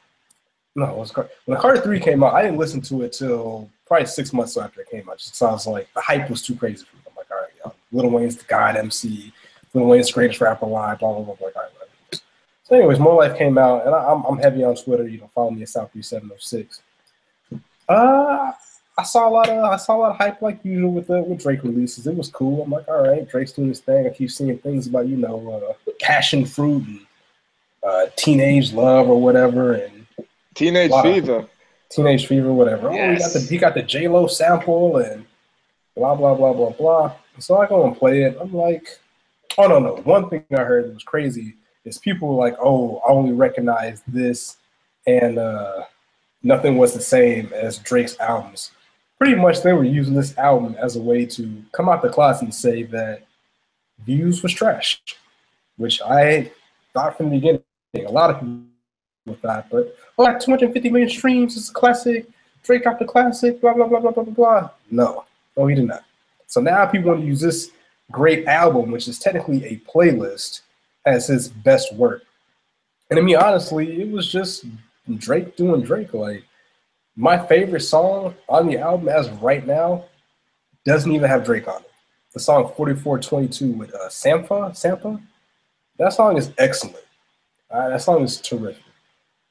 no, 0.75 0.85
it 0.85 0.97
was 0.97 1.11
Car- 1.11 1.29
when 1.47 1.57
the 1.57 1.61
Carter 1.61 1.81
Three 1.81 2.01
came 2.01 2.23
out. 2.23 2.35
I 2.35 2.43
didn't 2.43 2.59
listen 2.59 2.81
to 2.83 3.03
it 3.03 3.13
till 3.15 3.71
probably 3.87 4.07
six 4.07 4.33
months 4.33 4.57
after 4.57 4.83
it 4.83 4.91
came 4.91 5.09
out. 5.09 5.19
Just 5.19 5.37
sounds 5.37 5.67
like 5.67 5.89
the 5.95 6.01
hype 6.01 6.29
was 6.29 6.43
too 6.43 6.55
crazy 6.55 6.85
for 6.85 6.97
me. 6.97 7.03
I'm 7.09 7.17
like, 7.17 7.31
all 7.31 7.39
right, 7.39 7.51
yo, 7.65 7.73
Lil 7.93 8.11
Wayne's 8.11 8.37
the 8.37 8.45
God 8.45 8.77
MC, 8.77 9.33
Lil 9.73 9.87
Wayne's 9.87 10.13
greatest 10.13 10.41
rapper 10.41 10.67
alive. 10.67 10.99
Blah 10.99 11.15
blah 11.15 11.25
blah. 11.25 11.35
blah. 11.35 11.47
Like. 11.47 11.60
So, 12.71 12.77
anyways, 12.77 13.01
More 13.01 13.17
Life 13.17 13.37
came 13.37 13.59
out, 13.59 13.85
and 13.85 13.93
I, 13.95 13.99
I'm 14.13 14.23
I'm 14.25 14.39
heavy 14.39 14.63
on 14.63 14.77
Twitter. 14.77 15.07
You 15.09 15.19
know, 15.19 15.31
follow 15.35 15.51
me 15.51 15.63
at 15.63 15.69
South 15.69 15.93
Breeze 15.93 16.07
Seven 16.07 16.29
Zero 16.29 16.39
Six. 16.39 16.81
Uh, 17.89 18.53
I 18.97 19.03
saw 19.03 19.29
a 19.29 19.31
lot 19.31 19.49
of 19.49 19.65
I 19.65 19.77
saw 19.77 19.97
a 19.97 19.99
lot 19.99 20.11
of 20.13 20.17
hype 20.19 20.41
like 20.41 20.65
usual 20.65 20.93
with 20.93 21.09
the 21.09 21.21
with 21.21 21.43
Drake 21.43 21.65
releases. 21.65 22.07
It 22.07 22.15
was 22.15 22.29
cool. 22.31 22.63
I'm 22.63 22.71
like, 22.71 22.87
all 22.87 23.03
right, 23.09 23.29
Drake's 23.29 23.51
doing 23.53 23.69
his 23.69 23.81
thing. 23.81 24.07
I 24.07 24.11
keep 24.11 24.31
seeing 24.31 24.57
things 24.59 24.87
about 24.87 25.09
you 25.09 25.17
know 25.17 25.75
uh, 25.87 25.91
passion 26.01 26.47
fruit 26.47 26.85
and 26.87 27.01
uh, 27.83 28.07
teenage 28.17 28.73
love 28.73 29.09
or 29.09 29.21
whatever, 29.21 29.73
and 29.73 30.07
Teenage 30.55 30.93
Fever. 31.03 31.49
teenage 31.89 32.29
fever, 32.29 32.53
whatever. 32.53 32.89
Oh, 32.91 32.93
he 32.93 32.99
got 32.99 33.19
Yes. 33.19 33.33
the 33.33 33.41
he 33.41 33.59
got 33.59 33.75
the 33.75 33.83
J 33.83 34.07
Lo 34.07 34.29
sample 34.29 34.99
and 34.99 35.27
blah 35.97 36.15
blah 36.15 36.37
blah 36.37 36.53
blah 36.53 36.71
blah. 36.71 37.13
So 37.41 37.59
I 37.59 37.67
go 37.67 37.85
and 37.85 37.97
play 37.97 38.23
it. 38.23 38.37
I'm 38.41 38.55
like, 38.55 38.87
oh 39.59 39.67
no 39.67 39.81
no. 39.81 39.97
One 40.05 40.29
thing 40.31 40.45
I 40.53 40.63
heard 40.63 40.85
that 40.87 40.95
was 40.95 41.03
crazy 41.03 41.55
is 41.85 41.99
people 41.99 42.37
like, 42.37 42.55
oh, 42.63 43.01
I 43.07 43.13
only 43.13 43.33
recognize 43.33 44.03
this, 44.07 44.57
and 45.07 45.39
uh, 45.39 45.85
nothing 46.43 46.77
was 46.77 46.95
the 46.95 47.01
same 47.01 47.53
as 47.53 47.79
Drake's 47.79 48.19
albums. 48.21 48.73
Pretty 49.19 49.35
much, 49.35 49.63
they 49.63 49.73
were 49.73 49.85
using 49.85 50.15
this 50.15 50.37
album 50.39 50.77
as 50.79 50.97
a 50.97 51.01
way 51.01 51.27
to 51.27 51.63
come 51.73 51.89
out 51.89 52.03
the 52.03 52.09
closet 52.09 52.45
and 52.45 52.55
say 52.55 52.85
that 52.85 53.23
Views 54.05 54.43
was 54.43 54.53
trash, 54.53 55.03
which 55.77 56.01
I 56.01 56.51
thought 56.95 57.17
from 57.17 57.31
the 57.31 57.37
beginning. 57.37 57.63
A 57.95 58.11
lot 58.11 58.31
of 58.31 58.41
people 58.41 59.41
thought, 59.43 59.67
but 59.71 59.95
oh, 60.17 60.27
at 60.27 60.41
250 60.41 60.91
million 60.91 61.11
streams, 61.11 61.57
it's 61.57 61.71
a 61.71 61.73
classic. 61.73 62.27
Drake 62.63 62.85
got 62.85 62.99
the 62.99 63.05
classic, 63.05 63.61
blah, 63.61 63.75
blah, 63.75 63.87
blah, 63.87 64.01
blah, 64.01 64.11
blah, 64.11 64.23
blah, 64.23 64.35
blah. 64.35 64.71
No, 64.91 65.25
no, 65.57 65.67
he 65.67 65.75
did 65.75 65.87
not. 65.87 66.05
So 66.47 66.61
now 66.61 66.87
people 66.87 67.11
want 67.11 67.23
to 67.23 67.27
use 67.27 67.41
this 67.41 67.71
great 68.11 68.47
album, 68.47 68.91
which 68.91 69.09
is 69.09 69.19
technically 69.19 69.65
a 69.65 69.77
playlist, 69.91 70.63
as 71.07 71.27
his 71.27 71.49
best 71.49 71.95
work. 71.95 72.23
And 73.11 73.19
I 73.19 73.23
mean, 73.23 73.37
honestly, 73.37 74.01
it 74.01 74.11
was 74.11 74.31
just 74.31 74.65
Drake 75.17 75.57
doing 75.57 75.83
Drake. 75.83 76.15
Like, 76.15 76.45
my 77.17 77.39
favorite 77.39 77.81
song 77.81 78.35
on 78.49 78.67
the 78.67 78.79
album 78.79 79.09
as 79.09 79.27
of 79.27 79.43
right 79.43 79.67
now 79.67 80.05
doesn't 80.85 81.13
even 81.13 81.29
have 81.29 81.45
Drake 81.45 81.69
on 81.69 81.81
it. 81.83 81.91
The 82.33 82.41
song 82.41 82.73
4422 82.77 83.73
with 83.73 83.95
uh, 83.95 84.09
Sampha, 84.09 84.71
Sampha, 84.71 85.21
that 85.99 86.13
song 86.13 86.37
is 86.37 86.53
excellent. 86.59 87.05
Uh, 87.71 87.89
that 87.91 88.03
song 88.03 88.23
is 88.23 88.41
terrific. 88.41 88.83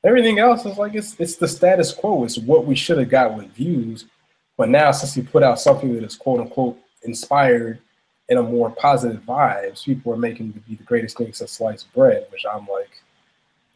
Everything 0.04 0.40
else 0.40 0.66
is 0.66 0.78
like 0.78 0.96
it's 0.96 1.20
it's 1.20 1.36
the 1.36 1.48
status 1.48 1.94
quo. 1.94 2.24
It's 2.24 2.38
what 2.38 2.66
we 2.66 2.74
should 2.74 2.98
have 2.98 3.10
got 3.10 3.36
with 3.36 3.48
views, 3.48 4.06
but 4.58 4.70
now 4.70 4.92
since 4.92 5.14
he 5.14 5.22
put 5.22 5.44
out 5.44 5.60
something 5.60 5.94
that 5.94 6.04
is 6.04 6.16
quote 6.16 6.40
unquote 6.40 6.80
inspired 7.04 7.80
in 8.30 8.38
a 8.38 8.44
more 8.44 8.70
positive 8.70 9.22
vibes, 9.24 9.84
people 9.86 10.14
are 10.14 10.18
making 10.18 10.50
it 10.50 10.54
to 10.54 10.60
be 10.62 10.76
the 10.76 10.84
greatest 10.84 11.18
thing 11.18 11.34
since 11.34 11.52
sliced 11.52 11.92
bread. 11.94 12.28
Which 12.32 12.46
I'm 12.52 12.68
like, 12.68 12.92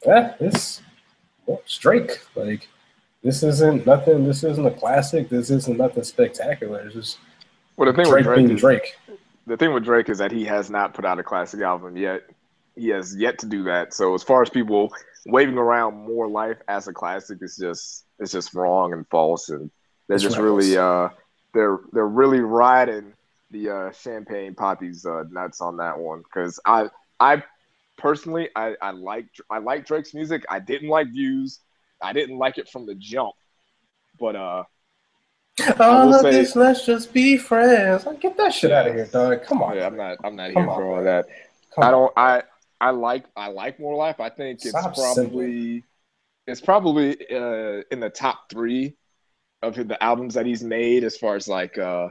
yeah, 0.05 0.35
it's 0.39 0.81
well, 1.45 1.59
it's 1.63 1.77
Drake. 1.77 2.19
Like 2.35 2.67
this 3.23 3.43
isn't 3.43 3.85
nothing. 3.85 4.25
This 4.25 4.43
isn't 4.43 4.65
a 4.65 4.71
classic. 4.71 5.29
This 5.29 5.49
isn't 5.49 5.77
nothing 5.77 6.03
spectacular. 6.03 6.79
It's 6.81 6.93
just 6.95 7.17
Well, 7.77 7.91
the 7.91 7.95
thing 7.95 8.09
Drake 8.09 8.25
with 8.25 8.25
Drake 8.25 8.37
being 8.45 8.51
is, 8.51 8.61
Drake. 8.61 8.95
the 9.47 9.57
thing 9.57 9.73
with 9.73 9.83
Drake 9.83 10.09
is 10.09 10.17
that 10.19 10.31
he 10.31 10.45
has 10.45 10.69
not 10.69 10.93
put 10.93 11.05
out 11.05 11.19
a 11.19 11.23
classic 11.23 11.61
album 11.61 11.97
yet. 11.97 12.21
He 12.75 12.89
has 12.89 13.15
yet 13.15 13.37
to 13.39 13.45
do 13.45 13.63
that. 13.63 13.93
So 13.93 14.13
as 14.15 14.23
far 14.23 14.41
as 14.41 14.49
people 14.49 14.91
waving 15.25 15.57
around 15.57 15.95
more 15.95 16.27
life 16.27 16.57
as 16.67 16.87
a 16.87 16.93
classic, 16.93 17.37
it's 17.41 17.57
just 17.57 18.05
it's 18.19 18.31
just 18.31 18.53
wrong 18.53 18.93
and 18.93 19.07
false, 19.09 19.49
and 19.49 19.69
they're 20.07 20.15
It's 20.15 20.23
just 20.23 20.37
reckless. 20.37 20.65
really 20.67 20.77
uh 20.77 21.09
they're 21.53 21.79
they're 21.91 22.07
really 22.07 22.39
riding 22.39 23.13
the 23.53 23.69
uh, 23.69 23.91
Champagne 23.93 24.53
Papi's 24.55 25.05
uh, 25.05 25.23
nuts 25.31 25.61
on 25.61 25.77
that 25.77 25.97
one 25.97 26.21
because 26.23 26.59
I 26.65 26.89
I 27.19 27.43
personally 27.97 28.49
I 28.55 28.75
I 28.81 28.91
like 28.91 29.27
I 29.49 29.59
like 29.59 29.85
Drake's 29.85 30.13
music. 30.13 30.43
I 30.49 30.59
didn't 30.59 30.89
like 30.89 31.07
Views. 31.11 31.59
I 32.01 32.11
didn't 32.11 32.37
like 32.37 32.57
it 32.57 32.67
from 32.67 32.85
the 32.85 32.95
jump, 32.95 33.33
but 34.19 34.35
uh 34.35 34.63
All 35.79 36.13
of 36.13 36.21
say- 36.21 36.31
this, 36.31 36.55
let's 36.55 36.85
just 36.85 37.13
be 37.13 37.37
friends. 37.37 38.05
Like, 38.05 38.19
get 38.19 38.35
that 38.37 38.53
shit 38.53 38.71
out 38.71 38.87
of 38.87 38.95
here, 38.95 39.05
dog. 39.05 39.43
Come 39.43 39.61
on. 39.63 39.77
yeah, 39.77 39.85
I'm 39.85 39.95
not 39.95 40.17
I'm 40.23 40.35
not 40.35 40.51
Come 40.53 40.63
here 40.63 40.71
on, 40.71 40.77
for 40.77 40.85
all 40.85 40.95
man. 40.95 41.05
that. 41.05 41.25
Come 41.75 41.83
I 41.83 41.91
don't. 41.91 42.13
I 42.17 42.43
I 42.81 42.89
like 42.89 43.25
I 43.37 43.47
like 43.47 43.79
More 43.79 43.95
Life. 43.95 44.19
I 44.19 44.29
think 44.29 44.59
it's 44.65 44.69
Stop 44.69 44.95
probably 44.95 45.83
it's 46.47 46.59
probably 46.59 47.15
uh, 47.31 47.83
in 47.91 47.99
the 48.01 48.09
top 48.09 48.49
three 48.49 48.95
of 49.61 49.75
the 49.75 50.03
albums 50.03 50.33
that 50.33 50.45
he's 50.45 50.61
made 50.63 51.05
as 51.05 51.15
far 51.15 51.35
as 51.37 51.47
like 51.47 51.77
uh, 51.77 52.09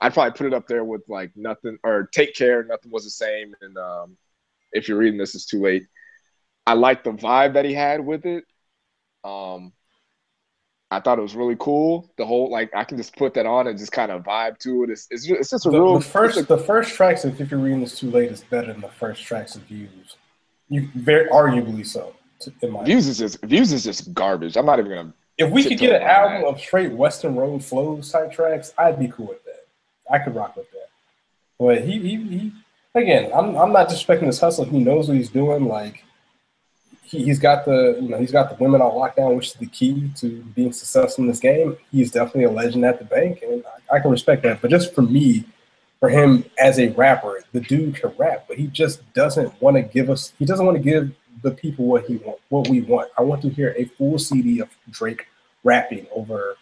I'd 0.00 0.14
probably 0.14 0.32
put 0.32 0.46
it 0.46 0.54
up 0.54 0.66
there 0.66 0.84
with 0.84 1.02
like 1.08 1.30
nothing 1.36 1.78
or 1.82 2.08
Take 2.12 2.34
Care. 2.34 2.64
Nothing 2.64 2.90
was 2.90 3.04
the 3.04 3.10
same. 3.10 3.54
And 3.60 3.76
um, 3.78 4.16
if 4.72 4.88
you're 4.88 4.98
reading 4.98 5.18
this, 5.18 5.34
it's 5.34 5.46
too 5.46 5.62
late. 5.62 5.86
I 6.66 6.74
like 6.74 7.04
the 7.04 7.12
vibe 7.12 7.54
that 7.54 7.64
he 7.64 7.74
had 7.74 8.04
with 8.04 8.26
it. 8.26 8.44
Um, 9.22 9.72
I 10.90 11.00
thought 11.00 11.18
it 11.18 11.22
was 11.22 11.34
really 11.34 11.56
cool. 11.58 12.12
The 12.16 12.26
whole 12.26 12.50
like 12.50 12.70
I 12.74 12.84
can 12.84 12.96
just 12.96 13.16
put 13.16 13.34
that 13.34 13.46
on 13.46 13.66
and 13.66 13.78
just 13.78 13.92
kind 13.92 14.12
of 14.12 14.22
vibe 14.22 14.58
to 14.60 14.84
it. 14.84 14.90
It's 14.90 15.08
it's 15.10 15.26
just, 15.26 15.40
it's 15.40 15.50
just 15.50 15.66
a 15.66 15.70
The, 15.70 15.80
real 15.80 15.98
the 15.98 16.04
first, 16.04 16.48
the 16.48 16.58
first 16.58 16.94
tracks 16.94 17.24
"If 17.24 17.50
You're 17.50 17.60
Reading 17.60 17.80
This 17.80 17.98
Too 17.98 18.10
Late" 18.10 18.30
is 18.30 18.42
better 18.42 18.72
than 18.72 18.80
the 18.80 18.88
first 18.88 19.24
tracks 19.24 19.56
of 19.56 19.62
"Views." 19.62 20.16
You 20.68 20.88
very 20.94 21.28
arguably 21.30 21.86
so. 21.86 22.14
In 22.62 22.70
my 22.70 22.84
Views 22.84 23.06
is 23.06 23.18
just 23.18 23.42
Views 23.42 23.72
is 23.72 23.84
just 23.84 24.12
garbage. 24.12 24.56
I'm 24.56 24.66
not 24.66 24.78
even 24.78 24.90
gonna 24.90 25.14
if 25.36 25.50
we 25.50 25.64
could 25.64 25.78
get 25.78 26.00
an 26.00 26.02
album 26.02 26.42
that. 26.42 26.48
of 26.48 26.60
straight 26.60 26.92
Weston 26.92 27.34
Road 27.34 27.64
flows 27.64 28.10
type 28.12 28.32
tracks, 28.32 28.72
I'd 28.78 28.98
be 28.98 29.08
cool 29.08 29.26
with. 29.28 29.43
I 30.10 30.18
could 30.18 30.34
rock 30.34 30.56
with 30.56 30.70
that. 30.72 30.88
But 31.58 31.82
he, 31.82 31.98
he, 31.98 32.16
he 32.16 32.52
again, 32.94 33.30
I'm, 33.34 33.56
I'm 33.56 33.72
not 33.72 33.88
disrespecting 33.88 34.26
his 34.26 34.40
hustle. 34.40 34.64
He 34.64 34.78
knows 34.78 35.08
what 35.08 35.16
he's 35.16 35.30
doing. 35.30 35.66
Like 35.66 36.04
he, 37.02 37.24
he's 37.24 37.38
got 37.38 37.64
the, 37.64 37.98
you 38.00 38.08
know, 38.08 38.18
he's 38.18 38.32
got 38.32 38.50
the 38.50 38.62
women 38.62 38.80
on 38.80 38.92
lockdown, 38.92 39.36
which 39.36 39.48
is 39.48 39.54
the 39.54 39.66
key 39.66 40.10
to 40.16 40.42
being 40.54 40.72
successful 40.72 41.24
in 41.24 41.28
this 41.28 41.40
game. 41.40 41.76
He's 41.90 42.10
definitely 42.10 42.44
a 42.44 42.50
legend 42.50 42.84
at 42.84 42.98
the 42.98 43.04
bank, 43.04 43.42
and 43.42 43.64
I, 43.90 43.96
I 43.96 44.00
can 44.00 44.10
respect 44.10 44.42
that. 44.42 44.60
But 44.60 44.70
just 44.70 44.94
for 44.94 45.02
me, 45.02 45.44
for 46.00 46.08
him 46.08 46.44
as 46.58 46.78
a 46.78 46.88
rapper, 46.88 47.42
the 47.52 47.60
dude 47.60 47.96
can 47.96 48.12
rap, 48.18 48.44
but 48.48 48.58
he 48.58 48.66
just 48.66 49.00
doesn't 49.14 49.60
want 49.62 49.76
to 49.76 49.82
give 49.82 50.10
us. 50.10 50.32
He 50.38 50.44
doesn't 50.44 50.64
want 50.64 50.76
to 50.76 50.82
give 50.82 51.14
the 51.42 51.50
people 51.50 51.86
what 51.86 52.04
he 52.06 52.16
want, 52.16 52.40
what 52.48 52.68
we 52.68 52.80
want. 52.80 53.10
I 53.18 53.22
want 53.22 53.42
to 53.42 53.50
hear 53.50 53.74
a 53.76 53.84
full 53.84 54.18
CD 54.18 54.60
of 54.60 54.68
Drake 54.90 55.26
rapping 55.62 56.06
over 56.14 56.56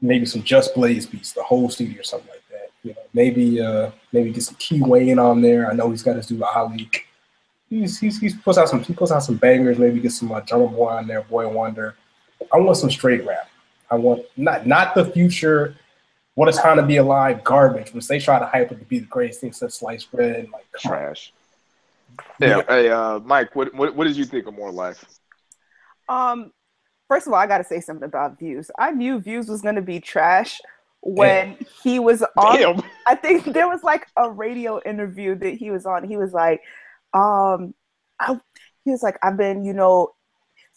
maybe 0.00 0.26
some 0.26 0.42
Just 0.42 0.74
Blaze 0.74 1.06
beats, 1.06 1.32
the 1.32 1.42
whole 1.42 1.68
CD 1.70 1.98
or 1.98 2.02
something 2.02 2.28
like 2.28 2.42
that. 2.47 2.47
You 2.82 2.92
know, 2.92 3.02
maybe 3.12 3.60
uh, 3.60 3.90
maybe 4.12 4.30
get 4.30 4.42
some 4.44 4.54
Key 4.56 4.80
Wane 4.82 5.18
on 5.18 5.42
there. 5.42 5.70
I 5.70 5.74
know 5.74 5.90
he's 5.90 6.02
got 6.02 6.16
his 6.16 6.26
dude 6.26 6.42
Ali. 6.42 6.90
He's 7.68 7.98
he's 7.98 8.18
he's 8.20 8.34
puts 8.34 8.56
out 8.56 8.68
some 8.68 8.82
he 8.82 8.94
puts 8.94 9.12
out 9.12 9.22
some 9.22 9.36
bangers. 9.36 9.78
Maybe 9.78 10.00
get 10.00 10.12
some 10.12 10.32
uh, 10.32 10.40
Drummer 10.40 10.68
Boy 10.68 10.88
on 10.88 11.06
there, 11.06 11.22
Boi-1da. 11.22 11.92
I 12.52 12.58
want 12.58 12.76
some 12.76 12.90
straight 12.90 13.26
rap. 13.26 13.50
I 13.90 13.96
want 13.96 14.22
not 14.36 14.66
not 14.66 14.94
the 14.94 15.04
future. 15.04 15.74
What 16.34 16.48
a 16.48 16.52
time 16.52 16.76
to 16.76 16.84
be 16.84 16.98
alive, 16.98 17.42
garbage. 17.42 17.92
Which 17.92 18.06
they 18.06 18.20
try 18.20 18.38
to 18.38 18.46
hype 18.46 18.70
it 18.70 18.78
to 18.78 18.84
be 18.84 19.00
the 19.00 19.06
greatest 19.06 19.40
thing 19.40 19.52
since 19.52 19.74
sliced 19.74 20.10
bread. 20.12 20.36
and 20.36 20.52
Like 20.52 20.70
come 20.72 20.92
on. 20.92 20.98
trash. 20.98 21.32
Yeah. 22.40 22.62
Hey, 22.68 22.88
uh, 22.90 23.18
Mike, 23.20 23.54
what, 23.56 23.74
what 23.74 23.94
what 23.96 24.04
did 24.04 24.16
you 24.16 24.24
think 24.24 24.46
of 24.46 24.54
More 24.54 24.70
Life? 24.70 25.04
Um, 26.08 26.52
first 27.08 27.26
of 27.26 27.32
all, 27.32 27.38
I 27.38 27.46
got 27.46 27.58
to 27.58 27.64
say 27.64 27.80
something 27.80 28.04
about 28.04 28.38
Views. 28.38 28.70
I 28.78 28.92
knew 28.92 29.18
Views 29.18 29.48
was 29.48 29.62
going 29.62 29.74
to 29.74 29.82
be 29.82 30.00
trash 30.00 30.60
when 31.00 31.56
he 31.82 31.98
was 31.98 32.22
on. 32.36 32.58
Damn. 32.58 32.82
I 33.06 33.14
think 33.14 33.44
there 33.44 33.68
was 33.68 33.82
like 33.82 34.06
a 34.16 34.30
radio 34.30 34.80
interview 34.84 35.34
that 35.36 35.54
he 35.54 35.70
was 35.70 35.86
on. 35.86 36.04
He 36.04 36.16
was 36.16 36.32
like, 36.32 36.60
um, 37.14 37.74
I, 38.20 38.38
he 38.84 38.90
was 38.90 39.02
like, 39.02 39.18
I've 39.22 39.36
been, 39.36 39.64
you 39.64 39.72
know, 39.72 40.12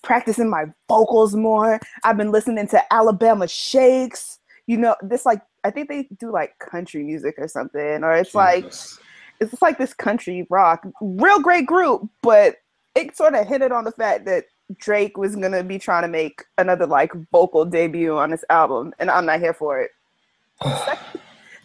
practicing 0.04 0.50
my 0.50 0.66
vocals 0.88 1.36
more. 1.36 1.80
I've 2.04 2.18
been 2.18 2.32
listening 2.32 2.68
to 2.70 2.94
Alabama 2.94 3.48
Shakes. 3.48 4.40
You 4.68 4.78
know, 4.78 4.96
this 5.02 5.26
like 5.26 5.42
I 5.64 5.72
think 5.72 5.90
they 5.90 6.08
do 6.20 6.32
like 6.32 6.58
country 6.60 7.04
music 7.04 7.36
or 7.38 7.48
something, 7.48 8.04
or 8.04 8.14
it's 8.14 8.36
like 8.36 8.66
it's 8.66 8.98
just 9.40 9.62
like 9.62 9.78
this 9.78 9.94
country 9.94 10.46
rock, 10.50 10.86
real 11.02 11.40
great 11.40 11.66
group, 11.66 12.08
but 12.22 12.58
it 12.96 13.16
sort 13.16 13.34
of 13.34 13.48
hit 13.48 13.62
it 13.62 13.72
on 13.72 13.84
the 13.84 13.92
fact 13.92 14.26
that 14.26 14.46
Drake 14.78 15.18
was 15.18 15.36
gonna 15.36 15.64
be 15.64 15.80
trying 15.80 16.04
to 16.04 16.08
make 16.08 16.44
another 16.58 16.86
like 16.86 17.12
vocal 17.32 17.66
debut 17.66 18.18
on 18.18 18.32
this 18.32 18.46
album, 18.50 18.94
and 19.00 19.10
I'm 19.10 19.26
not 19.26 19.40
here 19.40 19.54
for 19.54 19.82
it. 19.82 19.92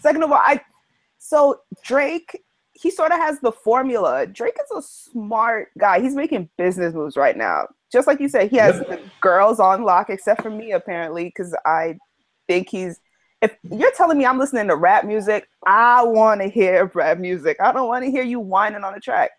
Second 0.00 0.22
of 0.22 0.32
all, 0.32 0.38
I 0.38 0.60
so 1.18 1.60
Drake, 1.82 2.44
he 2.72 2.90
sort 2.90 3.10
of 3.10 3.18
has 3.18 3.40
the 3.40 3.52
formula. 3.52 4.26
Drake 4.26 4.56
is 4.62 4.84
a 4.84 4.86
smart 4.86 5.68
guy. 5.78 6.00
He's 6.00 6.14
making 6.14 6.48
business 6.56 6.94
moves 6.94 7.16
right 7.16 7.36
now. 7.36 7.66
Just 7.92 8.06
like 8.06 8.20
you 8.20 8.28
said, 8.28 8.50
he 8.50 8.56
has 8.58 8.76
Yep. 8.76 8.88
the 8.88 9.10
girls 9.20 9.58
on 9.60 9.82
lock, 9.82 10.10
except 10.10 10.42
for 10.42 10.50
me 10.50 10.72
apparently, 10.72 11.24
because 11.24 11.54
I 11.64 11.96
think 12.46 12.68
he's. 12.68 13.00
If 13.42 13.54
you're 13.70 13.92
telling 13.92 14.16
me 14.18 14.24
I'm 14.24 14.38
listening 14.38 14.68
to 14.68 14.76
rap 14.76 15.04
music, 15.04 15.48
I 15.66 16.02
want 16.02 16.40
to 16.40 16.48
hear 16.48 16.90
rap 16.94 17.18
music. 17.18 17.58
I 17.60 17.70
don't 17.72 17.86
want 17.86 18.04
to 18.04 18.10
hear 18.10 18.22
you 18.22 18.40
whining 18.40 18.82
on 18.82 18.94
a 18.94 19.00
track. 19.00 19.30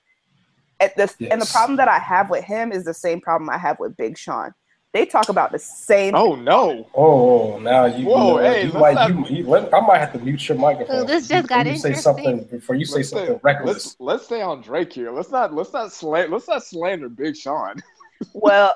At 0.79 0.95
this, 0.95 1.15
and 1.19 1.41
the 1.41 1.49
problem 1.51 1.77
that 1.77 1.87
I 1.87 1.97
have 1.97 2.29
with 2.29 2.43
him 2.43 2.71
is 2.71 2.83
the 2.83 2.93
same 2.93 3.19
problem 3.19 3.49
I 3.49 3.57
have 3.57 3.79
with 3.79 3.97
Big 3.97 4.15
Sean. 4.15 4.53
They 4.93 5.05
talk 5.05 5.29
about 5.29 5.51
the 5.51 5.59
same. 5.59 6.15
Oh 6.15 6.35
no. 6.35 6.87
Oh, 6.95 7.59
now 7.59 7.85
you. 7.85 8.05
Whoa, 8.07 8.37
you 8.37 8.43
know, 8.43 8.51
hey, 8.51 8.61
you 8.65 8.71
let's 8.71 8.79
might, 8.79 8.93
not- 8.95 9.29
you, 9.29 9.37
you, 9.37 9.47
let, 9.47 9.73
I 9.73 9.79
might 9.81 9.97
have 9.99 10.13
to 10.13 10.19
mute 10.19 10.47
your 10.47 10.57
microphone. 10.57 10.95
Oh, 11.01 11.03
this 11.03 11.27
just 11.27 11.47
got 11.47 11.65
you 11.67 11.77
say 11.77 11.93
something 11.93 12.45
before 12.45 12.75
you 12.75 12.85
say 12.85 12.97
Let's 12.97 13.09
something 13.09 13.27
stay, 13.27 13.39
reckless. 13.43 13.67
let's 13.75 13.95
let's 13.99 14.25
stay 14.25 14.41
on 14.41 14.61
Drake 14.61 14.93
here. 14.93 15.11
Let's 15.11 15.29
not 15.29 15.53
let's 15.53 15.73
not 15.73 15.91
slan- 15.91 16.31
let's 16.31 16.47
not 16.47 16.63
slander 16.63 17.09
Big 17.09 17.35
Sean. 17.35 17.75
Well, 18.33 18.75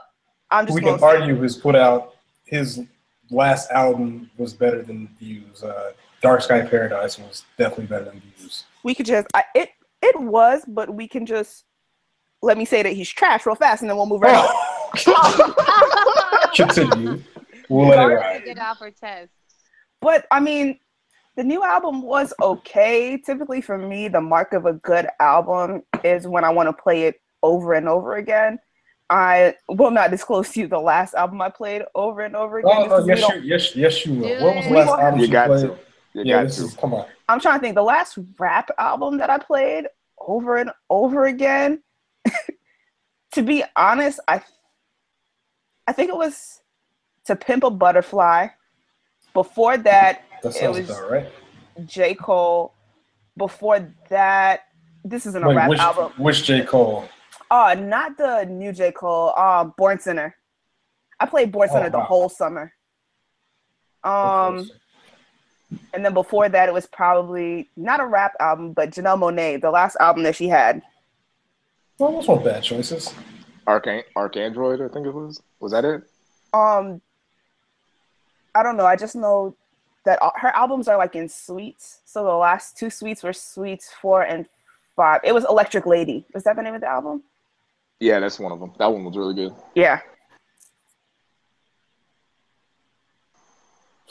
I'm 0.52 0.68
just 0.68 0.76
we 0.76 0.82
going 0.82 1.00
can 1.00 1.04
argue 1.04 1.36
his 1.42 1.56
put 1.58 1.76
out 1.76 2.14
his 2.46 2.82
last 3.32 3.72
album 3.72 4.30
was 4.38 4.54
better 4.54 4.84
than 4.84 5.08
Views. 5.18 5.64
Uh, 5.64 5.94
Dark 6.22 6.44
Sky 6.44 6.62
Paradise 6.62 7.18
was 7.18 7.46
definitely 7.58 7.88
better 7.88 8.06
than 8.06 8.22
Views. 8.38 8.66
we 8.84 8.94
could 8.94 9.08
just 9.08 9.26
I, 9.34 9.44
it 9.56 9.70
it 10.04 10.20
was, 10.20 10.64
but 10.68 10.94
we 10.94 11.08
can 11.08 11.26
just 11.26 11.64
let 12.44 12.56
me 12.58 12.66
say 12.66 12.84
that 12.84 12.94
he's 12.94 13.10
trash 13.10 13.48
real 13.48 13.56
fast, 13.56 13.82
and 13.82 13.90
then 13.90 13.98
we'll 13.98 14.06
move 14.06 14.22
right 14.22 14.36
on. 14.36 14.54
Continue. 16.56 17.22
We'll 17.70 17.88
let 17.88 18.00
it 18.00 18.16
ride. 18.16 18.46
get 18.46 18.60
off 18.60 18.80
her 18.80 18.92
test. 18.92 19.32
But 20.02 20.26
I 20.32 20.40
mean, 20.40 20.80
the 21.36 21.44
new 21.44 21.64
album 21.64 22.02
was 22.02 22.34
okay. 22.42 23.18
Typically, 23.18 23.62
for 23.62 23.78
me, 23.78 24.08
the 24.08 24.22
mark 24.22 24.54
of 24.54 24.66
a 24.66 24.74
good 24.74 25.08
album 25.20 25.84
is 26.04 26.28
when 26.28 26.44
I 26.44 26.50
want 26.50 26.68
to 26.68 26.74
play 26.74 27.04
it 27.04 27.22
over 27.42 27.74
and 27.74 27.88
over 27.88 28.16
again. 28.18 28.60
I 29.10 29.56
will 29.68 29.92
not 29.92 30.10
disclose 30.12 30.50
to 30.52 30.62
you 30.62 30.68
the 30.68 30.80
last 30.80 31.14
album 31.14 31.42
I 31.42 31.50
played 31.50 31.84
over 31.96 32.22
and 32.22 32.36
over 32.36 32.60
again. 32.60 32.72
Oh, 32.74 32.88
oh 32.90 33.06
yes, 33.06 33.20
you, 33.20 33.42
yes, 33.42 33.76
yes, 33.76 34.06
you 34.06 34.14
will. 34.14 34.28
Do 34.28 34.44
What 34.44 34.56
was 34.56 34.66
the 34.66 34.72
last 34.72 34.90
album 34.90 35.20
You 35.20 35.26
you 35.26 35.32
got 35.32 35.48
played? 35.48 35.62
to. 35.62 35.80
You 36.14 36.24
yeah, 36.26 36.44
got 36.44 36.52
to. 36.52 36.64
is 36.64 36.74
come 36.76 36.94
on. 36.94 37.06
I'm 37.30 37.40
trying 37.40 37.60
to 37.60 37.62
think. 37.62 37.76
The 37.76 37.84
last 37.84 38.18
rap 38.38 38.72
album 38.78 39.18
that 39.18 39.30
I 39.30 39.38
played 39.38 39.86
over 40.20 40.58
and 40.58 40.72
over 40.90 41.26
again. 41.26 41.82
to 43.34 43.42
be 43.42 43.64
honest, 43.76 44.20
I 44.28 44.42
I 45.92 45.94
think 45.94 46.08
it 46.10 46.16
was 46.16 46.62
To 47.26 47.36
Pimp 47.36 47.66
a 47.66 47.70
Butterfly. 47.70 48.48
Before 49.34 49.76
that, 49.76 50.24
That 50.42 50.56
It 50.56 50.70
was- 50.70 50.90
about 50.90 51.12
right. 51.12 51.30
J. 51.86 52.16
Cole. 52.16 52.74
Before 53.36 53.86
that, 54.08 54.62
this 55.04 55.26
isn't 55.26 55.44
a 55.44 55.48
Wait, 55.50 55.56
rap 55.58 55.70
which, 55.70 55.80
album. 55.80 56.14
which 56.18 56.44
J 56.46 56.64
Cole? 56.64 57.10
Oh, 57.52 57.74
not 57.74 58.18
the 58.18 58.46
new 58.46 58.72
J. 58.72 58.94
Cole. 58.94 59.38
Um, 59.38 59.74
Born 59.78 60.00
Sinner. 60.00 60.34
I 61.20 61.26
played 61.26 61.52
Born 61.52 61.68
Oh, 61.70 61.74
Sinner 61.74 61.90
the 61.90 62.00
whole 62.00 62.30
summer. 62.30 62.72
Um, 64.06 64.72
and 65.94 66.06
then 66.06 66.14
before 66.14 66.48
that, 66.48 66.70
it 66.70 66.74
was 66.74 66.88
probably 66.88 67.70
not 67.76 68.00
a 68.00 68.06
rap 68.06 68.34
album, 68.40 68.72
but 68.72 68.92
Janelle 68.92 69.20
Monáe, 69.20 69.60
the 69.60 69.72
last 69.72 69.98
album 70.00 70.24
that 70.24 70.38
she 70.38 70.48
had. 70.48 70.82
well, 72.00 72.14
those 72.14 72.28
weren't 72.30 72.46
bad 72.46 72.64
choices. 72.64 73.14
Arch 73.68 73.86
ArchAndroid, 74.16 74.88
I 74.88 74.94
think 74.94 75.08
it 75.08 75.14
was. 75.14 75.42
Was 75.60 75.72
that 75.72 75.86
it? 75.86 76.04
Um, 76.54 77.02
I 78.56 78.64
don't 78.64 78.78
know. 78.78 78.86
I 78.86 78.96
just 78.96 79.16
know 79.16 79.56
that 80.06 80.20
her 80.36 80.50
albums 80.56 80.88
are 80.88 80.98
like 80.98 81.16
in 81.16 81.30
suites. 81.30 82.02
So 82.06 82.24
the 82.24 82.32
last 82.32 82.78
two 82.78 82.90
suites 82.90 83.24
were 83.24 83.34
suites 83.34 83.92
four 84.02 84.24
and 84.24 84.48
five. 84.96 85.22
It 85.24 85.34
was 85.34 85.46
Electric 85.46 85.86
Lady. 85.86 86.26
Was 86.34 86.44
that 86.44 86.56
the 86.56 86.62
name 86.62 86.74
of 86.76 86.82
the 86.82 86.88
album? 86.88 87.24
Yeah, 88.00 88.20
that's 88.20 88.40
one 88.40 88.52
of 88.52 88.60
them. 88.60 88.74
That 88.80 88.92
one 88.92 89.06
was 89.06 89.16
really 89.16 89.36
good. 89.36 89.54
Yeah. 89.76 90.02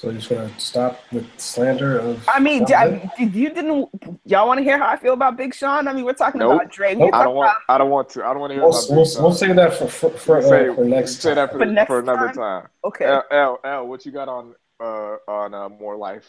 So 0.01 0.09
you're 0.09 0.17
just 0.17 0.31
gonna 0.31 0.51
stop 0.59 0.99
with 1.13 1.27
slander 1.39 1.99
of. 1.99 2.27
I 2.27 2.41
mean, 2.41 2.67
Stop? 2.67 2.81
I- 2.81 3.11
did 3.19 3.35
you 3.35 3.51
didn't 3.51 3.91
y'all 4.25 4.49
want 4.49 4.57
to 4.57 4.65
hear 4.65 4.79
how 4.79 4.89
I 4.89 4.97
feel 4.97 5.13
about 5.13 5.37
Big 5.37 5.55
Sean? 5.55 5.87
I 5.87 5.93
mean, 5.93 6.07
we're 6.07 6.15
talking 6.15 6.39
Nope. 6.39 6.55
about 6.55 6.73
Drake. 6.73 6.97
Nope. 6.97 7.11
I 7.13 7.23
don't 7.25 7.35
want. 7.35 7.51
about 7.51 7.75
I 7.75 7.77
don't 7.77 7.91
want 7.91 8.09
to. 8.11 8.25
I 8.25 8.31
don't 8.33 8.41
want 8.41 8.51
to 8.53 8.55
hear 8.55 8.63
We'll, 8.63 8.73
about 8.73 8.87
we'll, 8.97 9.05
Big 9.05 9.13
Sean. 9.13 9.23
we'll 9.25 9.35
save 9.35 9.57
that 9.57 9.75
for 9.75 9.89
for, 9.89 10.09
for, 10.13 10.41
say, 10.41 10.69
uh, 10.69 10.75
for 10.75 10.85
next 10.87 11.17
say 11.21 11.35
that 11.35 11.53
for, 11.53 11.59
For 11.59 11.67
next 11.67 11.87
for 11.89 11.99
another 11.99 12.29
time? 12.29 12.35
time. 12.63 12.69
okay. 12.83 13.05
L, 13.05 13.25
L, 13.31 13.61
L, 13.63 13.89
what 13.89 14.07
you 14.07 14.13
got 14.13 14.29
on 14.31 14.55
uh 14.83 15.17
on 15.29 15.53
uh, 15.53 15.69
more 15.69 15.99
life? 15.99 16.27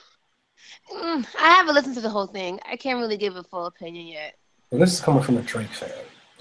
Mm, 0.93 1.26
I 1.39 1.49
haven't 1.51 1.74
listened 1.74 1.95
to 1.95 2.01
the 2.01 2.09
whole 2.09 2.28
thing. 2.28 2.59
I 2.69 2.76
can't 2.76 2.99
really 2.99 3.15
give 3.15 3.38
a 3.38 3.43
full 3.43 3.67
opinion 3.67 4.05
yet. 4.07 4.34
And 4.74 4.82
this 4.82 4.91
is 4.91 4.99
coming 4.99 5.24
from 5.24 5.38
a 5.38 5.43
Drake 5.43 5.69
fan. 5.72 5.89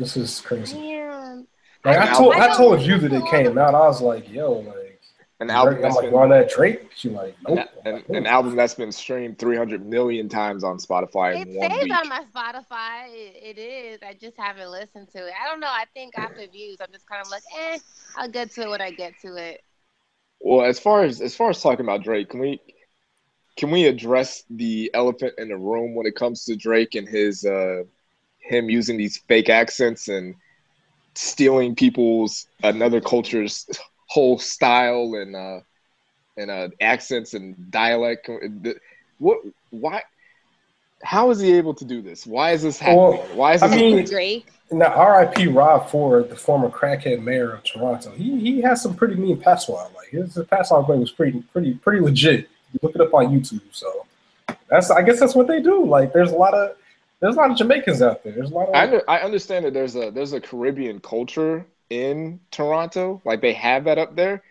This 0.01 0.17
is 0.17 0.41
crazy. 0.41 0.77
Yeah. 0.79 1.43
Like 1.85 1.97
I 1.97 2.11
I, 2.11 2.15
told, 2.17 2.35
I 2.35 2.53
I, 2.53 2.57
told 2.57 2.81
you 2.81 2.99
that 2.99 3.13
it 3.13 3.25
came 3.31 3.57
out. 3.57 3.75
I 3.75 3.87
was 3.87 4.03
like, 4.03 4.29
yo, 4.29 4.53
like, 4.53 4.75
An 5.41 5.49
album 5.49 5.77
I'm 5.77 5.83
that's 5.83 5.97
like, 5.97 6.05
been 6.05 6.13
you 6.13 6.19
on 6.19 6.29
that 6.31 6.51
Drake? 6.51 6.91
She 6.95 7.09
like, 7.09 7.35
an, 7.47 7.55
nope. 7.55 7.69
I'm 7.87 7.95
an, 7.95 8.05
an 8.17 8.27
album 8.27 8.57
that's 8.57 8.75
been 8.75 8.93
streamed 8.93 9.39
300 9.39 9.85
million 9.87 10.29
times 10.29 10.63
on 10.65 10.77
Spotify 10.77 11.41
It 11.41 11.49
in 11.49 11.61
says 11.61 11.83
week. 11.83 11.95
on 11.95 12.09
my 12.09 12.25
Spotify. 12.35 13.09
It, 13.09 13.57
it 13.57 13.61
is. 13.61 14.01
I 14.03 14.13
just 14.15 14.37
haven't 14.37 14.71
listened 14.71 15.09
to 15.13 15.27
it. 15.27 15.33
I 15.43 15.49
don't 15.49 15.61
know. 15.61 15.67
I 15.69 15.85
think 15.95 16.19
after 16.19 16.47
views, 16.47 16.77
I'm 16.81 16.93
just 16.93 17.07
kind 17.09 17.23
of 17.23 17.31
like, 17.31 17.43
eh, 17.59 17.79
I'll 18.17 18.31
get 18.31 18.51
to 18.53 18.63
it 18.63 18.69
when 18.69 18.83
I 18.83 18.91
get 18.91 19.15
to 19.23 19.37
it. 19.37 19.63
Well, 20.41 20.65
as 20.65 20.79
far 20.79 21.05
as 21.05 21.21
as 21.21 21.35
far 21.35 21.51
as 21.51 21.63
talking 21.63 21.85
about 21.85 22.03
Drake, 22.03 22.31
can 22.31 22.41
we 22.41 22.61
can 23.57 23.71
we 23.71 23.87
address 23.87 24.45
the 24.51 24.91
elephant 24.95 25.35
in 25.39 25.49
the 25.49 25.57
room 25.57 25.95
when 25.95 26.07
it 26.07 26.17
comes 26.17 26.45
to 26.47 26.57
Drake 26.57 26.95
and 26.95 27.09
his 27.09 27.45
uh 27.45 27.85
him 28.39 28.69
using 28.69 28.97
these 28.97 29.19
fake 29.29 29.49
accents 29.49 30.09
and 30.09 30.35
stealing 31.15 31.75
people's 31.75 32.47
another 32.63 33.01
culture's 33.01 33.67
whole 34.11 34.39
style 34.39 35.15
and 35.15 35.37
uh 35.37 35.61
and 36.37 36.51
uh 36.51 36.69
accents 36.81 37.35
and 37.35 37.71
dialect 37.71 38.29
what 39.19 39.39
why 39.71 40.03
how 41.03 41.31
is 41.31 41.39
he 41.41 41.53
able 41.53 41.73
to 41.75 41.85
do 41.85 42.03
this 42.03 42.27
why 42.27 42.51
is 42.51 42.63
this 42.63 42.79
happening 42.79 42.99
Well, 42.99 43.29
why 43.35 43.55
is 43.55 43.63
I 43.63 43.69
this 43.69 43.77
mean- 43.81 44.05
Drake. 44.05 44.47
Now, 44.73 44.87
R.I.P. 44.95 45.49
Rob 45.49 45.91
Ford, 45.91 46.31
the 46.31 46.37
former 46.37 46.69
crackhead 46.69 47.21
mayor 47.25 47.51
of 47.55 47.65
Toronto. 47.65 48.13
He 48.13 48.39
he 48.39 48.61
has 48.61 48.81
some 48.81 48.95
pretty 48.95 49.17
mean 49.17 49.37
patois. 49.41 49.89
Like 49.97 50.11
his 50.11 50.35
pass 50.49 50.69
patois 50.69 50.83
play 50.85 50.97
was 50.97 51.11
pretty 51.11 51.43
pretty 51.53 51.75
pretty 51.75 52.01
legit. 52.01 52.49
You 52.73 52.79
look 52.81 52.95
it 52.95 53.01
up 53.01 53.13
on 53.13 53.27
YouTube. 53.37 53.63
So 53.73 54.07
that's 54.69 54.93
I 54.93 55.03
guess 55.03 55.19
that's 55.19 55.35
what 55.35 55.49
they 55.49 55.61
do. 55.61 55.85
Like 55.85 56.13
there's 56.13 56.31
a 56.31 56.37
lot 56.37 56.55
of 56.55 56.77
there's 57.19 57.35
a 57.35 57.39
lot 57.39 57.51
of 57.51 57.57
Jamaicans 57.57 58.01
out 58.01 58.23
there. 58.23 58.33
There's 58.33 58.53
a 58.53 58.55
lot 58.55 58.69
of 58.69 58.75
I, 58.77 58.85
under, 58.85 59.03
I 59.11 59.19
understand 59.23 59.65
that 59.65 59.75
there's 59.75 59.97
a 59.97 60.13
there's 60.13 60.35
a 60.35 60.41
Caribbean 60.41 61.01
culture 61.01 61.67
in 62.01 62.41
Toronto, 62.51 63.21
like 63.25 63.41
they 63.43 63.53
have 63.53 63.85
that 63.85 63.99
up 63.99 64.17
there, 64.17 64.43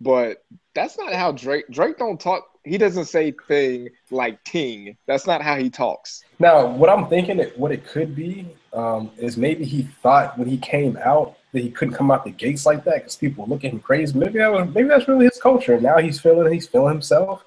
but 0.00 0.44
that's 0.74 0.96
not 0.98 1.12
how 1.14 1.32
Drake 1.32 1.64
Drake 1.70 1.98
don't 1.98 2.20
talk. 2.20 2.44
He 2.64 2.78
doesn't 2.78 3.06
say 3.06 3.34
thing 3.48 3.88
like 4.10 4.42
ting. 4.44 4.96
That's 5.06 5.26
not 5.26 5.42
how 5.42 5.56
he 5.56 5.68
talks. 5.68 6.24
Now, 6.38 6.66
what 6.66 6.88
I'm 6.90 7.08
thinking, 7.08 7.38
it, 7.38 7.58
what 7.58 7.72
it 7.72 7.86
could 7.86 8.14
be, 8.14 8.46
um, 8.72 9.10
is 9.18 9.36
maybe 9.36 9.64
he 9.64 9.82
thought 10.02 10.38
when 10.38 10.48
he 10.48 10.56
came 10.58 10.96
out 11.04 11.36
that 11.52 11.62
he 11.62 11.70
couldn't 11.70 11.94
come 11.94 12.10
out 12.10 12.24
the 12.24 12.30
gates 12.30 12.64
like 12.66 12.84
that 12.84 12.96
because 12.96 13.16
people 13.16 13.46
look 13.46 13.64
at 13.64 13.72
him 13.72 13.80
crazy. 13.80 14.18
Maybe 14.18 14.38
that 14.38 14.50
was, 14.50 14.68
maybe 14.74 14.88
that's 14.88 15.06
really 15.08 15.26
his 15.26 15.38
culture. 15.40 15.78
Now 15.80 15.98
he's 15.98 16.20
feeling, 16.20 16.52
he's 16.52 16.66
feeling 16.66 16.92
himself. 16.94 17.44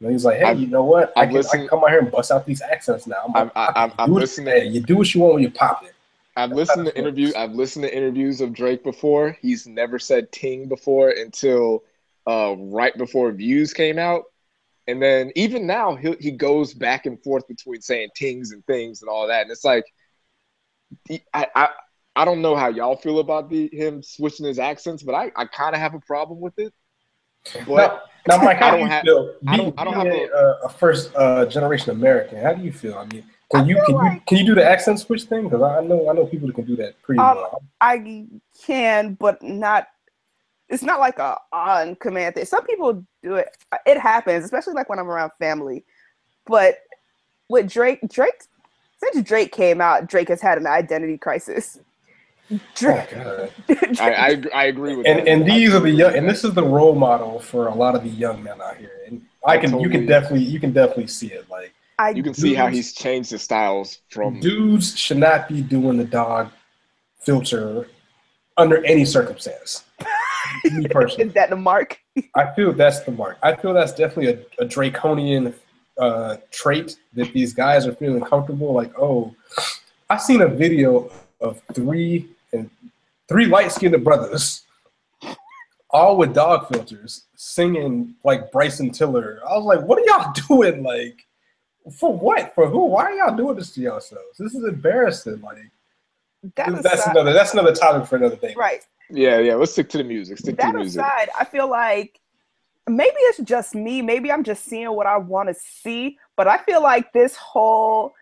And 0.00 0.10
he's 0.12 0.24
like, 0.26 0.38
hey, 0.38 0.44
I've- 0.44 0.60
you 0.60 0.66
know 0.66 0.84
what? 0.84 1.12
I 1.16 1.26
can, 1.26 1.36
I 1.38 1.56
can 1.56 1.68
come 1.68 1.82
out 1.84 1.90
here 1.90 2.00
and 2.00 2.10
bust 2.10 2.30
out 2.30 2.44
these 2.44 2.60
accents 2.60 3.06
now. 3.06 3.22
I'm, 3.28 3.36
I'm- 3.36 3.50
I- 3.56 3.72
I'm- 3.76 3.92
I'm 3.98 4.12
listening- 4.12 4.48
hey, 4.54 4.66
you 4.66 4.80
do 4.80 4.96
what 4.96 5.14
you 5.14 5.22
want 5.22 5.34
when 5.34 5.42
you 5.44 5.50
pop 5.50 5.82
it. 5.84 5.94
I've 6.36 6.50
listened 6.52 6.86
to 6.86 6.96
interviews. 6.98 7.34
I've 7.34 7.52
listened 7.52 7.84
to 7.84 7.96
interviews 7.96 8.40
of 8.40 8.52
Drake 8.52 8.84
before. 8.84 9.36
He's 9.40 9.66
never 9.66 9.98
said 9.98 10.30
ting 10.32 10.68
before 10.68 11.10
until 11.10 11.82
uh, 12.26 12.54
right 12.58 12.96
before 12.98 13.32
Views 13.32 13.72
came 13.72 13.98
out, 13.98 14.24
and 14.86 15.00
then 15.00 15.32
even 15.34 15.66
now 15.66 15.94
he 15.96 16.14
he 16.20 16.30
goes 16.30 16.74
back 16.74 17.06
and 17.06 17.22
forth 17.22 17.46
between 17.48 17.80
saying 17.80 18.08
tings 18.14 18.52
and 18.52 18.64
things 18.66 19.00
and 19.02 19.08
all 19.08 19.26
that, 19.28 19.42
and 19.42 19.50
it's 19.50 19.64
like 19.64 19.84
I 21.32 21.46
I, 21.54 21.68
I 22.14 22.24
don't 22.24 22.42
know 22.42 22.56
how 22.56 22.68
y'all 22.68 22.96
feel 22.96 23.18
about 23.20 23.48
the 23.50 23.68
him 23.72 24.02
switching 24.02 24.46
his 24.46 24.58
accents, 24.58 25.02
but 25.02 25.14
I, 25.14 25.30
I 25.36 25.46
kind 25.46 25.74
of 25.74 25.80
have 25.80 25.94
a 25.94 26.00
problem 26.00 26.40
with 26.40 26.58
it. 26.58 26.72
But 27.66 28.02
Now, 28.26 28.36
now 28.38 28.44
Mike, 28.44 28.56
how 28.58 28.68
I 28.68 28.70
do 28.70 28.76
don't 28.78 28.80
you 28.80 28.86
have- 28.88 29.04
feel? 29.04 29.34
I 29.46 29.56
don't- 29.56 29.74
I 29.80 29.84
don't 29.84 29.94
being 30.02 30.06
have 30.22 30.30
a, 30.30 30.34
uh, 30.34 30.58
a 30.64 30.68
first 30.68 31.12
uh, 31.14 31.46
generation 31.46 31.90
American. 31.92 32.38
How 32.42 32.52
do 32.54 32.62
you 32.62 32.72
feel? 32.72 32.94
I 32.98 33.04
mean, 33.06 33.24
can 33.50 33.66
you 33.68 33.80
feel 33.86 33.96
can 33.98 34.00
you 34.00 34.20
can 34.26 34.38
you 34.38 34.44
do 34.46 34.54
the 34.54 34.64
accent 34.64 35.00
switch 35.00 35.24
thing? 35.24 35.44
Because 35.44 35.62
I 35.62 35.82
know 35.82 36.08
I 36.10 36.14
know 36.14 36.26
people 36.26 36.48
that 36.48 36.54
can 36.54 36.66
do 36.66 36.76
that 36.76 37.00
pretty 37.02 37.22
Um, 37.22 37.36
well. 37.36 37.62
I 37.80 38.26
can, 38.64 39.14
but 39.14 39.42
not. 39.42 39.88
It's 40.68 40.82
not 40.82 41.00
like 41.00 41.18
a 41.18 41.38
on 41.52 41.96
command 41.96 42.34
thing. 42.36 42.44
Some 42.46 42.64
people 42.64 43.06
do 43.22 43.36
it. 43.36 43.48
It 43.86 43.98
happens, 43.98 44.44
especially 44.44 44.74
like 44.74 44.88
when 44.88 44.98
I'm 44.98 45.08
around 45.10 45.32
family. 45.38 45.84
But 46.46 46.78
with 47.48 47.70
Drake, 47.70 48.00
Drake, 48.08 48.34
since 49.02 49.22
Drake 49.26 49.52
came 49.52 49.80
out, 49.80 50.08
Drake 50.08 50.28
has 50.28 50.42
had 50.42 50.58
an 50.58 50.66
identity 50.66 51.18
crisis. 51.18 51.80
Oh, 52.52 52.60
Drake, 52.74 53.16
I, 53.98 54.12
I 54.12 54.42
I 54.54 54.64
agree 54.66 54.96
with 54.96 55.06
and 55.06 55.20
that. 55.20 55.28
and 55.28 55.46
I 55.50 55.60
these 55.60 55.74
are 55.74 55.80
the 55.80 55.90
young, 55.90 56.16
and 56.16 56.28
this 56.28 56.44
is 56.44 56.54
the 56.54 56.64
role 56.64 56.94
model 56.94 57.40
for 57.40 57.68
a 57.68 57.74
lot 57.74 57.94
of 57.96 58.02
the 58.04 58.10
young 58.10 58.42
men 58.42 58.60
out 58.62 58.78
here. 58.78 58.92
And 59.06 59.22
I 59.46 59.56
I 59.56 59.58
can 59.58 59.78
you 59.80 59.90
can 59.90 60.06
definitely 60.06 60.44
you 60.44 60.60
can 60.60 60.72
definitely 60.72 61.08
see 61.08 61.28
it. 61.32 61.48
Like 61.50 61.74
I 61.98 62.10
you 62.10 62.22
can 62.22 62.34
see 62.34 62.54
how 62.54 62.68
he's 62.68 62.92
changed 62.92 63.30
his 63.30 63.42
styles 63.42 64.00
from 64.10 64.40
dudes 64.40 64.98
should 64.98 65.16
not 65.18 65.48
be 65.48 65.62
doing 65.62 65.96
the 65.96 66.04
dog 66.04 66.50
filter 67.20 67.88
under 68.56 68.84
any 68.84 69.04
circumstance. 69.04 69.84
Me 70.72 70.86
personally, 70.88 71.28
is 71.28 71.34
that 71.34 71.50
the 71.50 71.56
mark? 71.56 71.98
I 72.34 72.52
feel 72.54 72.72
that's 72.72 73.00
the 73.00 73.12
mark. 73.12 73.38
I 73.42 73.54
feel 73.56 73.72
that's 73.74 73.92
definitely 73.92 74.44
a, 74.58 74.62
a 74.62 74.66
draconian 74.66 75.54
uh, 75.98 76.36
trait 76.50 76.98
that 77.14 77.32
these 77.32 77.52
guys 77.52 77.86
are 77.86 77.94
feeling 77.94 78.22
comfortable. 78.22 78.72
Like, 78.72 78.92
oh, 78.98 79.34
I've 80.08 80.22
seen 80.22 80.42
a 80.42 80.48
video 80.48 81.10
of 81.40 81.60
three 81.72 82.28
and 82.52 82.70
three 83.28 83.46
light 83.46 83.72
skinned 83.72 84.02
brothers, 84.04 84.62
all 85.90 86.16
with 86.16 86.34
dog 86.34 86.68
filters, 86.68 87.24
singing 87.34 88.14
like 88.24 88.52
Bryson 88.52 88.90
Tiller. 88.90 89.40
I 89.48 89.56
was 89.56 89.64
like, 89.64 89.82
what 89.82 89.98
are 89.98 90.06
y'all 90.06 90.32
doing? 90.48 90.82
Like, 90.82 91.25
for 91.90 92.16
what? 92.16 92.54
For 92.54 92.68
who? 92.68 92.86
Why 92.86 93.04
are 93.04 93.14
y'all 93.14 93.36
doing 93.36 93.56
this 93.56 93.70
to 93.74 93.80
yourselves? 93.80 94.38
This 94.38 94.54
is 94.54 94.64
embarrassing. 94.64 95.40
Like, 95.40 95.58
That 96.56 96.82
that's 96.82 97.02
aside, 97.02 97.12
another 97.12 97.32
that's 97.32 97.52
another 97.52 97.74
topic 97.74 98.08
for 98.08 98.16
another 98.16 98.36
day. 98.36 98.54
right. 98.56 98.84
yeah 99.10 99.38
yeah. 99.38 99.54
Let's 99.54 99.72
stick 99.72 99.88
to 99.90 99.98
the 99.98 100.04
music. 100.04 100.38
Stick 100.38 100.58
to 100.58 100.66
the 100.66 100.78
music. 100.78 101.00
aside, 101.00 101.28
I 101.38 101.44
feel 101.44 101.68
like 101.68 102.20
maybe 102.88 103.16
it's 103.16 103.38
just 103.38 103.74
me. 103.74 104.02
Maybe 104.02 104.30
I'm 104.30 104.44
just 104.44 104.64
seeing 104.64 104.90
what 104.92 105.06
I 105.06 105.16
want 105.16 105.48
to 105.48 105.54
see. 105.54 106.18
But 106.36 106.48
I 106.48 106.58
feel 106.58 106.82
like 106.82 107.12
this 107.12 107.36
whole 107.36 108.12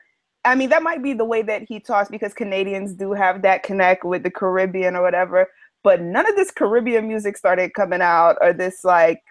I 0.44 0.54
mean, 0.54 0.68
that 0.68 0.82
might 0.82 1.02
be 1.02 1.14
the 1.14 1.24
way 1.24 1.40
that 1.42 1.62
he 1.62 1.80
talks 1.80 2.10
because 2.10 2.34
Canadians 2.34 2.92
do 2.92 3.12
have 3.12 3.40
that 3.42 3.62
connect 3.62 4.04
with 4.04 4.22
the 4.22 4.30
Caribbean 4.30 4.94
or 4.94 5.00
whatever. 5.02 5.48
But 5.82 6.02
none 6.02 6.28
of 6.28 6.36
this 6.36 6.50
Caribbean 6.50 7.08
music 7.08 7.36
started 7.36 7.72
coming 7.72 8.02
out 8.02 8.36
or 8.42 8.52
this 8.52 8.84
like 8.84 9.22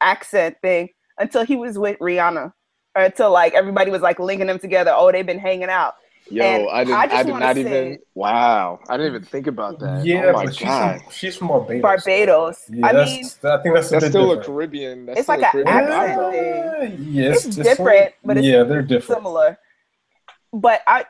accent 0.00 0.56
thing 0.60 0.88
until 1.18 1.44
he 1.44 1.54
was 1.54 1.78
with 1.78 1.98
Rihanna. 2.00 2.52
Or 2.96 3.02
until 3.02 3.30
like 3.30 3.54
everybody 3.54 3.90
was 3.90 4.02
like 4.02 4.18
linking 4.18 4.46
them 4.48 4.58
together. 4.58 4.92
Oh, 4.94 5.12
they've 5.12 5.24
been 5.26 5.38
hanging 5.38 5.68
out. 5.68 5.94
Yo, 6.28 6.44
And 6.44 6.68
I 6.70 6.84
didn't. 6.84 6.96
I 6.96 7.02
I, 7.18 7.22
did 7.24 7.32
not 7.34 7.54
say- 7.56 7.60
even. 7.60 7.98
Wow, 8.14 8.78
I 8.88 8.96
didn't 8.96 9.14
even 9.16 9.24
think 9.26 9.46
about 9.48 9.80
that. 9.80 10.00
Oh 10.00 10.04
yeah, 10.04 10.24
oh 10.26 10.32
my 10.32 10.44
but 10.44 10.54
she's 10.54 10.64
god, 10.66 11.00
from, 11.02 11.12
she's 11.12 11.36
from 11.36 11.48
Barbados. 11.48 11.82
Barbados. 11.82 12.64
Yeah, 12.70 12.86
I 12.86 12.92
that's, 12.92 13.10
mean, 13.10 13.24
I 13.52 13.62
think 13.62 13.74
that's 13.74 13.88
a 13.88 13.90
that's 13.90 14.04
bit 14.04 14.10
still 14.10 14.32
a. 14.32 14.44
Caribbean. 14.44 15.06
That's 15.06 15.20
It's 15.20 15.28
like 15.28 15.40
a 15.42 15.46
an 15.46 15.50
Caribbean 15.52 15.74
accent 15.76 16.10
vibe, 16.10 16.16
though. 16.16 16.80
thing. 16.96 16.98
Yeah, 17.10 17.22
yes, 17.28 17.36
It's 17.46 17.46
it's 17.46 17.56
different, 17.68 18.14
but 18.24 18.36
it's 18.38 18.46
yeah, 18.46 18.62
they're 18.62 18.82
different. 18.82 19.18
similar. 19.22 19.58
But 20.52 20.82
I, 20.86 21.04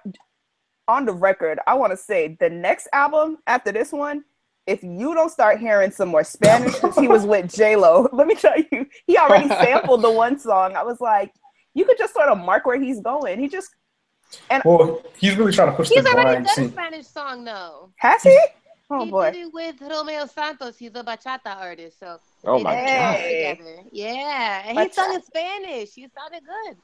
on 0.88 1.04
the 1.06 1.12
record, 1.12 1.58
I 1.66 1.74
want 1.74 1.92
to 1.92 1.96
say 1.96 2.36
the 2.40 2.48
next 2.50 2.88
album 2.92 3.38
after 3.46 3.72
this 3.72 3.92
one, 3.92 4.24
if 4.66 4.82
you 4.82 5.14
don't 5.14 5.30
start 5.30 5.58
hearing 5.60 5.90
some 5.90 6.08
more 6.08 6.24
Spanish, 6.24 6.74
because 6.74 6.96
he 6.96 7.08
was 7.08 7.24
with 7.26 7.52
J 7.54 7.76
Lo, 7.76 8.08
let 8.12 8.26
me 8.26 8.34
tell 8.34 8.56
you, 8.72 8.86
he 9.06 9.16
already 9.18 9.48
sampled 9.48 10.02
the 10.02 10.10
one 10.10 10.38
song. 10.38 10.76
I 10.76 10.82
was 10.82 11.00
like, 11.00 11.32
you 11.80 11.86
could 11.86 11.98
just 11.98 12.14
sort 12.14 12.28
of 12.28 12.38
mark 12.38 12.66
where 12.66 12.78
he's 12.80 13.00
going. 13.00 13.40
He 13.40 13.48
just 13.48 13.74
and 14.48 14.62
Well, 14.64 15.02
he's 15.18 15.34
really 15.36 15.52
trying 15.52 15.70
to 15.72 15.76
push 15.76 15.88
He's 15.88 16.04
the 16.04 16.10
already 16.10 16.44
grind 16.44 16.46
done 16.46 16.64
a. 16.66 16.68
Spanish 16.70 17.06
song 17.06 17.44
though. 17.44 17.90
has 17.96 18.22
he? 18.22 18.38
Oh 18.92 19.04
he 19.04 19.10
boy, 19.10 19.30
did 19.30 19.46
it 19.46 19.54
with 19.54 19.76
Romeo 19.80 20.26
Santos. 20.26 20.76
He's 20.76 20.90
a 20.94 21.02
bachata 21.04 21.56
artist, 21.56 21.98
so 22.00 22.18
Oh 22.44 22.58
my 22.58 22.74
god. 22.74 23.16
together. 23.22 23.76
Yeah, 23.92 24.62
and 24.66 24.78
he 24.80 24.92
sung 24.92 25.14
in 25.14 25.22
Spanish. 25.22 25.94
He 25.94 26.06
sounded 26.16 26.42
good. 26.44 26.76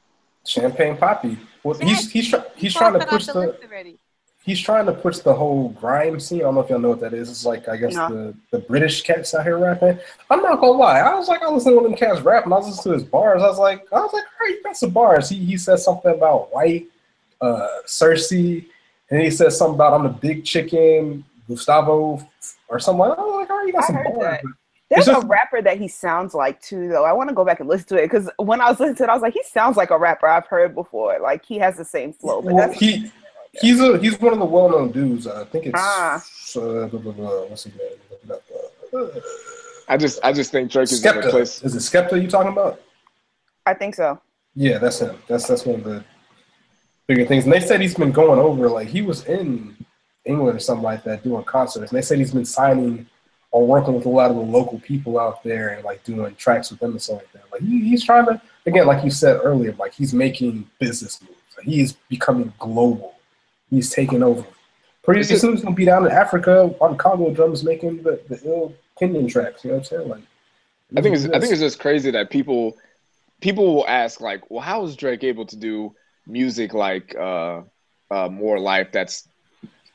Champagne 0.45 0.97
Papi. 0.97 1.37
Well, 1.65 1.77
Yes, 1.81 2.03
he's 2.05 2.11
he's 2.13 2.29
try, 2.31 2.43
he's 2.57 2.75
trying 2.75 2.99
to 2.99 3.07
push 3.07 3.27
the 3.27 3.33
the 3.33 3.65
already. 3.65 3.99
He's 4.47 4.61
trying 4.61 4.87
to 4.87 4.93
push 4.93 5.19
the 5.19 5.35
whole 5.35 5.69
grime 5.71 6.19
scene. 6.21 6.39
I 6.39 6.45
don't 6.45 6.55
know 6.55 6.61
if 6.63 6.71
y'all 6.71 6.79
know 6.79 6.91
what 6.91 7.01
that 7.01 7.13
is. 7.13 7.29
It's 7.29 7.45
like 7.45 7.69
I 7.69 7.77
guess 7.77 7.95
No. 7.95 8.09
the, 8.09 8.35
the 8.53 8.59
British 8.61 9.03
cats 9.03 9.35
out 9.35 9.45
here 9.45 9.59
rapping. 9.59 9.99
I'm 10.31 10.41
not 10.41 10.61
gonna 10.61 10.73
lie. 10.73 11.01
I 11.01 11.15
was 11.15 11.29
like 11.29 11.43
I 11.43 11.49
listened 11.51 11.73
to 11.73 11.77
one 11.77 11.85
of 11.85 11.91
them 11.91 11.99
cats 11.99 12.21
rapping. 12.23 12.53
I 12.53 12.57
was 12.57 12.69
listening 12.69 12.95
to 12.95 13.01
his 13.01 13.09
bars. 13.11 13.43
I 13.43 13.49
was 13.49 13.59
like 13.59 13.87
I 13.93 13.97
was 14.01 14.13
like, 14.15 14.23
all 14.25 14.47
right, 14.47 14.57
that's 14.65 14.81
some 14.81 14.91
bars. 14.91 15.29
He 15.29 15.37
he 15.45 15.57
said 15.59 15.79
something 15.81 16.13
about 16.15 16.55
white, 16.55 16.87
uh, 17.41 17.67
Cersei, 17.87 18.65
and 19.11 19.21
he 19.21 19.31
said 19.31 19.53
something 19.53 19.75
about 19.75 19.93
I'm 19.93 20.05
the 20.05 20.09
big 20.11 20.45
chicken, 20.45 21.25
Gustavo 21.49 22.27
or 22.69 22.79
something. 22.81 23.01
Like, 23.01 23.19
oh, 23.19 23.37
like, 23.37 23.49
oh, 23.51 23.63
you 23.67 23.73
got 23.73 23.85
I 23.85 23.87
some 23.89 23.97
bars. 23.97 24.17
that. 24.21 24.43
There's 24.89 25.07
just- 25.07 25.25
a 25.25 25.27
rapper 25.27 25.61
that 25.63 25.79
he 25.79 25.89
sounds 25.89 26.33
like 26.33 26.61
too, 26.63 26.87
though. 26.89 27.05
I 27.05 27.13
want 27.13 27.29
to 27.29 27.35
go 27.35 27.45
back 27.45 27.59
and 27.59 27.69
listen 27.69 27.89
to 27.89 27.97
it 27.97 28.03
because 28.03 28.31
when 28.39 28.61
I 28.61 28.71
was 28.71 28.79
listening 28.79 28.95
to 28.99 29.03
it, 29.05 29.09
I 29.09 29.15
was 29.15 29.23
like, 29.23 29.35
he 29.35 29.43
sounds 29.43 29.77
like 29.77 29.91
a 29.91 29.99
rapper 29.99 30.29
I've 30.29 30.47
heard 30.47 30.77
before. 30.77 31.19
Like 31.21 31.45
he 31.45 31.59
has 31.59 31.77
the 31.77 31.85
same 31.85 32.13
flow. 32.13 32.41
But 32.41 32.53
Well, 32.55 32.69
that's 32.69 32.79
he 32.79 33.11
he's 33.61 33.81
a 33.81 33.99
he's 33.99 34.19
one 34.21 34.33
of 34.33 34.39
the 34.39 34.45
well 34.45 34.71
known 34.71 34.93
dudes. 34.93 35.27
Uh, 35.27 35.43
I 35.43 35.45
think 35.45 35.67
it's 35.67 35.75
Ah. 35.77 36.17
uh, 36.57 36.87
blah, 36.87 37.01
blah, 37.01 37.13
blah, 37.13 37.45
what's 37.47 37.65
his 37.65 37.75
name? 37.75 37.89
Look 38.11 38.21
it 38.25 38.31
up. 38.31 38.43
Uh, 38.95 39.21
I 39.89 39.97
just 39.97 40.19
I 40.25 40.33
just 40.33 40.51
think 40.51 40.71
Drake 40.71 40.85
is 40.91 41.05
in 41.05 41.19
a 41.19 41.31
place. 41.31 41.63
Is 41.63 41.75
it 41.75 41.79
Skepta 41.79 42.21
you 42.21 42.29
talking 42.29 42.53
about? 42.53 42.81
I 43.67 43.75
think 43.75 43.95
so. 43.95 44.21
Yeah, 44.55 44.79
that's 44.79 45.01
him. 45.01 45.17
That's 45.29 45.47
that's 45.47 45.65
one 45.67 45.77
of 45.81 45.85
the 45.85 46.05
bigger 47.07 47.25
things. 47.25 47.45
And 47.45 47.53
they 47.53 47.61
said 47.61 47.81
he's 47.81 47.95
been 47.95 48.13
going 48.13 48.39
over 48.39 48.69
like 48.69 48.89
he 48.89 49.03
was 49.03 49.25
in 49.27 49.77
England 50.25 50.57
or 50.57 50.61
something 50.61 50.83
like 50.83 51.05
that 51.05 51.23
doing 51.23 51.45
concerts. 51.45 51.91
And 51.91 51.99
they 51.99 52.03
said 52.03 52.19
he's 52.19 52.33
been 52.33 52.45
signing 52.45 53.07
or 53.53 53.67
working 53.67 53.95
with 53.95 54.07
a 54.07 54.09
lot 54.09 54.31
of 54.31 54.37
the 54.37 54.43
local 54.43 54.81
people 54.81 55.19
out 55.19 55.43
there 55.43 55.71
and 55.71 55.85
like 55.85 56.03
doing 56.05 56.35
tracks 56.35 56.71
with 56.71 56.81
them 56.81 56.93
and 56.93 57.03
stuff 57.03 57.19
like 57.19 57.33
that. 57.33 57.53
Like 57.53 57.63
he, 57.63 57.89
he's 57.89 58.05
trying 58.05 58.27
to 58.27 58.41
again, 58.67 58.87
like 58.87 59.05
you 59.05 59.11
said 59.11 59.41
earlier, 59.43 59.73
like 59.75 59.95
he's 59.95 60.13
making 60.13 60.69
business 60.79 61.21
moves. 61.23 61.35
Like, 61.57 61.67
he 61.67 61.81
is 61.81 61.93
becoming 62.09 62.53
global. 62.59 63.16
He's 63.71 63.91
taking 63.91 64.23
over. 64.23 64.45
Pretty 65.03 65.23
soon 65.23 65.53
he's 65.53 65.63
gonna 65.63 65.75
be 65.75 65.85
down 65.85 66.05
in 66.05 66.13
Africa 66.13 66.75
on 66.81 66.97
Congo 66.97 67.33
drums 67.33 67.63
making 67.63 68.03
the, 68.03 68.21
the 68.29 68.41
ill 68.45 68.75
Kenyan 69.01 69.31
tracks. 69.31 69.65
You 69.65 69.71
know 69.71 69.77
what 69.77 69.93
I'm 69.93 69.99
saying? 69.99 70.09
Like 70.09 70.23
I 70.97 71.01
think 71.01 71.17
it's 71.17 71.25
I 71.27 71.41
think 71.41 71.53
it's 71.53 71.61
just 71.61 71.79
crazy 71.79 72.11
that 72.11 72.31
people 72.31 72.77
people 73.41 73.75
will 73.75 73.89
ask 73.89 74.21
like, 74.21 74.51
well, 74.51 74.63
how 74.63 74.85
is 74.85 74.97
Drake 74.97 75.25
able 75.25 75.47
to 75.47 75.57
do 75.57 75.95
music 76.27 76.75
like 76.75 77.15
uh, 77.17 77.63
uh, 78.11 78.29
More 78.29 78.59
Life 78.59 78.89
that's 78.93 79.29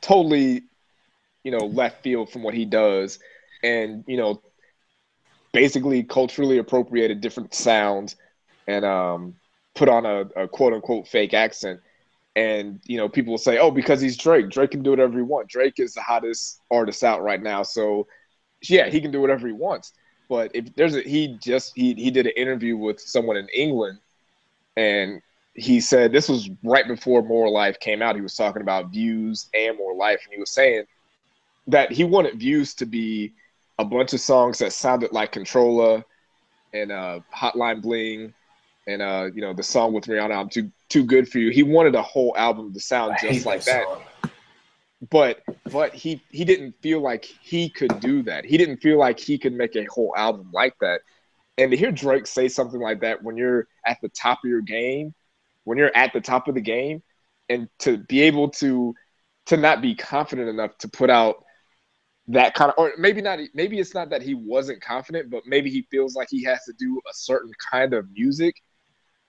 totally 0.01 0.63
you 1.43 1.51
know 1.51 1.65
left 1.65 2.03
field 2.03 2.29
from 2.29 2.43
what 2.43 2.53
he 2.53 2.65
does, 2.65 3.19
and 3.63 4.03
you 4.07 4.17
know 4.17 4.41
basically 5.53 6.03
culturally 6.03 6.57
appropriated 6.57 7.19
different 7.19 7.53
sounds 7.53 8.15
and 8.67 8.85
um, 8.85 9.35
put 9.75 9.89
on 9.89 10.05
a, 10.05 10.21
a 10.35 10.47
quote 10.47 10.73
unquote 10.73 11.07
fake 11.07 11.33
accent. 11.33 11.79
And 12.35 12.79
you 12.85 12.97
know, 12.97 13.09
people 13.09 13.31
will 13.31 13.37
say, 13.37 13.57
"Oh, 13.57 13.71
because 13.71 13.99
he's 13.99 14.17
Drake. 14.17 14.49
Drake 14.49 14.71
can 14.71 14.83
do 14.83 14.91
whatever 14.91 15.17
he 15.17 15.23
wants. 15.23 15.51
Drake 15.51 15.79
is 15.79 15.93
the 15.93 16.01
hottest 16.01 16.61
artist 16.71 17.03
out 17.03 17.21
right 17.21 17.41
now, 17.41 17.63
so 17.63 18.07
yeah, 18.63 18.89
he 18.89 19.01
can 19.01 19.11
do 19.11 19.21
whatever 19.21 19.47
he 19.47 19.53
wants." 19.53 19.93
but 20.31 20.49
if 20.53 20.73
there's 20.75 20.95
a 20.95 21.01
he 21.01 21.37
just 21.43 21.73
he 21.75 21.93
he 21.95 22.09
did 22.09 22.25
an 22.25 22.31
interview 22.37 22.77
with 22.77 23.01
someone 23.01 23.35
in 23.35 23.49
England 23.53 23.99
and 24.77 25.21
he 25.55 25.81
said 25.81 26.13
this 26.13 26.29
was 26.29 26.49
right 26.63 26.87
before 26.87 27.21
More 27.21 27.49
Life 27.49 27.81
came 27.81 28.01
out. 28.01 28.15
He 28.15 28.21
was 28.21 28.37
talking 28.37 28.61
about 28.61 28.91
views 28.91 29.49
and 29.53 29.77
More 29.77 29.93
Life, 29.93 30.21
and 30.23 30.33
he 30.33 30.39
was 30.39 30.49
saying 30.49 30.85
that 31.67 31.91
he 31.91 32.05
wanted 32.05 32.39
views 32.39 32.73
to 32.75 32.85
be 32.85 33.33
a 33.77 33.83
bunch 33.83 34.13
of 34.13 34.21
songs 34.21 34.59
that 34.59 34.71
sounded 34.71 35.11
like 35.11 35.33
Controlla 35.33 36.05
and 36.73 36.93
uh, 36.93 37.19
Hotline 37.35 37.81
Bling 37.81 38.33
and 38.87 39.01
uh, 39.01 39.27
you 39.35 39.41
know 39.41 39.53
the 39.53 39.63
song 39.63 39.91
with 39.91 40.05
Rihanna, 40.05 40.33
"I'm 40.33 40.47
Too 40.47 40.71
Too 40.91 41.03
Good 41.03 41.29
for 41.29 41.39
You." 41.39 41.49
He 41.51 41.63
wanted 41.63 41.95
a 41.95 42.01
whole 42.01 42.35
album 42.37 42.73
to 42.73 42.79
sound 42.79 43.17
just 43.21 43.45
like 43.45 43.63
that 43.63 43.83
song. 43.85 44.31
but 45.09 45.41
but 45.71 45.93
he 45.95 46.21
he 46.29 46.43
didn't 46.45 46.75
feel 46.81 46.99
like 46.99 47.25
he 47.25 47.69
could 47.69 47.99
do 47.99 48.21
that. 48.23 48.45
He 48.45 48.57
didn't 48.57 48.77
feel 48.77 48.97
like 48.97 49.19
he 49.19 49.37
could 49.37 49.53
make 49.53 49.75
a 49.75 49.85
whole 49.85 50.13
album 50.15 50.49
like 50.53 50.75
that. 50.81 51.01
And 51.57 51.71
to 51.71 51.77
hear 51.77 51.91
Drake 51.91 52.27
say 52.27 52.47
something 52.47 52.79
like 52.79 53.01
that 53.01 53.23
when 53.23 53.37
you're 53.37 53.67
at 53.85 53.97
the 54.01 54.09
top 54.09 54.39
of 54.43 54.49
your 54.49 54.61
game, 54.61 55.13
when 55.63 55.77
you're 55.77 55.95
at 55.95 56.13
the 56.13 56.21
top 56.21 56.47
of 56.47 56.55
the 56.55 56.61
game, 56.61 57.01
and 57.49 57.67
to 57.79 57.97
be 57.97 58.21
able 58.21 58.49
to 58.49 58.93
to 59.47 59.57
not 59.57 59.81
be 59.81 59.95
confident 59.95 60.49
enough 60.49 60.77
to 60.79 60.87
put 60.87 61.09
out 61.09 61.43
that 62.27 62.53
kind 62.53 62.71
of 62.71 62.75
or 62.77 62.93
maybe 62.97 63.21
not 63.21 63.39
maybe 63.53 63.79
it's 63.79 63.93
not 63.93 64.09
that 64.09 64.21
he 64.21 64.33
wasn't 64.33 64.81
confident, 64.81 65.29
but 65.29 65.43
maybe 65.45 65.69
he 65.69 65.87
feels 65.91 66.15
like 66.15 66.27
he 66.29 66.43
has 66.43 66.63
to 66.65 66.73
do 66.77 66.99
a 67.09 67.13
certain 67.13 67.51
kind 67.71 67.93
of 67.93 68.09
music. 68.11 68.55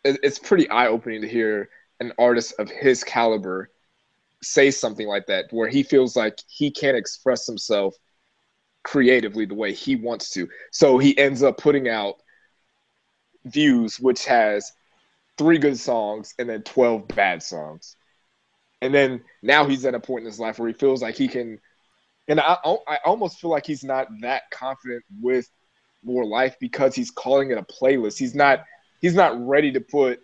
It- 0.05 0.21
It's 0.23 0.39
pretty 0.39 0.69
eye-opening 0.69 1.23
to 1.23 1.29
hear 1.29 1.71
an 2.01 2.13
artist 2.19 2.55
of 2.59 2.71
his 2.71 3.05
caliber 3.05 3.71
say 4.43 4.71
something 4.71 5.09
like 5.09 5.27
that 5.27 5.47
where 5.53 5.69
he 5.69 5.83
feels 5.83 6.17
like 6.17 6.39
he 6.49 6.71
can't 6.71 6.97
express 6.97 7.47
himself 7.47 7.97
creatively 8.85 9.47
the 9.47 9.55
way 9.55 9.73
he 9.73 9.97
wants 9.97 10.31
to. 10.31 10.49
So 10.73 10.99
he 10.99 11.17
ends 11.19 11.43
up 11.43 11.59
putting 11.59 11.89
out 11.89 12.17
Views, 13.45 13.99
which 13.99 14.25
has 14.27 14.73
three 15.39 15.59
good 15.59 15.79
songs 15.79 16.35
and 16.39 16.49
then 16.49 16.63
12 16.63 17.15
bad 17.15 17.43
songs. 17.43 17.97
And 18.83 18.95
then 18.95 19.23
now 19.43 19.67
he's 19.67 19.85
at 19.87 19.95
a 19.95 20.01
point 20.01 20.23
in 20.23 20.27
his 20.27 20.41
life 20.41 20.59
where 20.59 20.69
he 20.69 20.75
feels 20.75 21.03
like 21.03 21.17
he 21.17 21.29
can, 21.29 21.61
and 22.29 22.41
I, 22.41 22.59
I 22.89 22.99
almost 23.05 23.41
feel 23.41 23.51
like 23.51 23.67
he's 23.67 23.85
not 23.85 24.09
that 24.23 24.45
confident 24.53 25.05
with 25.21 25.49
more 26.05 26.25
life 26.27 26.57
because 26.61 26.95
he's 26.95 27.11
calling 27.11 27.51
it 27.53 27.59
a 27.59 27.63
playlist. 27.65 28.19
He's 28.19 28.35
not, 28.35 28.65
he's 29.03 29.15
not 29.15 29.39
ready 29.47 29.71
to 29.73 29.81
put 29.81 30.23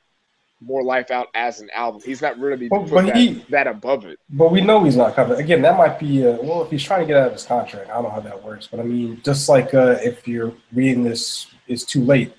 more 0.60 0.82
life 0.82 1.10
out 1.12 1.28
as 1.34 1.60
an 1.60 1.68
album. 1.74 2.00
He's 2.04 2.20
not 2.22 2.36
ready 2.40 2.68
to 2.68 2.70
But- 2.70 2.82
put 2.84 2.90
but 2.90 3.06
that, 3.06 3.16
he- 3.16 3.44
that 3.50 3.66
above 3.66 4.06
it. 4.06 4.18
But 4.30 4.50
we 4.50 4.60
know 4.60 4.82
he's 4.82 4.96
not 4.96 5.14
covered. 5.14 5.38
Again, 5.38 5.60
that 5.62 5.76
might 5.76 5.98
be 6.00 6.26
uh, 6.26 6.36
well 6.42 6.62
if 6.62 6.70
he's 6.70 6.82
trying 6.82 7.00
to 7.00 7.06
get 7.06 7.16
out 7.16 7.26
of 7.28 7.32
his 7.34 7.44
contract. 7.44 7.90
I 7.90 7.94
don't 7.94 8.04
know 8.04 8.10
how 8.10 8.20
that 8.20 8.42
works, 8.42 8.66
but 8.70 8.80
I 8.80 8.82
mean, 8.84 9.20
just 9.24 9.48
like 9.48 9.74
uh, 9.74 9.96
if 10.02 10.26
you're 10.26 10.52
reading 10.72 11.04
this, 11.04 11.46
it's 11.68 11.84
too 11.84 12.02
late. 12.02 12.32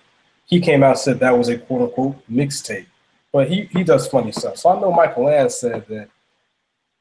He 0.45 0.59
came 0.59 0.81
out 0.83 0.91
and 0.91 0.99
said 0.99 1.19
that 1.19 1.37
was 1.37 1.47
a 1.47 1.57
quote 1.59 1.81
unquote 1.83 2.15
mixtape, 2.29 2.87
but 3.31 3.47
he 3.49 3.69
he 3.71 3.83
does 3.83 4.07
funny 4.07 4.31
stuff. 4.31 4.57
So 4.57 4.69
I 4.69 4.79
know 4.81 4.91
Michael 4.91 5.25
Land 5.25 5.51
said 5.51 5.85
that 5.87 6.09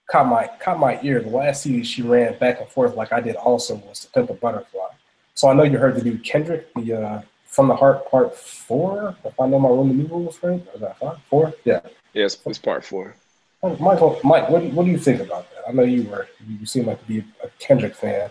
caught 0.08 0.26
my 0.28 0.48
caught 0.60 0.78
my 0.78 1.00
ear. 1.02 1.20
The 1.20 1.30
last 1.30 1.62
CD 1.62 1.82
she 1.82 2.02
ran 2.02 2.38
back 2.38 2.60
and 2.60 2.68
forth 2.68 2.94
like 2.94 3.12
I 3.12 3.20
did 3.20 3.34
also 3.36 3.74
was 3.76 4.00
to 4.00 4.10
Pimp 4.12 4.30
a 4.30 4.34
Butterfly. 4.34 4.88
So 5.34 5.48
I 5.48 5.54
know 5.54 5.62
you 5.64 5.78
heard 5.78 5.96
the 5.96 6.02
new 6.04 6.18
Kendrick, 6.18 6.72
the 6.74 6.92
uh, 7.02 7.22
From 7.48 7.68
the 7.68 7.74
Heart 7.74 8.10
Part 8.10 8.36
Four. 8.36 9.16
If 9.24 9.40
I 9.40 9.48
know 9.48 9.58
my 9.58 9.68
Roman 9.68 9.98
numerals 9.98 10.38
right, 10.42 10.62
is 10.74 10.80
that 10.80 10.98
five? 10.98 11.18
Four? 11.28 11.52
Yeah. 11.64 11.80
Yeah, 12.14 12.24
it's, 12.24 12.36
part 12.36 12.84
four. 12.84 13.14
Oh, 13.62 13.76
Michael, 13.76 14.20
Mike, 14.22 14.48
what 14.48 14.62
do, 14.62 14.68
what 14.68 14.84
do 14.84 14.90
you 14.90 14.98
think 14.98 15.20
about 15.20 15.48
that? 15.50 15.68
I 15.68 15.72
know 15.72 15.82
you 15.82 16.04
were 16.04 16.28
you 16.46 16.64
seem 16.66 16.86
like 16.86 17.00
to 17.00 17.06
be 17.06 17.24
a 17.42 17.48
Kendrick 17.58 17.94
fan. 17.94 18.30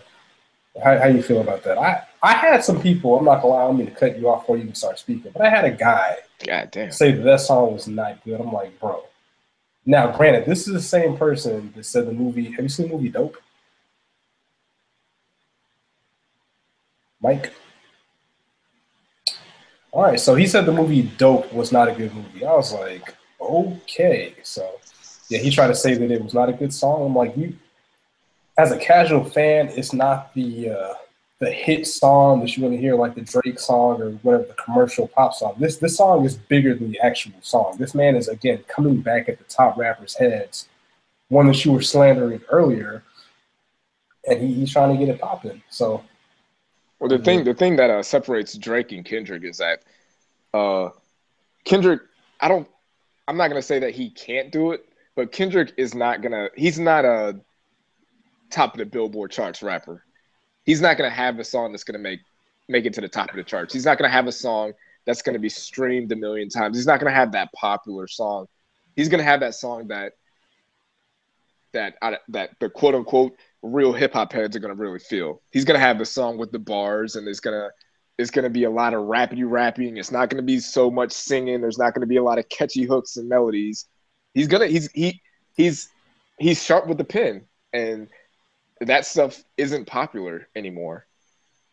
How 0.82 0.98
how 0.98 1.06
you 1.06 1.22
feel 1.22 1.40
about 1.40 1.62
that? 1.64 1.78
I 1.78 2.02
I 2.22 2.32
had 2.32 2.64
some 2.64 2.80
people. 2.80 3.18
I'm 3.18 3.24
not 3.24 3.42
gonna 3.42 3.54
lie. 3.54 3.82
I 3.82 3.84
to 3.84 3.90
cut 3.90 4.18
you 4.18 4.28
off 4.28 4.42
before 4.42 4.56
you 4.56 4.62
even 4.62 4.74
start 4.74 4.98
speaking, 4.98 5.32
but 5.32 5.42
I 5.42 5.50
had 5.50 5.64
a 5.64 5.70
guy 5.70 6.16
God 6.44 6.70
damn. 6.70 6.92
say 6.92 7.12
that 7.12 7.22
that 7.22 7.40
song 7.40 7.72
was 7.72 7.88
not 7.88 8.24
good. 8.24 8.40
I'm 8.40 8.52
like, 8.52 8.78
bro. 8.80 9.04
Now, 9.84 10.14
granted, 10.14 10.44
this 10.46 10.66
is 10.68 10.74
the 10.74 10.82
same 10.82 11.16
person 11.16 11.72
that 11.74 11.84
said 11.84 12.06
the 12.06 12.12
movie. 12.12 12.50
Have 12.52 12.62
you 12.62 12.68
seen 12.68 12.88
the 12.88 12.94
movie 12.94 13.08
Dope? 13.08 13.36
Mike. 17.20 17.52
All 19.92 20.02
right, 20.02 20.20
so 20.20 20.34
he 20.34 20.46
said 20.46 20.66
the 20.66 20.72
movie 20.72 21.02
Dope 21.02 21.52
was 21.52 21.72
not 21.72 21.88
a 21.88 21.92
good 21.92 22.14
movie. 22.14 22.44
I 22.44 22.52
was 22.52 22.72
like, 22.72 23.14
okay. 23.40 24.34
So, 24.42 24.70
yeah, 25.30 25.38
he 25.38 25.50
tried 25.50 25.68
to 25.68 25.74
say 25.74 25.94
that 25.94 26.10
it 26.10 26.22
was 26.22 26.34
not 26.34 26.48
a 26.48 26.52
good 26.52 26.74
song. 26.74 27.06
I'm 27.06 27.14
like, 27.14 27.36
you, 27.36 27.56
as 28.58 28.70
a 28.70 28.78
casual 28.78 29.24
fan, 29.24 29.68
it's 29.68 29.92
not 29.92 30.34
the 30.34 30.70
uh, 30.70 30.94
the 31.38 31.50
hit 31.50 31.86
song 31.86 32.40
that 32.40 32.56
you 32.56 32.64
want 32.64 32.74
to 32.74 32.80
hear, 32.80 32.96
like 32.96 33.14
the 33.14 33.20
Drake 33.20 33.60
song 33.60 34.02
or 34.02 34.10
whatever 34.22 34.44
the 34.44 34.54
commercial 34.54 35.08
pop 35.08 35.32
song. 35.32 35.54
This 35.58 35.76
this 35.76 35.96
song 35.96 36.24
is 36.24 36.36
bigger 36.36 36.74
than 36.74 36.90
the 36.90 37.00
actual 37.00 37.32
song. 37.40 37.76
This 37.78 37.94
man 37.94 38.16
is 38.16 38.28
again 38.28 38.64
coming 38.68 39.00
back 39.00 39.28
at 39.28 39.38
the 39.38 39.44
top 39.44 39.78
rappers' 39.78 40.16
heads, 40.16 40.68
one 41.28 41.46
that 41.46 41.64
you 41.64 41.72
were 41.72 41.80
slandering 41.82 42.42
earlier, 42.50 43.04
and 44.28 44.42
he, 44.42 44.52
he's 44.52 44.72
trying 44.72 44.96
to 44.96 45.04
get 45.04 45.14
it 45.14 45.20
popping. 45.20 45.62
So 45.70 46.02
Well, 47.00 47.08
the 47.08 47.18
thing 47.18 47.44
the 47.44 47.54
thing 47.54 47.76
that 47.76 47.90
uh, 47.90 48.02
separates 48.02 48.56
Drake 48.58 48.92
and 48.92 49.04
Kendrick 49.04 49.44
is 49.44 49.58
that 49.58 49.82
uh, 50.52 50.90
Kendrick, 51.64 52.00
I 52.40 52.48
don't, 52.48 52.66
I'm 53.28 53.36
not 53.36 53.48
gonna 53.48 53.62
say 53.62 53.78
that 53.78 53.94
he 53.94 54.10
can't 54.10 54.50
do 54.50 54.72
it, 54.72 54.84
but 55.14 55.30
Kendrick 55.30 55.72
is 55.76 55.94
not 55.94 56.22
gonna. 56.22 56.48
He's 56.56 56.78
not 56.78 57.04
a 57.04 57.40
top 58.50 58.74
of 58.74 58.78
the 58.78 58.86
Billboard 58.86 59.30
charts 59.30 59.62
rapper. 59.62 60.04
He's 60.64 60.80
not 60.80 60.96
gonna 60.96 61.10
have 61.10 61.38
a 61.38 61.44
song 61.44 61.72
that's 61.72 61.84
gonna 61.84 61.98
make 61.98 62.20
make 62.68 62.84
it 62.84 62.94
to 62.94 63.00
the 63.00 63.08
top 63.08 63.30
of 63.30 63.36
the 63.36 63.44
charts. 63.44 63.72
He's 63.72 63.84
not 63.84 63.98
gonna 63.98 64.10
have 64.10 64.26
a 64.26 64.32
song 64.32 64.72
that's 65.04 65.22
gonna 65.22 65.38
be 65.38 65.48
streamed 65.48 66.10
a 66.12 66.16
million 66.16 66.48
times. 66.48 66.76
He's 66.76 66.86
not 66.86 66.98
gonna 66.98 67.14
have 67.14 67.32
that 67.32 67.52
popular 67.52 68.08
song. 68.08 68.46
He's 68.96 69.08
gonna 69.08 69.22
have 69.22 69.40
that 69.40 69.54
song 69.54 69.88
that 69.88 70.14
that 71.72 71.94
that 72.28 72.50
the 72.60 72.68
quote 72.70 72.94
unquote 72.94 73.36
real 73.62 73.92
hip 73.92 74.12
hop 74.12 74.32
heads 74.32 74.56
are 74.56 74.60
gonna 74.60 74.74
really 74.74 74.98
feel. 74.98 75.42
He's 75.50 75.64
gonna 75.64 75.78
have 75.78 75.98
the 75.98 76.06
song 76.06 76.38
with 76.38 76.52
the 76.52 76.58
bars, 76.58 77.16
and 77.16 77.26
there's 77.26 77.40
gonna 77.40 77.70
it's 78.18 78.30
gonna 78.30 78.50
be 78.50 78.64
a 78.64 78.70
lot 78.70 78.94
of 78.94 79.02
rappy 79.02 79.42
rapping. 79.44 79.96
It's 79.96 80.10
not 80.10 80.30
gonna 80.30 80.42
be 80.42 80.60
so 80.60 80.90
much 80.90 81.12
singing. 81.12 81.60
There's 81.60 81.78
not 81.78 81.94
gonna 81.94 82.06
be 82.06 82.16
a 82.16 82.22
lot 82.22 82.38
of 82.38 82.48
catchy 82.48 82.84
hooks 82.84 83.16
and 83.16 83.28
melodies. 83.28 83.86
He's 84.34 84.48
gonna 84.48 84.66
he's 84.66 84.90
he 84.92 85.20
he's 85.56 85.88
he's 86.38 86.62
sharp 86.62 86.86
with 86.86 86.98
the 86.98 87.04
pen, 87.04 87.44
and 87.72 88.08
that 88.80 89.06
stuff 89.06 89.42
isn't 89.56 89.86
popular 89.86 90.48
anymore. 90.54 91.06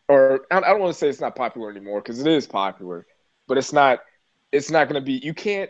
Or 0.07 0.45
I 0.51 0.57
I 0.57 0.61
don't 0.61 0.79
want 0.81 0.93
to 0.93 0.99
say 0.99 1.09
it's 1.09 1.21
not 1.21 1.36
popular 1.36 1.69
anymore 1.69 2.01
because 2.01 2.19
it 2.19 2.27
is 2.27 2.47
popular, 2.47 3.05
but 3.47 3.57
it's 3.57 3.73
not 3.73 3.99
it's 4.51 4.71
not 4.71 4.88
gonna 4.88 5.01
be. 5.01 5.13
You 5.13 5.33
can't 5.33 5.69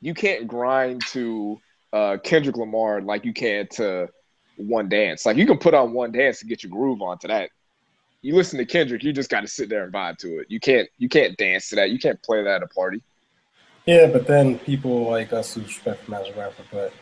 you 0.00 0.14
can't 0.14 0.46
grind 0.46 1.02
to 1.08 1.58
uh, 1.92 2.18
Kendrick 2.22 2.56
Lamar 2.56 3.00
like 3.00 3.24
you 3.24 3.32
can 3.32 3.66
to 3.72 4.08
one 4.56 4.88
dance. 4.88 5.26
Like 5.26 5.36
you 5.36 5.46
can 5.46 5.58
put 5.58 5.74
on 5.74 5.92
one 5.92 6.12
dance 6.12 6.40
to 6.40 6.46
get 6.46 6.62
your 6.62 6.70
groove 6.70 7.02
onto 7.02 7.28
that. 7.28 7.50
You 8.22 8.34
listen 8.34 8.58
to 8.58 8.64
Kendrick, 8.64 9.04
you 9.04 9.12
just 9.12 9.30
got 9.30 9.42
to 9.42 9.48
sit 9.48 9.68
there 9.68 9.84
and 9.84 9.92
vibe 9.92 10.18
to 10.18 10.38
it. 10.40 10.46
You 10.48 10.60
can't 10.60 10.88
you 10.98 11.08
can't 11.08 11.36
dance 11.36 11.68
to 11.70 11.76
that. 11.76 11.90
You 11.90 11.98
can't 11.98 12.20
play 12.22 12.42
that 12.42 12.56
at 12.56 12.62
a 12.62 12.68
party. 12.68 13.02
Yeah, 13.86 14.08
but 14.08 14.26
then 14.26 14.58
people 14.60 15.08
like 15.08 15.32
us 15.32 15.54
who 15.54 15.62
respect 15.62 16.08
him 16.08 16.14
as 16.14 16.28
a 16.28 16.32
rapper. 16.32 16.64
But 16.72 16.92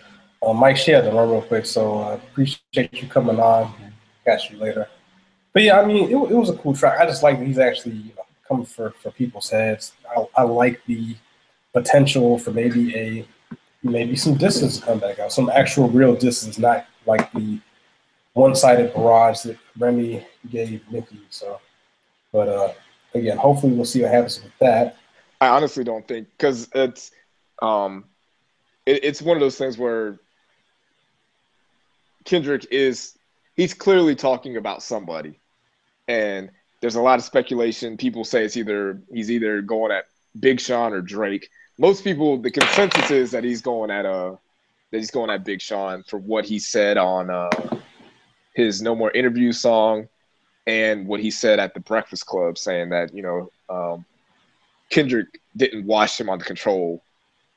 uh, 0.43 0.53
Mike, 0.53 0.77
she 0.77 0.91
had 0.91 1.05
to 1.05 1.11
run 1.11 1.31
real 1.31 1.41
quick, 1.41 1.65
so 1.65 1.99
I 1.99 2.15
appreciate 2.15 2.93
you 2.93 3.09
coming 3.09 3.41
on. 3.41 3.73
Catch 4.25 4.51
you 4.51 4.59
later. 4.59 4.89
But 5.55 5.63
yeah, 5.63 5.81
I 5.81 5.87
mean, 5.87 6.05
it, 6.11 6.15
it 6.15 6.35
was 6.35 6.51
a 6.51 6.57
cool 6.57 6.75
track. 6.75 7.01
I 7.01 7.07
just 7.07 7.23
like 7.23 7.41
he's 7.41 7.59
actually 7.59 7.97
you 7.97 8.15
know, 8.17 8.27
coming 8.47 8.67
for, 8.67 8.91
for 8.91 9.11
people's 9.13 9.49
heads. 9.49 9.93
I, 10.15 10.27
I 10.37 10.43
like 10.43 10.85
the 10.87 11.17
potential 11.73 12.39
for 12.39 12.51
maybe 12.51 12.95
a 12.97 13.27
maybe 13.83 14.17
some 14.17 14.35
distance 14.35 14.79
to 14.79 14.85
come 14.85 14.99
back 14.99 15.19
out, 15.19 15.33
some 15.33 15.51
actual 15.51 15.89
real 15.89 16.15
distance, 16.15 16.59
not 16.59 16.87
like 17.07 17.33
the 17.33 17.61
one-sided 18.35 18.93
barrage 18.95 19.43
that 19.43 19.59
Remy 19.79 20.27
gave 20.51 20.83
Nicki. 20.91 21.21
So, 21.31 21.61
but 22.33 22.49
uh, 22.49 22.73
again, 23.15 23.37
hopefully 23.37 23.73
we'll 23.73 23.85
see 23.85 24.03
what 24.03 24.11
happens 24.11 24.43
with 24.43 24.53
that. 24.61 24.97
I 25.41 25.49
honestly 25.49 25.85
don't 25.85 26.07
think 26.07 26.29
because 26.37 26.69
it's 26.75 27.11
um, 27.63 28.05
it, 28.87 29.05
it's 29.05 29.23
one 29.23 29.37
of 29.37 29.41
those 29.41 29.57
things 29.57 29.79
where 29.79 30.19
Kendrick 32.25 32.67
is 32.71 33.17
he's 33.57 33.75
clearly 33.75 34.15
talking 34.15 34.57
about 34.57 34.83
somebody, 34.83 35.39
and 36.09 36.51
there's 36.81 36.97
a 36.97 37.03
lot 37.03 37.19
of 37.19 37.25
speculation. 37.25 37.97
People 37.97 38.25
say 38.25 38.45
it's 38.45 38.57
either 38.57 39.01
he's 39.13 39.31
either 39.31 39.63
going 39.63 39.93
at 39.93 40.05
Big 40.39 40.61
Sean 40.61 40.93
or 40.93 41.01
Drake. 41.01 41.49
Most 41.79 42.05
people, 42.05 42.39
the 42.39 42.51
consensus 42.51 43.11
is 43.11 43.31
that 43.33 43.45
he's 43.45 43.63
going 43.63 43.91
at 43.91 44.07
uh 44.07 44.37
that 44.95 45.01
he's 45.01 45.11
going 45.11 45.29
at 45.29 45.45
Big 45.45 45.61
Sean 45.61 46.05
for 46.05 46.19
what 46.19 46.45
he 46.45 46.61
said 46.61 46.97
on 46.99 47.29
uh, 47.29 47.51
his 48.55 48.81
No 48.81 48.95
More 48.95 49.11
Interview 49.11 49.51
song, 49.51 50.07
and 50.69 51.09
what 51.09 51.19
he 51.19 51.33
said 51.33 51.59
at 51.59 51.75
the 51.75 51.81
Breakfast 51.81 52.27
Club, 52.27 52.57
saying 52.57 52.91
that 52.91 53.13
you 53.13 53.21
know 53.21 53.51
um, 53.69 54.05
Kendrick 54.91 55.41
didn't 55.57 55.85
watch 55.85 56.21
him 56.21 56.31
on 56.31 56.39
the 56.39 56.45
Control, 56.45 57.03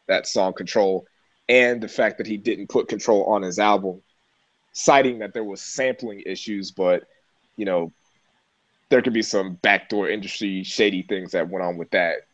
that 0.07 0.25
song 0.25 0.51
Control, 0.53 1.05
and 1.47 1.79
the 1.79 1.87
fact 1.87 2.17
that 2.17 2.25
he 2.25 2.37
didn't 2.37 2.69
put 2.69 2.87
Control 2.87 3.23
on 3.25 3.43
his 3.43 3.59
album, 3.59 4.01
citing 4.73 5.19
that 5.19 5.35
there 5.35 5.43
was 5.43 5.61
sampling 5.61 6.23
issues, 6.25 6.71
but 6.71 7.03
you 7.55 7.65
know 7.65 7.91
there 8.89 9.03
could 9.03 9.13
be 9.13 9.21
some 9.21 9.59
backdoor 9.61 10.09
industry 10.09 10.63
shady 10.63 11.03
things 11.03 11.33
that 11.33 11.47
went 11.47 11.63
on 11.63 11.77
with 11.77 11.91
that. 11.91 12.25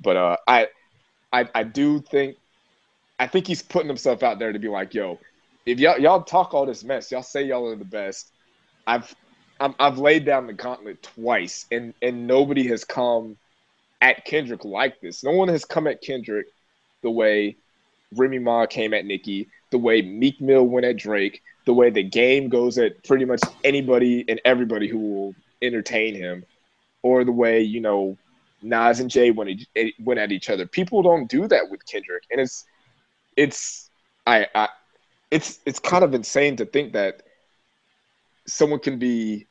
But 0.00 0.16
uh, 0.16 0.36
I, 0.48 0.66
I, 1.32 1.48
I 1.54 1.62
do 1.62 2.00
think, 2.00 2.36
I 3.18 3.26
think 3.26 3.46
he's 3.46 3.62
putting 3.62 3.88
himself 3.88 4.22
out 4.22 4.38
there 4.38 4.52
to 4.52 4.58
be 4.58 4.68
like, 4.68 4.94
yo, 4.94 5.18
if 5.66 5.78
y'all 5.80 5.98
y'all 5.98 6.22
talk 6.22 6.54
all 6.54 6.66
this 6.66 6.84
mess, 6.84 7.10
y'all 7.10 7.22
say 7.22 7.44
y'all 7.44 7.68
are 7.68 7.76
the 7.76 7.84
best. 7.84 8.32
I've 8.86 9.14
i 9.60 9.74
have 9.80 9.98
laid 9.98 10.24
down 10.24 10.46
the 10.46 10.52
gauntlet 10.52 11.02
twice, 11.02 11.66
and 11.70 11.94
and 12.00 12.26
nobody 12.26 12.66
has 12.68 12.84
come 12.84 13.36
at 14.00 14.24
Kendrick 14.24 14.64
like 14.64 15.00
this. 15.00 15.24
No 15.24 15.32
one 15.32 15.48
has 15.48 15.64
come 15.64 15.86
at 15.86 16.00
Kendrick 16.00 16.46
the 17.02 17.10
way 17.10 17.56
Remy 18.14 18.38
Ma 18.38 18.66
came 18.66 18.94
at 18.94 19.04
Nicki, 19.04 19.48
the 19.70 19.78
way 19.78 20.00
Meek 20.00 20.40
Mill 20.40 20.64
went 20.64 20.86
at 20.86 20.96
Drake, 20.96 21.42
the 21.66 21.74
way 21.74 21.90
the 21.90 22.02
game 22.02 22.48
goes 22.48 22.78
at 22.78 23.02
pretty 23.04 23.24
much 23.24 23.40
anybody 23.64 24.24
and 24.28 24.40
everybody 24.44 24.88
who 24.88 24.98
will 24.98 25.34
entertain 25.60 26.14
him, 26.14 26.44
or 27.02 27.24
the 27.24 27.32
way 27.32 27.60
you 27.60 27.80
know 27.80 28.16
Nas 28.62 29.00
and 29.00 29.10
Jay 29.10 29.32
went 29.32 29.66
went 29.98 30.20
at 30.20 30.32
each 30.32 30.50
other. 30.50 30.66
People 30.66 31.02
don't 31.02 31.28
do 31.28 31.48
that 31.48 31.68
with 31.68 31.84
Kendrick, 31.84 32.22
and 32.30 32.40
it's 32.40 32.64
it's 33.38 33.88
I, 34.26 34.46
I 34.54 34.68
it's 35.30 35.60
it's 35.64 35.78
kind 35.78 36.02
of 36.02 36.12
insane 36.12 36.56
to 36.56 36.66
think 36.66 36.92
that 36.92 37.22
someone 38.46 38.80
can 38.80 38.98
be 38.98 39.46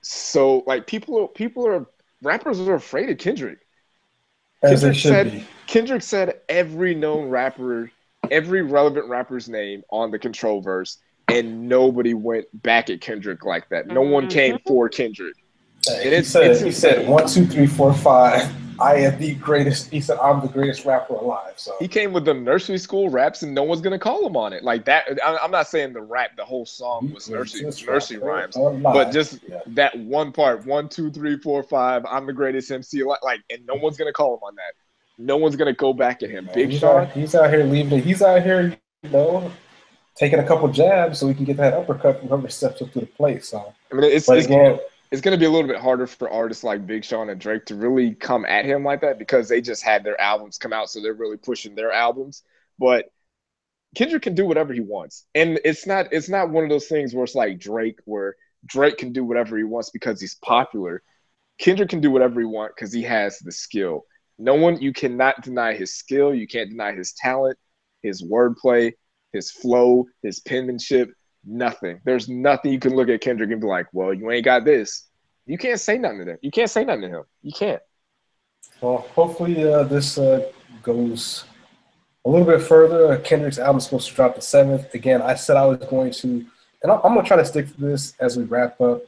so 0.00 0.64
like 0.66 0.86
people 0.86 1.28
people 1.28 1.66
are 1.68 1.86
rappers 2.22 2.58
are 2.60 2.74
afraid 2.74 3.10
of 3.10 3.18
Kendrick. 3.18 3.58
As 4.62 4.80
Kendrick 4.80 5.00
said 5.00 5.32
be. 5.32 5.44
Kendrick 5.66 6.02
said 6.02 6.40
every 6.48 6.94
known 6.94 7.28
rapper, 7.28 7.92
every 8.30 8.62
relevant 8.62 9.06
rapper's 9.06 9.48
name 9.48 9.82
on 9.90 10.10
the 10.10 10.18
control 10.18 10.62
verse 10.62 10.98
and 11.28 11.68
nobody 11.68 12.14
went 12.14 12.46
back 12.62 12.88
at 12.88 13.02
Kendrick 13.02 13.44
like 13.44 13.68
that. 13.68 13.86
No 13.86 14.00
one 14.00 14.28
came 14.28 14.54
mm-hmm. 14.56 14.68
for 14.68 14.88
Kendrick. 14.88 15.36
And 15.90 16.14
he 16.14 16.22
said, 16.22 16.64
he 16.64 16.72
said 16.72 17.06
one, 17.06 17.28
two, 17.28 17.46
three, 17.46 17.66
four, 17.66 17.92
five. 17.92 18.50
I 18.80 18.96
am 18.96 19.18
the 19.18 19.34
greatest. 19.34 19.90
He 19.90 20.00
said, 20.00 20.18
I'm 20.18 20.40
the 20.40 20.48
greatest 20.48 20.84
rapper 20.84 21.14
alive. 21.14 21.54
So 21.56 21.74
he 21.78 21.88
came 21.88 22.12
with 22.12 22.24
the 22.24 22.34
nursery 22.34 22.78
school 22.78 23.08
raps, 23.08 23.42
and 23.42 23.54
no 23.54 23.62
one's 23.62 23.80
gonna 23.80 23.98
call 23.98 24.26
him 24.26 24.36
on 24.36 24.52
it. 24.52 24.62
Like 24.62 24.84
that. 24.84 25.06
I'm 25.24 25.50
not 25.50 25.68
saying 25.68 25.92
the 25.92 26.02
rap, 26.02 26.36
the 26.36 26.44
whole 26.44 26.66
song 26.66 27.04
mm-hmm. 27.04 27.14
was 27.14 27.28
nursery 27.28 27.62
nursery 27.62 28.18
rhymes, 28.18 28.56
but 28.82 29.10
just 29.10 29.40
yeah. 29.48 29.60
that 29.68 29.98
one 29.98 30.32
part, 30.32 30.66
one, 30.66 30.88
two, 30.88 31.10
three, 31.10 31.38
four, 31.38 31.62
five. 31.62 32.04
I'm 32.06 32.26
the 32.26 32.32
greatest 32.32 32.70
MC. 32.70 33.02
Like, 33.02 33.40
and 33.50 33.66
no 33.66 33.74
one's 33.74 33.96
gonna 33.96 34.12
call 34.12 34.34
him 34.34 34.42
on 34.42 34.54
that. 34.56 34.74
No 35.18 35.36
one's 35.36 35.56
gonna 35.56 35.72
go 35.72 35.92
back 35.92 36.22
at 36.22 36.30
him. 36.30 36.46
Man, 36.46 36.54
Big 36.54 36.70
he's 36.70 36.80
Sean, 36.80 37.02
out, 37.02 37.12
he's 37.12 37.34
out 37.34 37.50
here 37.50 37.64
leaving. 37.64 37.98
It. 37.98 38.04
He's 38.04 38.22
out 38.22 38.42
here, 38.42 38.78
you 39.02 39.10
know, 39.10 39.50
taking 40.14 40.38
a 40.38 40.46
couple 40.46 40.68
jabs 40.68 41.18
so 41.18 41.26
we 41.26 41.34
can 41.34 41.44
get 41.44 41.56
that 41.56 41.74
uppercut 41.74 42.20
from 42.20 42.28
whoever 42.28 42.48
steps 42.48 42.82
up 42.82 42.92
to 42.92 43.00
the 43.00 43.06
plate. 43.06 43.44
So 43.44 43.74
I 43.90 43.94
mean, 43.94 44.04
it's, 44.04 44.28
it's 44.28 44.46
again, 44.46 44.78
it's 45.10 45.22
going 45.22 45.32
to 45.32 45.38
be 45.38 45.46
a 45.46 45.50
little 45.50 45.68
bit 45.68 45.80
harder 45.80 46.06
for 46.06 46.30
artists 46.30 46.64
like 46.64 46.86
Big 46.86 47.04
Sean 47.04 47.30
and 47.30 47.40
Drake 47.40 47.66
to 47.66 47.74
really 47.74 48.14
come 48.14 48.44
at 48.44 48.64
him 48.64 48.84
like 48.84 49.00
that 49.00 49.18
because 49.18 49.48
they 49.48 49.60
just 49.60 49.82
had 49.82 50.04
their 50.04 50.20
albums 50.20 50.58
come 50.58 50.72
out, 50.72 50.90
so 50.90 51.00
they're 51.00 51.14
really 51.14 51.38
pushing 51.38 51.74
their 51.74 51.92
albums. 51.92 52.42
But 52.78 53.06
Kendrick 53.96 54.22
can 54.22 54.34
do 54.34 54.46
whatever 54.46 54.72
he 54.74 54.80
wants, 54.80 55.24
and 55.34 55.58
it's 55.64 55.86
not 55.86 56.12
it's 56.12 56.28
not 56.28 56.50
one 56.50 56.64
of 56.64 56.70
those 56.70 56.88
things 56.88 57.14
where 57.14 57.24
it's 57.24 57.34
like 57.34 57.58
Drake, 57.58 58.00
where 58.04 58.36
Drake 58.66 58.98
can 58.98 59.12
do 59.12 59.24
whatever 59.24 59.56
he 59.56 59.64
wants 59.64 59.90
because 59.90 60.20
he's 60.20 60.34
popular. 60.36 61.02
Kendrick 61.58 61.88
can 61.88 62.00
do 62.00 62.10
whatever 62.10 62.40
he 62.40 62.46
wants 62.46 62.74
because 62.76 62.92
he 62.92 63.02
has 63.02 63.38
the 63.38 63.52
skill. 63.52 64.04
No 64.38 64.54
one 64.54 64.80
you 64.80 64.92
cannot 64.92 65.42
deny 65.42 65.74
his 65.74 65.94
skill. 65.94 66.34
You 66.34 66.46
can't 66.46 66.70
deny 66.70 66.92
his 66.92 67.12
talent, 67.14 67.58
his 68.02 68.22
wordplay, 68.22 68.92
his 69.32 69.50
flow, 69.50 70.06
his 70.22 70.40
penmanship, 70.40 71.10
nothing. 71.44 72.00
There's 72.04 72.28
nothing 72.28 72.72
you 72.72 72.78
can 72.78 72.94
look 72.94 73.08
at 73.08 73.20
Kendrick 73.20 73.50
and 73.50 73.60
be 73.60 73.66
like, 73.66 73.86
well, 73.92 74.12
you 74.12 74.30
ain't 74.30 74.44
got 74.44 74.64
this. 74.64 75.06
You 75.46 75.58
can't 75.58 75.80
say 75.80 75.98
nothing 75.98 76.26
to 76.26 76.32
him. 76.32 76.38
You 76.42 76.50
can't 76.50 76.70
say 76.70 76.84
nothing 76.84 77.02
to 77.02 77.08
him. 77.08 77.24
You 77.42 77.52
can't. 77.52 77.82
Well, 78.80 78.98
hopefully 79.14 79.64
uh, 79.64 79.84
this 79.84 80.18
uh, 80.18 80.50
goes 80.82 81.44
a 82.24 82.28
little 82.28 82.46
bit 82.46 82.62
further. 82.62 83.16
Kendrick's 83.18 83.58
album 83.58 83.78
is 83.78 83.84
supposed 83.84 84.08
to 84.08 84.14
drop 84.14 84.34
the 84.36 84.42
seventh. 84.42 84.92
Again, 84.94 85.22
I 85.22 85.34
said 85.34 85.56
I 85.56 85.64
was 85.64 85.78
going 85.78 86.12
to, 86.12 86.28
and 86.82 86.92
I'm, 86.92 87.00
I'm 87.02 87.14
going 87.14 87.24
to 87.24 87.28
try 87.28 87.38
to 87.38 87.44
stick 87.44 87.66
to 87.74 87.80
this 87.80 88.14
as 88.20 88.36
we 88.36 88.44
wrap 88.44 88.80
up. 88.80 89.02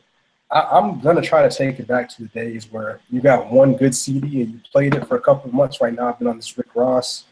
I, 0.51 0.79
am 0.79 1.01
going 1.01 1.17
to 1.17 1.23
try 1.23 1.47
to 1.47 1.55
take 1.55 1.79
it 1.79 1.87
back 1.87 2.09
to 2.11 2.23
the 2.23 2.29
days 2.29 2.71
where 2.73 3.01
you 3.11 3.21
got 3.21 3.53
one 3.53 3.77
good 3.77 3.95
CD 3.95 4.43
and 4.43 4.55
you 4.55 4.61
played 4.73 4.95
it 4.95 5.07
for 5.07 5.17
a 5.17 5.21
couple 5.21 5.49
of 5.49 5.55
months. 5.55 5.81
Right 5.81 5.95
now, 5.95 6.09
I've 6.09 6.19
been 6.19 6.27
on 6.27 6.37
this 6.37 6.57
Rick 6.59 6.75
Ross 6.75 7.25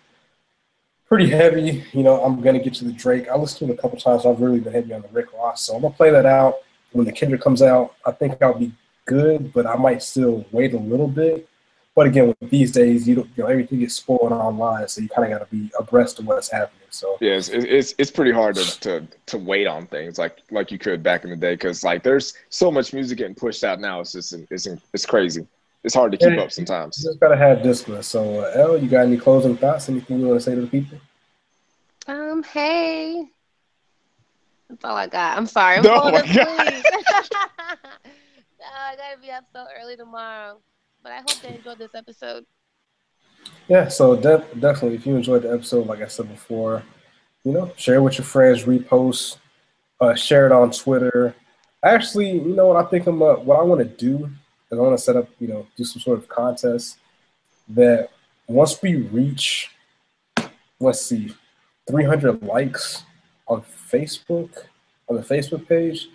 pretty 1.09 1.31
heavy. 1.31 1.85
You 1.93 2.03
know, 2.03 2.23
I'm 2.23 2.41
gonna 2.41 2.59
get 2.59 2.75
to 2.75 2.85
the 2.85 2.93
Drake. 2.93 3.29
I 3.29 3.37
listened 3.37 3.69
to 3.69 3.75
it 3.75 3.79
a 3.79 3.83
couple 3.83 3.99
times. 3.99 4.27
I've 4.27 4.41
really 4.41 4.61
been 4.61 4.73
heavy 4.73 4.93
on 4.93 5.03
the 5.03 5.09
Rick 5.09 5.33
Ross, 5.33 5.65
so 5.65 5.75
I'm 5.75 5.83
gonna 5.83 5.95
play 5.95 6.11
that 6.11 6.27
out 6.27 6.57
when 6.93 7.07
the 7.07 7.13
Kendrick 7.13 7.41
comes 7.41 7.63
out. 7.63 7.95
I 8.07 8.13
think 8.13 8.41
I'll 8.43 8.59
be 8.59 8.73
good, 9.07 9.53
but 9.53 9.67
I 9.67 9.77
might 9.77 10.03
still 10.03 10.45
wait 10.53 10.75
a 10.75 10.79
little 10.79 11.09
bit. 11.09 11.49
But 11.95 12.07
again, 12.07 12.29
with 12.29 12.51
these 12.51 12.71
days, 12.71 13.09
you, 13.09 13.17
don't, 13.17 13.29
you 13.35 13.43
know, 13.43 13.49
everything 13.49 13.81
gets 13.81 13.97
spoiled 13.97 14.31
online, 14.31 14.87
so 14.87 15.01
you 15.01 15.09
kind 15.09 15.33
of 15.33 15.37
got 15.37 15.45
to 15.45 15.53
be 15.53 15.69
abreast 15.77 16.21
of 16.21 16.27
what's 16.27 16.49
happening. 16.49 16.87
So 16.91 17.19
yeah, 17.21 17.33
it's 17.33 17.49
it's, 17.49 17.95
it's 17.99 18.11
pretty 18.11 18.31
hard 18.31 18.55
to, 18.55 18.81
to 18.81 19.07
to 19.27 19.39
wait 19.39 19.67
on 19.67 19.87
things 19.87 20.17
like 20.17 20.39
like 20.51 20.71
you 20.71 20.79
could 20.79 21.03
back 21.03 21.25
in 21.25 21.31
the 21.31 21.37
day 21.37 21.55
because 21.55 21.83
like 21.83 22.03
there's 22.05 22.35
so 22.51 22.71
much 22.71 22.93
music 22.93 23.19
getting 23.19 23.35
pushed 23.35 23.65
out 23.65 23.81
now. 23.81 24.01
It's 24.01 24.13
just 24.13 24.33
it's 24.51 24.69
it's 24.95 25.07
crazy. 25.07 25.47
It's 25.89 25.95
hard 25.95 26.13
to 26.13 26.19
keep 26.19 26.37
yeah, 26.37 26.43
up 26.43 26.53
sometimes. 26.53 27.03
You 27.03 27.09
just 27.09 27.19
gotta 27.19 27.35
have 27.35 27.63
discipline. 27.63 28.03
So, 28.03 28.41
uh, 28.41 28.53
El, 28.55 28.77
you 28.77 28.91
got 28.91 29.07
any 29.07 29.17
closing 29.17 29.57
thoughts? 29.57 29.89
Anything 29.89 30.21
you 30.21 30.27
want 30.27 30.39
to 30.39 30.45
say 30.45 30.55
to 30.55 30.61
the 30.61 30.67
people? 30.67 30.99
Um, 32.07 32.43
hey. 32.43 33.25
That's 34.69 34.85
all 34.85 34.95
I 34.95 35.07
got. 35.07 35.39
I'm 35.39 35.47
sorry. 35.47 35.77
I'm 35.77 35.83
no, 35.85 35.99
going 36.11 36.13
to 36.13 36.29
sleep. 36.29 36.37
no, 36.45 36.51
I 38.71 38.97
gotta 38.97 39.19
be 39.19 39.31
up 39.31 39.45
so 39.51 39.65
early 39.81 39.97
tomorrow. 39.97 40.59
But 41.03 41.13
I 41.13 41.17
hope 41.21 41.41
they 41.41 41.55
enjoyed 41.55 41.79
this 41.79 41.95
episode. 41.95 42.45
Yeah, 43.69 43.89
so 43.89 44.15
de- 44.15 44.45
definitely, 44.61 44.97
if 44.97 45.07
you 45.07 45.17
enjoyed 45.17 45.41
the 45.41 45.55
episode, 45.55 45.87
like 45.87 46.03
I 46.03 46.09
said 46.09 46.29
before, 46.29 46.83
you 47.45 47.53
know, 47.53 47.73
share 47.79 48.03
with 48.03 48.19
your 48.19 48.27
friends, 48.27 48.65
repost, 48.65 49.39
uh, 50.03 50.15
share 50.15 50.45
it 50.45 50.53
on 50.53 50.71
Twitter. 50.71 51.35
Actually, 51.83 52.33
you 52.33 52.55
know 52.55 52.67
what 52.67 52.77
I 52.77 52.87
think 52.91 53.07
I'm 53.07 53.23
uh, 53.23 53.37
what 53.37 53.59
I 53.59 53.63
want 53.63 53.81
to 53.81 53.87
do 53.87 54.31
I 54.71 54.75
want 54.77 54.97
to 54.97 55.03
set 55.03 55.17
up, 55.17 55.29
you 55.39 55.49
know, 55.49 55.67
do 55.77 55.85
some 55.85 56.01
sort 56.01 56.19
of 56.19 56.29
contest 56.29 56.99
that 57.69 58.11
once 58.47 58.81
we 58.83 58.97
reach, 58.97 59.71
let's 60.81 61.05
see, 61.05 61.35
300 61.89 62.43
likes 62.43 63.05
on 63.47 63.63
Facebook, 63.91 64.51
on 65.09 65.17
the 65.17 65.23
Facebook 65.23 65.67
page, 65.67 66.09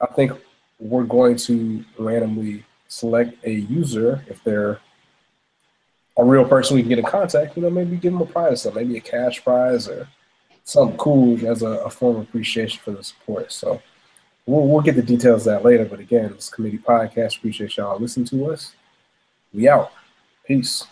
I 0.00 0.06
think 0.06 0.32
we're 0.78 1.04
going 1.04 1.36
to 1.36 1.84
randomly 1.98 2.64
select 2.88 3.44
a 3.44 3.52
user 3.52 4.24
if 4.28 4.42
they're 4.44 4.80
a 6.18 6.24
real 6.24 6.44
person 6.44 6.76
we 6.76 6.82
can 6.82 6.90
get 6.90 6.98
in 6.98 7.04
contact, 7.04 7.56
you 7.56 7.62
know, 7.62 7.70
maybe 7.70 7.96
give 7.96 8.12
them 8.12 8.22
a 8.22 8.26
prize, 8.26 8.62
so 8.62 8.70
maybe 8.70 8.96
a 8.96 9.00
cash 9.00 9.42
prize 9.42 9.88
or 9.88 10.08
something 10.64 10.96
cool 10.98 11.46
as 11.46 11.62
a, 11.62 11.68
a 11.68 11.90
form 11.90 12.16
of 12.16 12.22
appreciation 12.22 12.80
for 12.84 12.90
the 12.90 13.02
support. 13.02 13.50
So 13.50 13.80
we'll, 14.46 14.66
we'll 14.66 14.82
get 14.82 14.96
the 14.96 15.02
details 15.02 15.44
that 15.44 15.64
later. 15.64 15.84
But 15.84 16.00
again, 16.00 16.32
this 16.34 16.50
committee 16.50 16.78
podcast. 16.78 17.38
Appreciate 17.38 17.76
y'all 17.76 17.98
listening 17.98 18.26
to 18.26 18.50
us. 18.50 18.72
We 19.52 19.68
out. 19.68 19.92
Peace. 20.46 20.86